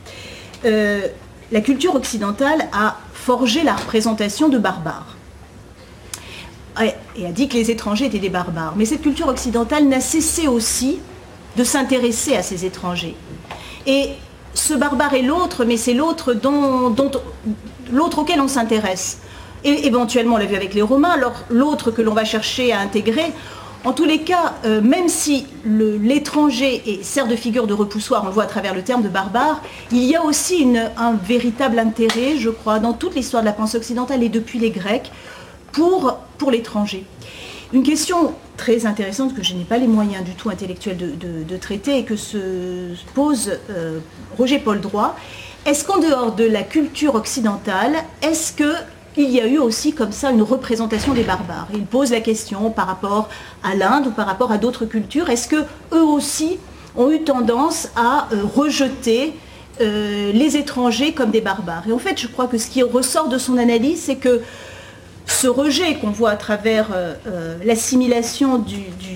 Euh, 0.65 1.07
la 1.53 1.61
culture 1.61 1.95
occidentale 1.95 2.69
a 2.73 2.99
forgé 3.13 3.63
la 3.63 3.77
représentation 3.77 4.49
de 4.49 4.59
barbares. 4.59 5.17
Et 7.17 7.25
a 7.25 7.33
dit 7.33 7.49
que 7.49 7.55
les 7.55 7.71
étrangers 7.71 8.07
étaient 8.07 8.19
des 8.19 8.29
barbares. 8.29 8.75
Mais 8.77 8.85
cette 8.85 9.01
culture 9.01 9.29
occidentale 9.29 9.87
n'a 9.87 10.01
cessé 10.01 10.47
aussi 10.47 10.99
de 11.57 11.65
s'intéresser 11.65 12.37
à 12.37 12.43
ces 12.43 12.67
étrangers. 12.67 13.17
Et 13.87 14.11
ce 14.53 14.75
barbare 14.75 15.15
est 15.15 15.23
l'autre, 15.23 15.65
mais 15.65 15.79
c'est 15.79 15.95
l'autre 15.95 16.35
dont, 16.35 16.95
l'autre 17.91 18.19
auquel 18.19 18.41
on 18.43 18.49
s'intéresse. 18.49 19.21
Et 19.65 19.87
éventuellement, 19.87 20.35
on 20.35 20.39
l'a 20.39 20.47
vu 20.47 20.57
avec 20.57 20.75
les 20.75 20.83
Romains, 20.83 21.17
l'autre 21.51 21.91
que 21.91 22.03
l'on 22.03 22.15
va 22.15 22.25
chercher 22.25 22.73
à 22.73 22.81
intégrer. 22.81 23.33
En 23.85 23.93
tous 23.93 24.05
les 24.05 24.23
cas, 24.23 24.55
euh, 24.65 24.81
même 24.81 25.09
si 25.09 25.47
l'étranger 25.65 27.01
sert 27.03 27.29
de 27.29 27.37
figure 27.37 27.69
de 27.69 27.75
repoussoir, 27.75 28.25
on 28.25 28.27
le 28.27 28.33
voit 28.33 28.43
à 28.45 28.47
travers 28.47 28.75
le 28.75 28.83
terme 28.83 29.03
de 29.03 29.09
barbare, 29.09 29.63
il 29.93 30.03
y 30.03 30.17
a 30.17 30.25
aussi 30.25 30.67
un 30.97 31.13
véritable 31.13 31.79
intérêt, 31.79 32.37
je 32.37 32.51
crois, 32.51 32.81
dans 32.81 32.95
toute 32.95 33.15
l'histoire 33.15 33.43
de 33.43 33.47
la 33.47 33.53
pensée 33.53 33.77
occidentale 33.77 34.25
et 34.25 34.29
depuis 34.29 34.59
les 34.59 34.71
Grecs, 34.71 35.13
pour, 35.77 36.51
l'étranger. 36.51 37.05
Une 37.73 37.83
question 37.83 38.35
très 38.57 38.87
intéressante 38.87 39.35
que 39.35 39.43
je 39.43 39.55
n'ai 39.55 39.65
pas 39.65 39.79
les 39.79 39.87
moyens 39.87 40.25
du 40.25 40.33
tout 40.33 40.49
intellectuels 40.49 40.97
de, 40.97 41.57
traiter 41.57 41.99
et 41.99 42.05
que 42.05 42.17
se 42.17 42.95
pose 43.15 43.53
euh, 43.71 43.99
Roger 44.39 44.59
Paul 44.59 44.81
Droit. 44.81 45.17
Est-ce 45.67 45.85
qu'en 45.85 45.99
dehors 45.99 46.33
de 46.33 46.45
la 46.45 46.63
culture 46.63 47.15
occidentale, 47.17 47.95
est-ce 48.23 48.53
qu'il 49.17 49.31
y 49.31 49.41
a 49.41 49.47
eu 49.47 49.59
aussi 49.59 49.95
comme 49.95 50.13
ça 50.13 50.31
une 50.31 50.43
représentation 50.43 51.15
des 51.15 51.23
barbares 51.23 51.69
Il 51.73 51.87
pose 51.87 52.11
la 52.11 52.21
question 52.21 52.71
par 52.71 52.87
rapport 52.87 53.31
à 53.65 53.75
l'Inde 53.75 54.09
ou 54.09 54.11
par 54.11 54.27
rapport 54.27 54.53
à 54.53 54.59
d'autres 54.59 54.85
cultures. 54.85 55.31
Est-ce 55.31 55.49
que 55.49 55.65
eux 55.93 56.03
aussi 56.05 56.59
ont 56.97 57.11
eu 57.11 57.23
tendance 57.23 57.89
à 57.97 58.29
euh, 58.33 58.43
rejeter 58.45 59.33
euh, 59.81 60.33
les 60.33 60.59
étrangers 60.59 61.13
comme 61.15 61.31
des 61.31 61.41
barbares? 61.41 61.85
Et 61.89 61.93
en 61.93 61.99
fait, 61.99 62.21
je 62.21 62.27
crois 62.27 62.47
que 62.47 62.59
ce 62.59 62.69
qui 62.69 62.83
ressort 62.83 63.29
de 63.29 63.39
son 63.39 63.57
analyse, 63.57 64.03
c'est 64.03 64.17
que 64.17 64.43
ce 65.27 65.49
rejet 65.49 65.97
qu'on 65.97 66.11
voit 66.11 66.31
à 66.31 66.37
travers 66.37 66.89
euh, 66.93 67.15
euh, 67.27 67.57
l'assimilation 67.65 68.65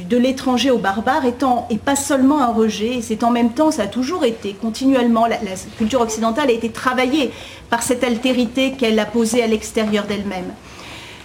de 0.08 0.16
l'étranger 0.16 0.70
au 0.70 0.78
barbare 0.78 1.24
étant, 1.24 1.68
et 1.70 1.78
pas 1.78 1.96
seulement 1.96 2.40
un 2.40 2.52
rejet, 2.52 3.00
c'est 3.00 3.22
en 3.22 3.30
même 3.30 3.52
temps, 3.52 3.70
ça 3.70 3.84
a 3.84 3.86
toujours 3.86 4.24
été, 4.24 4.54
continuellement, 4.54 5.26
la, 5.26 5.38
culture 5.78 6.00
occidentale 6.00 6.50
a 6.50 6.52
été 6.52 6.70
travaillée 6.70 7.30
par 7.70 7.82
cette 7.82 8.02
altérité 8.02 8.72
qu'elle 8.72 8.98
a 8.98 9.06
posée 9.06 9.42
à 9.42 9.46
l'extérieur 9.46 10.04
d'elle-même. 10.06 10.52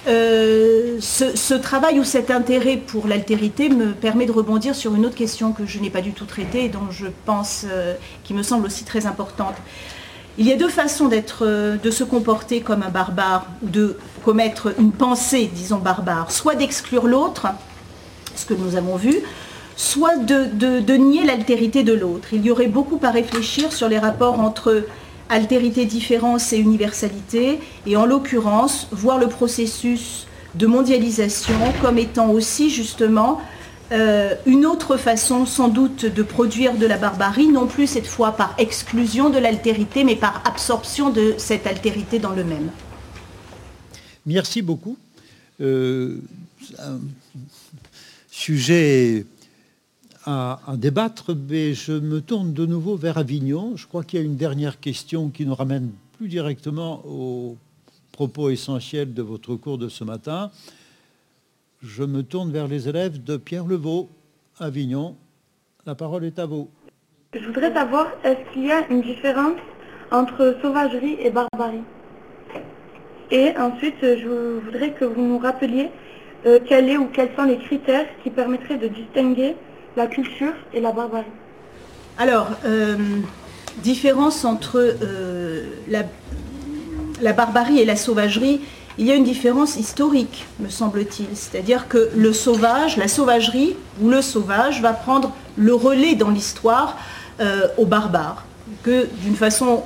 Euh, 0.08 0.98
ce, 1.00 1.56
travail 1.56 2.00
ou 2.00 2.04
cet 2.04 2.30
intérêt 2.30 2.78
pour 2.78 3.08
l'altérité 3.08 3.70
me 3.70 3.94
permet 3.94 4.28
de 4.28 4.32
rebondir 4.32 4.76
sur 4.76 4.94
une 4.94 5.08
autre 5.08 5.16
question 5.16 5.52
que 5.52 5.66
je 5.66 5.80
n'ai 5.80 5.90
pas 5.90 6.02
du 6.02 6.12
tout 6.12 6.26
traitée 6.26 6.66
et 6.66 6.70
dont 6.70 6.92
je 6.92 7.08
pense, 7.26 7.66
qui 8.24 8.36
me 8.36 8.44
semble 8.44 8.68
aussi 8.68 8.84
très 8.84 9.08
importante. 9.08 9.56
Il 10.38 10.46
y 10.46 10.52
a 10.52 10.58
deux 10.58 10.70
façons 10.70 11.08
d'être, 11.08 11.46
de 11.82 11.92
se 11.92 12.04
comporter 12.04 12.60
comme 12.62 12.84
un 12.84 12.90
barbare, 12.90 13.48
ou 13.64 13.70
de 13.70 13.98
commettre 14.24 14.74
une 14.80 14.92
pensée, 14.92 15.50
disons, 15.54 15.78
barbare, 15.78 16.32
soit 16.32 16.56
d'exclure 16.56 17.08
l'autre, 17.08 17.48
ce 18.36 18.46
que 18.46 18.54
nous 18.54 18.76
avons 18.76 18.98
vu, 18.98 19.22
soit 19.78 20.18
de, 20.18 20.96
nier 20.96 21.26
l'altérité 21.26 21.84
de 21.84 21.94
l'autre. 21.94 22.30
Il 22.34 22.46
y 22.46 22.52
aurait 22.52 22.68
beaucoup 22.68 23.00
à 23.04 23.12
réfléchir 23.12 23.72
sur 23.72 23.88
les 23.88 24.00
rapports 24.00 24.40
entre 24.40 24.86
altérité, 25.30 25.86
différence 25.86 26.54
et 26.54 26.58
universalité, 26.58 27.60
et 27.86 27.98
en 27.98 28.06
l'occurrence, 28.06 28.88
voir 28.92 29.18
le 29.18 29.28
processus 29.28 30.28
de 30.56 30.68
mondialisation 30.68 31.56
comme 31.82 31.98
étant 31.98 32.30
aussi 32.30 32.70
justement 32.70 33.42
euh, 33.92 34.34
une 34.46 34.66
autre 34.66 34.98
façon 34.98 35.46
sans 35.46 35.68
doute 35.68 36.06
de 36.06 36.24
produire 36.24 36.76
de 36.78 36.86
la 36.86 36.98
barbarie, 36.98 37.48
non 37.50 37.68
plus 37.68 37.88
cette 37.88 38.08
fois 38.08 38.32
par 38.32 38.56
exclusion 38.58 39.30
de 39.30 39.38
l'altérité, 39.38 40.04
mais 40.04 40.16
par 40.16 40.42
absorption 40.46 41.12
de 41.12 41.36
cette 41.38 41.68
altérité 41.68 42.18
dans 42.20 42.32
le 42.32 42.44
même. 42.44 42.72
Merci 44.26 44.62
beaucoup. 44.62 44.98
Euh, 45.62 46.18
un 46.80 47.00
sujet 48.32 49.26
à, 50.26 50.60
débattre, 50.76 51.36
mais 51.36 51.74
je 51.74 51.94
me 51.94 52.22
tourne 52.22 52.54
de 52.54 52.66
nouveau 52.66 52.96
vers 52.96 53.20
Avignon. 53.20 53.78
Je 53.78 53.86
crois 53.86 54.04
qu'il 54.04 54.20
y 54.20 54.24
a 54.24 54.26
une 54.26 54.36
dernière 54.36 54.80
question 54.80 55.30
qui 55.30 55.46
nous 55.46 55.54
ramène 55.54 55.92
plus 56.18 56.28
directement 56.28 57.06
aux 57.06 57.58
propos 58.12 58.50
essentiels 58.50 59.14
de 59.14 59.22
votre 59.22 59.56
cours 59.56 59.78
de 59.78 59.90
ce 59.90 60.04
matin. 60.04 60.50
Je 61.88 62.04
me 62.04 62.24
tourne 62.24 62.52
vers 62.52 62.68
les 62.68 62.90
élèves 62.90 63.24
de 63.24 63.38
Pierre 63.38 63.68
Levaux, 63.68 64.10
Avignon. 64.60 65.16
La 65.86 65.94
parole 65.94 66.26
est 66.26 66.40
à 66.40 66.48
vous. 66.48 66.68
Je 67.34 67.46
voudrais 67.46 67.72
savoir, 67.72 68.08
est-ce 68.24 68.54
qu'il 68.54 68.66
y 68.66 68.72
a 68.72 68.88
une 68.90 69.04
différence 69.04 69.60
entre 70.12 70.58
sauvagerie 70.64 71.18
et 71.20 71.30
barbarie? 71.30 71.84
Et 73.30 73.56
ensuite, 73.58 74.02
je 74.02 74.60
voudrais 74.66 74.94
que 74.94 75.06
vous 75.06 75.22
nous 75.22 75.38
rappeliez 75.38 75.92
euh, 76.48 76.60
quel 76.68 76.90
est 76.90 76.98
ou 76.98 77.06
quels 77.06 77.30
sont 77.38 77.44
les 77.44 77.60
critères 77.60 78.08
qui 78.24 78.32
permettraient 78.32 78.78
de 78.78 78.88
distinguer 78.88 79.56
la 79.96 80.08
culture 80.08 80.54
et 80.74 80.82
la 80.82 80.92
barbarie. 80.92 81.26
Alors, 82.18 82.50
euh, 82.66 82.96
différence 83.84 84.44
entre 84.44 84.80
euh, 84.80 85.68
la, 85.88 86.04
la, 87.22 87.34
barbarie 87.34 87.80
et 87.80 87.86
la 87.86 87.96
sauvagerie, 87.96 88.62
il 88.98 89.06
y 89.06 89.12
a 89.12 89.16
une 89.16 89.24
différence 89.24 89.76
historique, 89.78 90.46
me 90.60 90.70
semble-t-il. 90.70 91.28
C'est-à-dire 91.34 91.88
que 91.88 92.10
le 92.16 92.34
sauvage, 92.34 92.98
la 92.98 93.08
sauvagerie 93.08 93.76
ou 94.02 94.10
le 94.10 94.22
sauvage 94.22 94.82
va 94.82 94.94
prendre 94.94 95.32
le 95.58 95.74
relais 95.74 96.16
dans 96.16 96.30
l'histoire 96.30 96.98
aux 97.78 97.86
barbares, 97.86 98.46
que 98.84 99.08
d'une 99.22 99.36
façon 99.36 99.84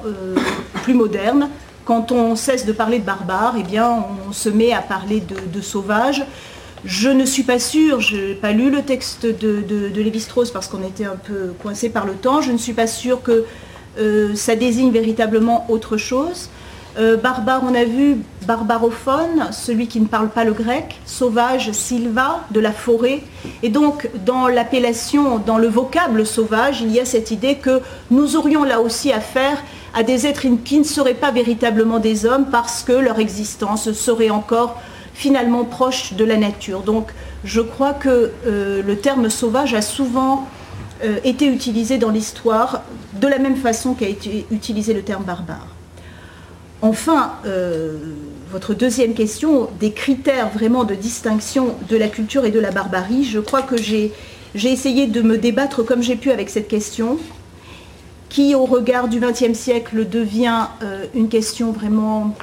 plus 0.84 0.93
moderne, 0.93 1.49
quand 1.89 2.12
on 2.12 2.36
cesse 2.36 2.68
de 2.68 2.72
parler 2.72 2.99
de 2.99 3.03
barbares, 3.03 3.55
eh 3.57 3.80
on 3.80 4.32
se 4.32 4.47
met 4.47 4.74
à 4.74 4.82
parler 4.84 5.22
de, 5.22 5.60
sauvages. 5.60 6.24
Je 6.86 7.10
ne 7.10 7.26
suis 7.26 7.41
pas 7.41 7.57
sûre, 7.57 7.99
je 7.99 8.16
n'ai 8.16 8.36
pas 8.36 8.51
lu 8.51 8.70
le 8.70 8.84
texte 8.84 9.26
de, 9.26 9.62
de, 9.62 9.99
Lévi-Strauss 9.99 10.51
parce 10.51 10.68
qu'on 10.68 10.84
était 10.84 11.05
un 11.05 11.16
peu 11.16 11.51
coincé 11.64 11.89
par 11.89 12.05
le 12.05 12.14
temps, 12.14 12.41
je 12.41 12.51
ne 12.51 12.60
suis 12.60 12.74
pas 12.74 12.86
sûre 12.86 13.24
que 13.24 13.43
euh, 13.97 14.36
ça 14.36 14.55
désigne 14.55 14.91
véritablement 14.91 15.66
autre 15.68 15.97
chose. 15.97 16.51
Euh, 16.97 17.17
barbare, 17.17 17.61
on 17.63 17.75
a 17.75 17.83
vu 17.83 18.17
barbarophone, 18.47 19.49
celui 19.51 19.87
qui 19.87 20.01
ne 20.01 20.07
parle 20.07 20.29
pas 20.29 20.43
le 20.43 20.53
grec, 20.53 20.99
sauvage, 21.05 21.71
silva, 21.71 22.41
de 22.51 22.59
la 22.59 22.71
forêt. 22.71 23.21
Et 23.61 23.69
donc, 23.69 24.09
dans 24.25 24.47
l'appellation, 24.47 25.37
dans 25.37 25.57
le 25.57 25.67
vocable 25.67 26.25
sauvage, 26.25 26.81
il 26.81 26.91
y 26.91 26.99
a 26.99 27.05
cette 27.05 27.31
idée 27.31 27.55
que 27.55 27.81
nous 28.09 28.35
aurions 28.35 28.63
là 28.63 28.81
aussi 28.81 29.11
affaire 29.11 29.63
à 29.93 30.03
des 30.03 30.25
êtres 30.25 30.45
qui 30.63 30.79
ne 30.79 30.83
seraient 30.83 31.13
pas 31.13 31.31
véritablement 31.31 31.99
des 31.99 32.25
hommes 32.25 32.47
parce 32.51 32.83
que 32.83 32.93
leur 32.93 33.19
existence 33.19 33.91
serait 33.91 34.29
encore 34.29 34.81
finalement 35.13 35.65
proche 35.65 36.13
de 36.13 36.23
la 36.23 36.37
nature. 36.37 36.81
Donc 36.81 37.09
je 37.43 37.61
crois 37.61 37.93
que 37.93 38.31
euh, 38.47 38.81
le 38.81 38.97
terme 38.97 39.29
sauvage 39.29 39.73
a 39.73 39.81
souvent 39.81 40.47
euh, 41.03 41.17
été 41.23 41.47
utilisé 41.47 41.97
dans 41.97 42.09
l'histoire 42.09 42.83
de 43.13 43.27
la 43.27 43.37
même 43.37 43.57
façon 43.57 43.93
qu'a 43.93 44.07
été 44.07 44.45
utilisé 44.51 44.93
le 44.93 45.01
terme 45.01 45.23
barbare. 45.23 45.67
Enfin, 46.82 47.34
euh, 47.45 47.97
votre 48.51 48.73
deuxième 48.73 49.13
question, 49.13 49.69
des 49.80 49.91
critères 49.91 50.49
vraiment 50.49 50.86
de 50.86 50.95
distinction 50.95 51.75
de 51.89 51.97
la 51.97 52.07
culture 52.07 52.45
et 52.45 52.51
de 52.51 52.59
la 52.59 52.71
barbarie, 52.71 53.25
je 53.25 53.39
crois 53.39 53.61
que 53.61 53.75
j'ai 53.75 54.13
essayé 54.55 55.07
de 55.07 55.21
me 55.21 55.38
débattre 55.38 55.84
comme 55.84 56.01
j'ai 56.01 56.15
pu 56.15 56.32
avec 56.32 56.49
cette 56.49 56.69
question 56.69 57.17
qui, 58.30 58.55
au 58.55 58.65
regard 58.65 59.09
du 59.09 59.19
XXe 59.19 59.57
siècle, 59.57 60.07
devient 60.07 60.67
euh, 60.82 61.05
une 61.15 61.27
question 61.27 61.73
vraiment 61.73 62.36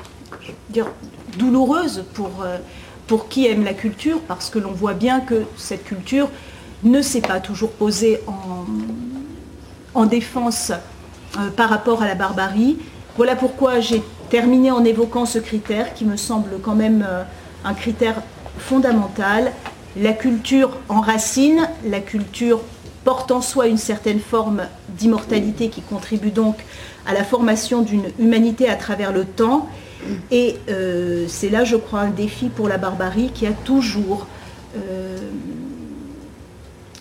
douloureuse 1.39 2.05
pour, 2.12 2.43
euh, 2.45 2.59
pour 3.07 3.28
qui 3.28 3.47
aime 3.47 3.64
la 3.64 3.72
culture, 3.72 4.20
parce 4.28 4.51
que 4.51 4.59
l'on 4.59 4.72
voit 4.72 4.95
bien 4.95 5.20
que 5.20 5.45
cette 5.57 5.84
culture 5.84 6.28
ne 6.84 7.01
s'est 7.01 7.22
pas 7.22 7.41
toujours 7.41 7.70
posée 7.70 8.20
en, 8.26 8.66
en 9.95 10.05
défense 10.05 10.72
par 11.57 11.70
rapport 11.70 12.03
à 12.03 12.07
la 12.07 12.14
barbarie. 12.14 12.76
Voilà 13.16 13.34
pourquoi 13.34 13.80
j'ai 13.80 14.03
terminé 14.29 14.70
en 14.70 14.85
évoquant 14.85 15.27
ce 15.27 15.39
critère 15.39 15.95
qui 15.95 16.05
me 16.05 16.16
semble 16.16 16.61
quand 16.62 16.74
même 16.74 17.05
euh, 17.09 17.22
un 17.64 17.74
critère 17.74 18.22
fondamental. 18.59 19.53
La 19.97 20.12
culture 20.12 20.70
enracine, 20.89 21.68
la 21.85 22.01
culture 22.01 22.61
porte 23.05 23.31
en 23.31 23.41
soi 23.41 23.68
une 23.68 23.79
certaine 23.79 24.20
forme 24.20 24.62
d'immortalité 24.89 25.68
qui 25.68 25.81
contribue 25.81 26.31
donc 26.31 26.57
à 27.07 27.14
la 27.14 27.24
formation 27.24 27.83
d'une 27.83 28.05
humanité 28.18 28.68
à 28.68 28.74
travers 28.74 29.12
le 29.12 29.24
temps. 29.24 29.68
Et 30.31 30.57
euh, 30.68 31.27
c'est 31.29 31.49
là, 31.49 31.64
je 31.64 31.77
crois, 31.77 32.01
un 32.01 32.11
défi 32.11 32.49
pour 32.49 32.68
la 32.68 32.79
barbarie 32.79 33.31
qui 33.33 33.47
a 33.47 33.53
toujours 33.53 34.27
euh, 34.77 35.18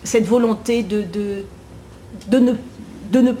cette 0.04 0.26
volonté 0.26 0.82
de, 0.82 1.02
de, 1.02 2.38
ne, 2.38 2.52
de, 3.10 3.20
ne, 3.20 3.32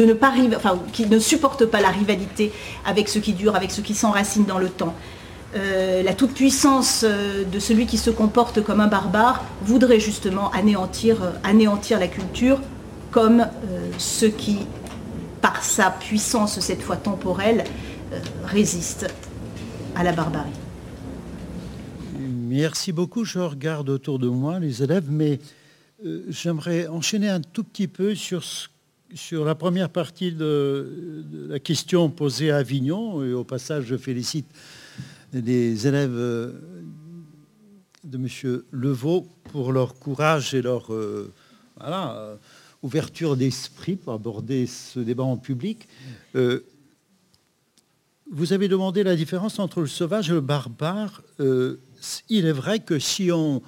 de 0.00 0.04
ne 0.06 0.14
pas 0.14 0.32
enfin, 0.56 0.78
qui 0.92 1.06
ne 1.06 1.18
supporte 1.18 1.66
pas 1.66 1.80
la 1.80 1.88
rivalité 1.88 2.52
avec 2.84 3.08
ce 3.08 3.18
qui 3.18 3.32
dure, 3.32 3.56
avec 3.56 3.70
ce 3.70 3.80
qui 3.80 3.94
s'enracine 3.94 4.44
dans 4.44 4.58
le 4.58 4.68
temps. 4.68 4.94
Euh, 5.56 6.02
la 6.02 6.14
toute-puissance 6.14 7.04
de 7.04 7.58
celui 7.58 7.86
qui 7.86 7.98
se 7.98 8.10
comporte 8.10 8.62
comme 8.62 8.80
un 8.80 8.86
barbare 8.86 9.44
voudrait 9.62 10.00
justement 10.00 10.50
anéantir, 10.52 11.16
anéantir 11.44 11.98
la 11.98 12.08
culture 12.08 12.60
comme 13.10 13.46
ce 13.98 14.26
qui, 14.26 14.58
par 15.40 15.64
sa 15.64 15.90
puissance 15.90 16.60
cette 16.60 16.82
fois 16.82 16.96
temporelle, 16.96 17.64
résiste 18.44 19.08
à 19.96 20.04
la 20.04 20.12
barbarie. 20.12 20.50
Merci 22.50 22.92
beaucoup. 22.92 23.24
Je 23.24 23.38
regarde 23.38 23.88
autour 23.88 24.18
de 24.18 24.28
moi 24.28 24.58
les 24.58 24.82
élèves, 24.82 25.06
mais 25.08 25.38
euh, 26.04 26.24
j'aimerais 26.28 26.88
enchaîner 26.88 27.28
un 27.28 27.40
tout 27.40 27.62
petit 27.62 27.86
peu 27.86 28.14
sur, 28.14 28.42
sur 29.14 29.44
la 29.44 29.54
première 29.54 29.90
partie 29.90 30.32
de, 30.32 31.24
la 31.48 31.58
question 31.58 32.10
posée 32.10 32.50
à 32.50 32.58
Avignon. 32.58 33.24
Et 33.24 33.32
au 33.32 33.44
passage, 33.44 33.84
je 33.84 33.96
félicite 33.96 34.46
les 35.32 35.86
élèves 35.86 36.14
euh, 36.14 36.52
de 38.04 38.16
M. 38.16 38.62
Levaux 38.70 39.26
pour 39.44 39.72
leur 39.72 39.94
courage 39.94 40.54
et 40.54 40.62
leur 40.62 40.92
euh, 40.92 41.32
ouverture 42.82 43.36
d'esprit 43.36 43.96
pour 43.96 44.12
aborder 44.12 44.66
ce 44.66 45.00
débat 45.00 45.24
en 45.24 45.36
public. 45.36 45.88
vous 48.30 48.52
avez 48.52 48.68
demandé 48.68 49.02
la 49.02 49.16
différence 49.16 49.58
entre 49.58 49.80
le 49.80 49.86
sauvage 49.86 50.30
et 50.30 50.32
le 50.32 50.40
barbare 50.40 51.22
il 52.28 52.46
est 52.46 52.52
vrai 52.52 52.80
que 52.80 52.98
si 52.98 53.30
on 53.32 53.62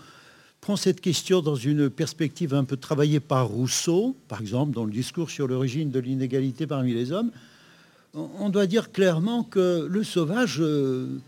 prend 0.63 0.77
cette 0.77 1.01
question 1.01 1.43
dans 1.43 1.57
une 1.57 1.91
perspective 1.91 2.55
un 2.55 2.63
peu 2.63 2.77
travaillée 2.77 3.19
par 3.19 3.49
Rousseau, 3.49 4.17
par 4.29 4.41
exemple 4.41 4.73
dans 4.73 4.85
le 4.85 4.93
discours 4.93 5.29
sur 5.29 5.49
l'origine 5.49 5.91
de 5.91 5.99
l'inégalité 5.99 6.69
parmi 6.69 6.95
les 6.95 7.11
hommes, 7.11 7.33
on 8.15 8.49
doit 8.49 8.69
dire 8.69 8.93
clairement 8.93 9.43
que 9.43 9.89
le 9.91 10.05
sauvage, 10.05 10.59
euh, 10.61 11.19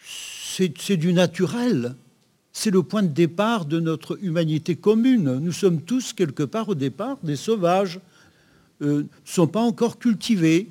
c'est 0.00 0.96
du 0.96 1.12
naturel. 1.12 1.94
C'est 2.52 2.70
le 2.70 2.82
point 2.82 3.02
de 3.02 3.08
départ 3.08 3.66
de 3.66 3.80
notre 3.80 4.18
humanité 4.22 4.76
commune. 4.76 5.38
Nous 5.38 5.52
sommes 5.52 5.82
tous 5.82 6.14
quelque 6.14 6.44
part 6.44 6.70
au 6.70 6.74
départ 6.74 7.18
des 7.22 7.36
sauvages. 7.36 8.00
Euh, 8.80 9.02
ne 9.02 9.08
sont 9.26 9.48
pas 9.48 9.60
encore 9.60 9.98
cultivés. 9.98 10.70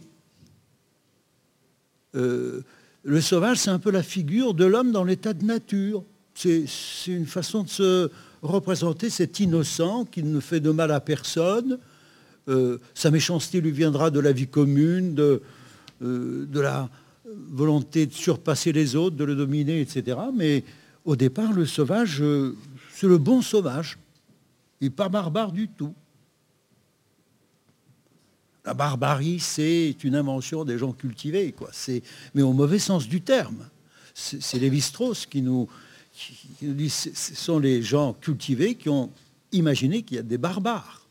Euh, 2.15 2.63
le 3.03 3.21
sauvage, 3.21 3.57
c'est 3.57 3.69
un 3.69 3.79
peu 3.79 3.91
la 3.91 4.01
figure 4.01 4.55
de 4.55 4.65
l'homme 4.65 4.91
dans 4.91 5.03
l'état 5.03 5.33
de 5.33 5.45
nature. 5.45 6.03
C'est 6.35 6.65
une 7.07 7.25
façon 7.25 7.63
de 7.63 7.69
se 7.69 8.09
représenter 8.41 9.09
cet 9.09 9.39
innocent 9.39 10.05
qui 10.05 10.23
ne 10.23 10.39
fait 10.39 10.59
de 10.59 10.71
mal 10.71 10.91
à 10.91 10.99
personne. 10.99 11.79
Euh, 12.49 12.77
sa 12.93 13.11
méchanceté 13.11 13.61
lui 13.61 13.71
viendra 13.71 14.09
de 14.09 14.19
la 14.19 14.33
vie 14.33 14.47
commune, 14.47 15.15
de, 15.15 15.41
euh, 16.01 16.45
de 16.45 16.59
la 16.59 16.89
volonté 17.51 18.05
de 18.05 18.13
surpasser 18.13 18.73
les 18.73 18.95
autres, 18.95 19.15
de 19.15 19.23
le 19.23 19.35
dominer, 19.35 19.79
etc. 19.79 20.17
Mais 20.33 20.63
au 21.05 21.15
départ, 21.15 21.53
le 21.53 21.65
sauvage, 21.65 22.21
euh, 22.21 22.55
c'est 22.93 23.07
le 23.07 23.17
bon 23.17 23.41
sauvage. 23.41 23.97
Il 24.81 24.85
n'est 24.85 24.89
pas 24.89 25.07
barbare 25.07 25.51
du 25.51 25.69
tout. 25.69 25.93
La 28.65 28.73
barbarie, 28.73 29.39
c'est 29.39 29.95
une 30.03 30.15
invention 30.15 30.63
des 30.63 30.77
gens 30.77 30.93
cultivés, 30.93 31.51
quoi. 31.51 31.69
mais 32.33 32.41
au 32.41 32.53
mauvais 32.53 32.79
sens 32.79 33.07
du 33.07 33.21
terme. 33.21 33.67
C'est 34.13 34.59
Lévi-Strauss 34.59 35.25
qui 35.25 35.41
nous, 35.41 35.67
dit 36.61 36.89
ce 36.89 37.35
sont 37.35 37.59
les 37.59 37.81
gens 37.81 38.13
cultivés 38.13 38.75
qui 38.75 38.89
ont 38.89 39.11
imaginé 39.51 40.03
qu'il 40.03 40.17
y 40.17 40.19
a 40.19 40.23
des 40.23 40.37
barbares. 40.37 41.07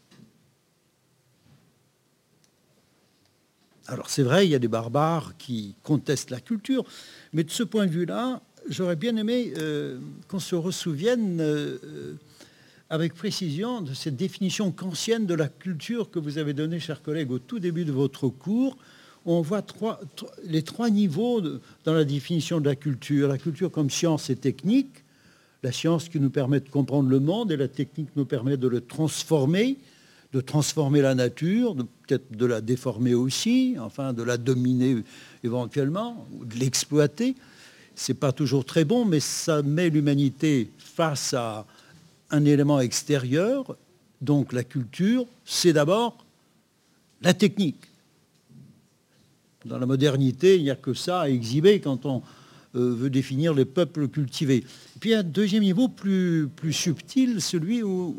Alors 3.86 4.08
c'est 4.08 4.22
vrai, 4.22 4.46
il 4.46 4.50
y 4.50 4.54
a 4.54 4.58
des 4.58 4.68
barbares 4.68 5.36
qui 5.38 5.74
contestent 5.82 6.30
la 6.30 6.40
culture, 6.40 6.84
mais 7.32 7.44
de 7.44 7.50
ce 7.50 7.62
point 7.62 7.86
de 7.86 7.90
vue-là, 7.90 8.40
j'aurais 8.68 8.96
bien 8.96 9.16
aimé 9.16 9.52
euh, 9.58 9.98
qu'on 10.28 10.38
se 10.38 10.54
ressouvienne 10.54 11.38
euh, 11.40 12.14
avec 12.90 13.14
précision 13.14 13.80
de 13.80 13.92
cette 13.94 14.16
définition 14.16 14.70
kantienne 14.70 15.26
de 15.26 15.34
la 15.34 15.48
culture 15.48 16.10
que 16.10 16.18
vous 16.18 16.38
avez 16.38 16.52
donnée, 16.52 16.78
chers 16.78 17.02
collègues, 17.02 17.30
au 17.32 17.38
tout 17.38 17.58
début 17.58 17.84
de 17.84 17.92
votre 17.92 18.28
cours. 18.28 18.76
On 19.24 19.40
voit 19.40 19.64
les 20.44 20.62
trois 20.62 20.90
niveaux 20.90 21.40
dans 21.84 21.94
la 21.94 22.04
définition 22.04 22.60
de 22.60 22.68
la 22.68 22.74
culture. 22.74 23.28
La 23.28 23.38
culture 23.38 23.70
comme 23.70 23.90
science 23.90 24.30
et 24.30 24.36
technique, 24.36 25.04
la 25.62 25.70
science 25.70 26.08
qui 26.08 26.18
nous 26.18 26.30
permet 26.30 26.60
de 26.60 26.68
comprendre 26.68 27.08
le 27.08 27.20
monde 27.20 27.52
et 27.52 27.56
la 27.56 27.68
technique 27.68 28.08
nous 28.16 28.24
permet 28.24 28.56
de 28.56 28.66
le 28.66 28.80
transformer, 28.80 29.76
de 30.32 30.40
transformer 30.40 31.02
la 31.02 31.14
nature, 31.14 31.76
peut-être 31.76 32.36
de 32.36 32.46
la 32.46 32.60
déformer 32.60 33.14
aussi, 33.14 33.76
enfin 33.78 34.12
de 34.12 34.22
la 34.24 34.38
dominer 34.38 35.04
éventuellement, 35.44 36.26
de 36.42 36.58
l'exploiter. 36.58 37.36
Ce 37.94 38.10
n'est 38.10 38.18
pas 38.18 38.32
toujours 38.32 38.64
très 38.64 38.84
bon, 38.84 39.04
mais 39.04 39.20
ça 39.20 39.62
met 39.62 39.88
l'humanité 39.88 40.70
face 40.78 41.34
à 41.34 41.66
un 42.30 42.44
élément 42.44 42.80
extérieur, 42.80 43.76
donc 44.20 44.52
la 44.52 44.64
culture, 44.64 45.26
c'est 45.44 45.74
d'abord 45.74 46.24
la 47.20 47.34
technique. 47.34 47.91
Dans 49.64 49.78
la 49.78 49.86
modernité, 49.86 50.56
il 50.56 50.64
n'y 50.64 50.70
a 50.70 50.76
que 50.76 50.94
ça 50.94 51.22
à 51.22 51.28
exhiber 51.28 51.80
quand 51.80 52.04
on 52.04 52.22
euh, 52.74 52.94
veut 52.94 53.10
définir 53.10 53.54
les 53.54 53.64
peuples 53.64 54.08
cultivés. 54.08 54.64
Puis 54.98 55.14
un 55.14 55.22
deuxième 55.22 55.62
niveau 55.62 55.88
plus, 55.88 56.48
plus 56.54 56.72
subtil, 56.72 57.40
celui 57.40 57.82
où 57.82 58.16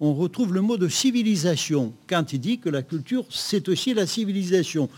on 0.00 0.14
retrouve 0.14 0.52
le 0.52 0.60
mot 0.60 0.76
de 0.76 0.88
civilisation. 0.88 1.94
Kant 2.08 2.22
dit 2.22 2.58
que 2.58 2.68
la 2.68 2.82
culture, 2.82 3.24
c'est 3.30 3.68
aussi 3.68 3.94
la 3.94 4.06
civilisation. 4.06 4.90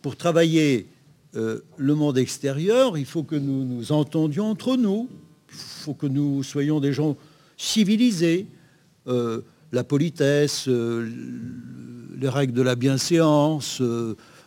Pour 0.00 0.16
travailler 0.16 0.86
euh, 1.34 1.60
le 1.76 1.94
monde 1.94 2.16
extérieur, 2.16 2.96
il 2.96 3.06
faut 3.06 3.24
que 3.24 3.36
nous 3.36 3.64
nous 3.64 3.92
entendions 3.92 4.46
entre 4.46 4.76
nous, 4.76 5.08
il 5.50 5.56
faut 5.56 5.94
que 5.94 6.06
nous 6.06 6.42
soyons 6.42 6.80
des 6.80 6.92
gens 6.92 7.16
civilisé, 7.56 8.46
euh, 9.08 9.42
la 9.72 9.84
politesse, 9.84 10.68
les 10.68 12.28
règles 12.28 12.54
de 12.54 12.62
la 12.62 12.74
bienséance, 12.74 13.82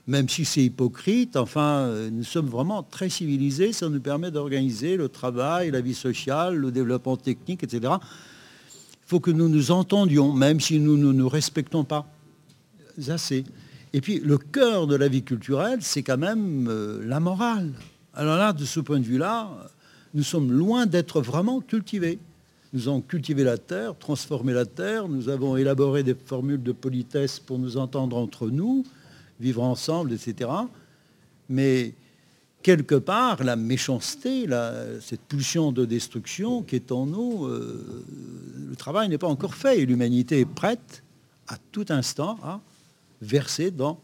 même 0.08 0.30
si 0.30 0.46
c'est 0.46 0.64
hypocrite, 0.64 1.36
enfin, 1.38 2.10
nous 2.12 2.24
sommes 2.24 2.48
vraiment 2.48 2.84
très 2.84 3.10
civilisés, 3.10 3.72
ça 3.72 3.88
nous 3.90 4.00
permet 4.00 4.32
d'organiser 4.32 4.98
le 4.98 5.10
travail, 5.10 5.72
la 5.72 5.82
vie 5.82 5.94
sociale, 5.94 6.56
le 6.56 6.72
développement 6.72 7.18
technique, 7.18 7.64
etc. 7.64 7.94
Il 7.94 9.08
faut 9.08 9.20
que 9.20 9.32
nous 9.32 9.50
nous 9.50 9.72
entendions, 9.72 10.34
même 10.34 10.60
si 10.60 10.80
nous 10.80 10.98
ne 10.98 11.12
nous, 11.12 11.30
respectons 11.30 11.84
pas 11.84 12.08
assez. 13.08 13.44
Et 13.94 14.02
puis, 14.02 14.20
le 14.20 14.38
cœur 14.38 14.88
de 14.88 14.96
la 14.96 15.08
vie 15.08 15.24
culturelle, 15.24 15.80
c'est 15.82 16.02
quand 16.02 16.18
même 16.18 16.70
la 17.06 17.20
morale. 17.20 17.72
Alors 18.14 18.38
là, 18.38 18.54
de 18.54 18.66
ce 18.66 18.80
point 18.80 19.00
de 19.00 19.06
vue-là, 19.06 19.50
nous 20.14 20.24
sommes 20.24 20.52
loin 20.52 20.86
d'être 20.86 21.22
vraiment 21.22 21.62
cultivés. 21.62 22.20
Nous 22.74 22.88
avons 22.88 23.02
cultivé 23.02 23.44
la 23.44 23.58
terre, 23.58 23.98
transformé 23.98 24.54
la 24.54 24.66
terre, 24.66 25.08
nous 25.08 25.30
avons 25.30 25.58
élaboré 25.58 26.04
des 26.04 26.16
formules 26.16 26.64
de 26.64 26.72
politesse 26.72 27.40
pour 27.40 27.60
nous 27.60 27.76
entendre 27.78 28.18
entre 28.18 28.50
nous, 28.50 28.86
vivre 29.42 29.64
ensemble, 29.64 30.14
etc. 30.14 30.50
Mais 31.50 31.94
quelque 32.62 32.96
part, 32.96 33.44
la 33.44 33.56
méchanceté, 33.56 34.48
cette 35.02 35.22
pulsion 35.22 35.72
de 35.72 35.86
destruction 35.86 36.62
qui 36.62 36.76
est 36.76 36.92
en 36.92 37.06
nous, 37.06 37.46
euh, 37.46 38.06
le 38.70 38.76
travail 38.76 39.10
n'est 39.10 39.18
pas 39.18 39.28
encore 39.28 39.56
fait 39.56 39.80
et 39.80 39.86
l'humanité 39.86 40.40
est 40.40 40.46
prête 40.46 41.04
à 41.48 41.58
tout 41.72 41.86
instant 41.90 42.38
à 42.44 42.62
verser 43.22 43.72
dans, 43.72 44.00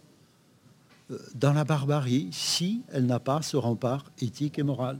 euh, 1.12 1.18
dans 1.36 1.54
la 1.54 1.64
barbarie 1.64 2.30
si 2.32 2.82
elle 2.92 3.06
n'a 3.06 3.20
pas 3.20 3.42
ce 3.42 3.58
rempart 3.58 4.06
éthique 4.20 4.60
et 4.60 4.64
moral. 4.64 5.00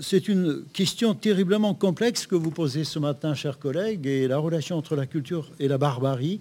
c'est 0.00 0.28
une 0.28 0.64
question 0.72 1.14
terriblement 1.14 1.74
complexe 1.74 2.26
que 2.26 2.34
vous 2.34 2.50
posez 2.50 2.84
ce 2.84 2.98
matin, 2.98 3.34
chers 3.34 3.58
collègues, 3.58 4.06
et 4.06 4.26
la 4.26 4.38
relation 4.38 4.76
entre 4.76 4.96
la 4.96 5.06
culture 5.06 5.50
et 5.60 5.68
la 5.68 5.78
barbarie, 5.78 6.40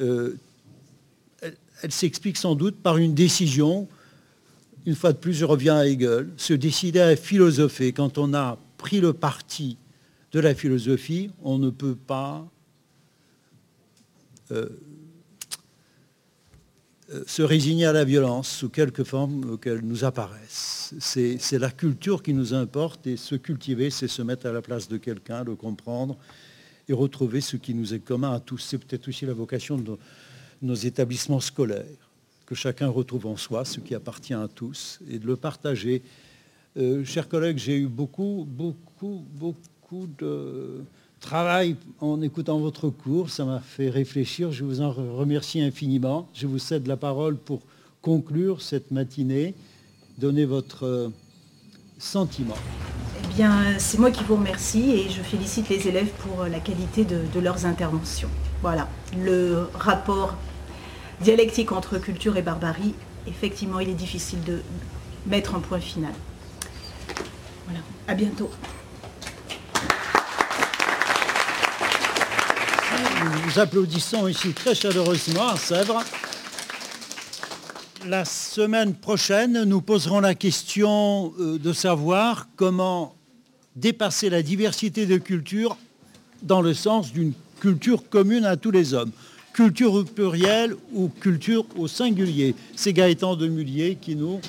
euh, 0.00 0.36
elle, 1.82 1.92
s'explique 1.92 2.36
sans 2.36 2.54
doute 2.54 2.76
par 2.76 2.96
une 2.96 3.14
décision. 3.14 3.88
Une 4.86 4.94
fois 4.94 5.12
de 5.12 5.18
plus, 5.18 5.34
je 5.34 5.44
reviens 5.44 5.76
à 5.76 5.86
Hegel, 5.86 6.28
se 6.36 6.54
décider 6.54 7.00
à 7.00 7.16
philosopher. 7.16 7.92
Quand 7.92 8.18
on 8.18 8.34
a 8.34 8.58
pris 8.78 9.00
le 9.00 9.12
parti 9.12 9.78
de 10.32 10.40
la 10.40 10.54
philosophie, 10.54 11.30
on 11.42 11.58
ne 11.58 11.70
peut 11.70 11.94
pas 11.94 12.46
euh, 14.50 14.68
euh, 17.12 17.24
se 17.26 17.42
résigner 17.42 17.86
à 17.86 17.92
la 17.92 18.04
violence 18.04 18.48
sous 18.48 18.68
quelque 18.70 19.04
forme 19.04 19.58
qu'elle 19.58 19.82
nous 19.82 20.04
apparaisse. 20.04 20.94
C'est 20.98 21.58
la 21.58 21.70
culture 21.70 22.22
qui 22.22 22.32
nous 22.32 22.54
importe 22.54 23.06
et 23.06 23.16
se 23.16 23.34
cultiver, 23.34 23.90
c'est 23.90 24.08
se 24.08 24.22
mettre 24.22 24.46
à 24.46 24.52
la 24.52 24.62
place 24.62 24.88
de 24.88 24.96
quelqu'un, 24.96 25.44
le 25.44 25.54
comprendre 25.54 26.16
et 26.88 26.92
retrouver 26.92 27.40
ce 27.40 27.56
qui 27.56 27.74
nous 27.74 27.92
est 27.92 28.00
commun 28.00 28.32
à 28.32 28.40
tous. 28.40 28.58
C'est 28.58 28.78
peut-être 28.78 29.08
aussi 29.08 29.26
la 29.26 29.34
vocation 29.34 29.76
de 29.76 29.98
nos, 30.62 30.74
établissements 30.74 31.40
scolaires, 31.40 31.84
que 32.46 32.54
chacun 32.54 32.88
retrouve 32.88 33.26
en 33.26 33.36
soi 33.36 33.64
ce 33.64 33.80
qui 33.80 33.94
appartient 33.94 34.34
à 34.34 34.48
tous 34.48 35.00
et 35.10 35.18
de 35.18 35.26
le 35.26 35.36
partager. 35.36 36.02
Euh, 36.76 37.04
chers 37.04 37.28
collègues, 37.28 37.58
j'ai 37.58 37.76
eu 37.76 37.86
beaucoup, 37.86 38.46
beaucoup, 38.48 39.24
beaucoup 39.34 40.06
de 40.18 40.84
travail 41.20 41.76
en 42.00 42.20
écoutant 42.22 42.58
votre 42.58 42.90
cours. 42.90 43.30
Ça 43.30 43.44
m'a 43.44 43.60
fait 43.60 43.90
réfléchir. 43.90 44.52
Je 44.52 44.64
vous 44.64 44.80
en 44.80 44.90
remercie 44.90 45.60
infiniment. 45.60 46.28
Je 46.34 46.46
vous 46.46 46.58
cède 46.58 46.86
la 46.86 46.96
parole 46.96 47.36
pour 47.36 47.60
conclure 48.00 48.60
cette 48.60 48.90
matinée. 48.90 49.54
Donnez 50.18 50.44
votre 50.44 50.84
euh, 50.84 51.08
sentiment. 51.98 52.56
Eh 53.24 53.34
bien, 53.34 53.78
c'est 53.78 53.98
moi 53.98 54.10
qui 54.10 54.24
vous 54.24 54.36
remercie 54.36 54.90
et 54.90 55.08
je 55.08 55.22
félicite 55.22 55.68
les 55.68 55.88
élèves 55.88 56.10
pour 56.18 56.44
la 56.44 56.60
qualité 56.60 57.04
de, 57.04 57.20
de 57.32 57.40
leurs 57.40 57.64
interventions. 57.64 58.28
Voilà, 58.60 58.88
le 59.16 59.68
rapport 59.74 60.36
dialectique 61.22 61.72
entre 61.72 61.98
culture 61.98 62.36
et 62.36 62.42
barbarie, 62.42 62.94
effectivement, 63.26 63.80
il 63.80 63.88
est 63.88 63.94
difficile 63.94 64.42
de 64.44 64.60
mettre 65.26 65.54
un 65.54 65.60
point 65.60 65.80
final. 65.80 66.12
Voilà, 67.66 67.80
à 68.08 68.14
bientôt. 68.14 68.50
Nous 73.46 73.58
applaudissons 73.58 74.26
ici 74.26 74.52
très 74.52 74.74
chaleureusement 74.74 75.48
à 75.48 75.56
Sèvres. 75.56 76.02
La 78.06 78.24
semaine 78.24 78.94
prochaine, 78.94 79.62
nous 79.62 79.80
poserons 79.80 80.18
la 80.18 80.34
question 80.34 81.32
euh, 81.38 81.58
de 81.58 81.72
savoir 81.72 82.48
comment 82.56 83.14
dépasser 83.76 84.28
la 84.28 84.42
diversité 84.42 85.06
de 85.06 85.18
cultures 85.18 85.76
dans 86.42 86.60
le 86.60 86.74
sens 86.74 87.12
d'une 87.12 87.32
culture 87.60 88.08
commune 88.08 88.44
à 88.44 88.56
tous 88.56 88.72
les 88.72 88.92
hommes. 88.92 89.12
Culture 89.52 89.92
au 89.92 90.04
pluriel 90.04 90.74
ou 90.94 91.08
culture 91.08 91.66
au 91.76 91.86
singulier. 91.86 92.54
C'est 92.74 92.92
Gaëtan 92.92 93.36
Demullier 93.36 93.98
qui 94.00 94.16
nous 94.16 94.40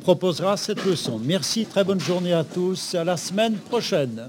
proposera 0.00 0.56
cette 0.56 0.84
leçon. 0.84 1.20
Merci, 1.22 1.64
très 1.64 1.84
bonne 1.84 2.00
journée 2.00 2.32
à 2.32 2.44
tous. 2.44 2.94
À 2.94 3.04
la 3.04 3.16
semaine 3.16 3.54
prochaine. 3.54 4.28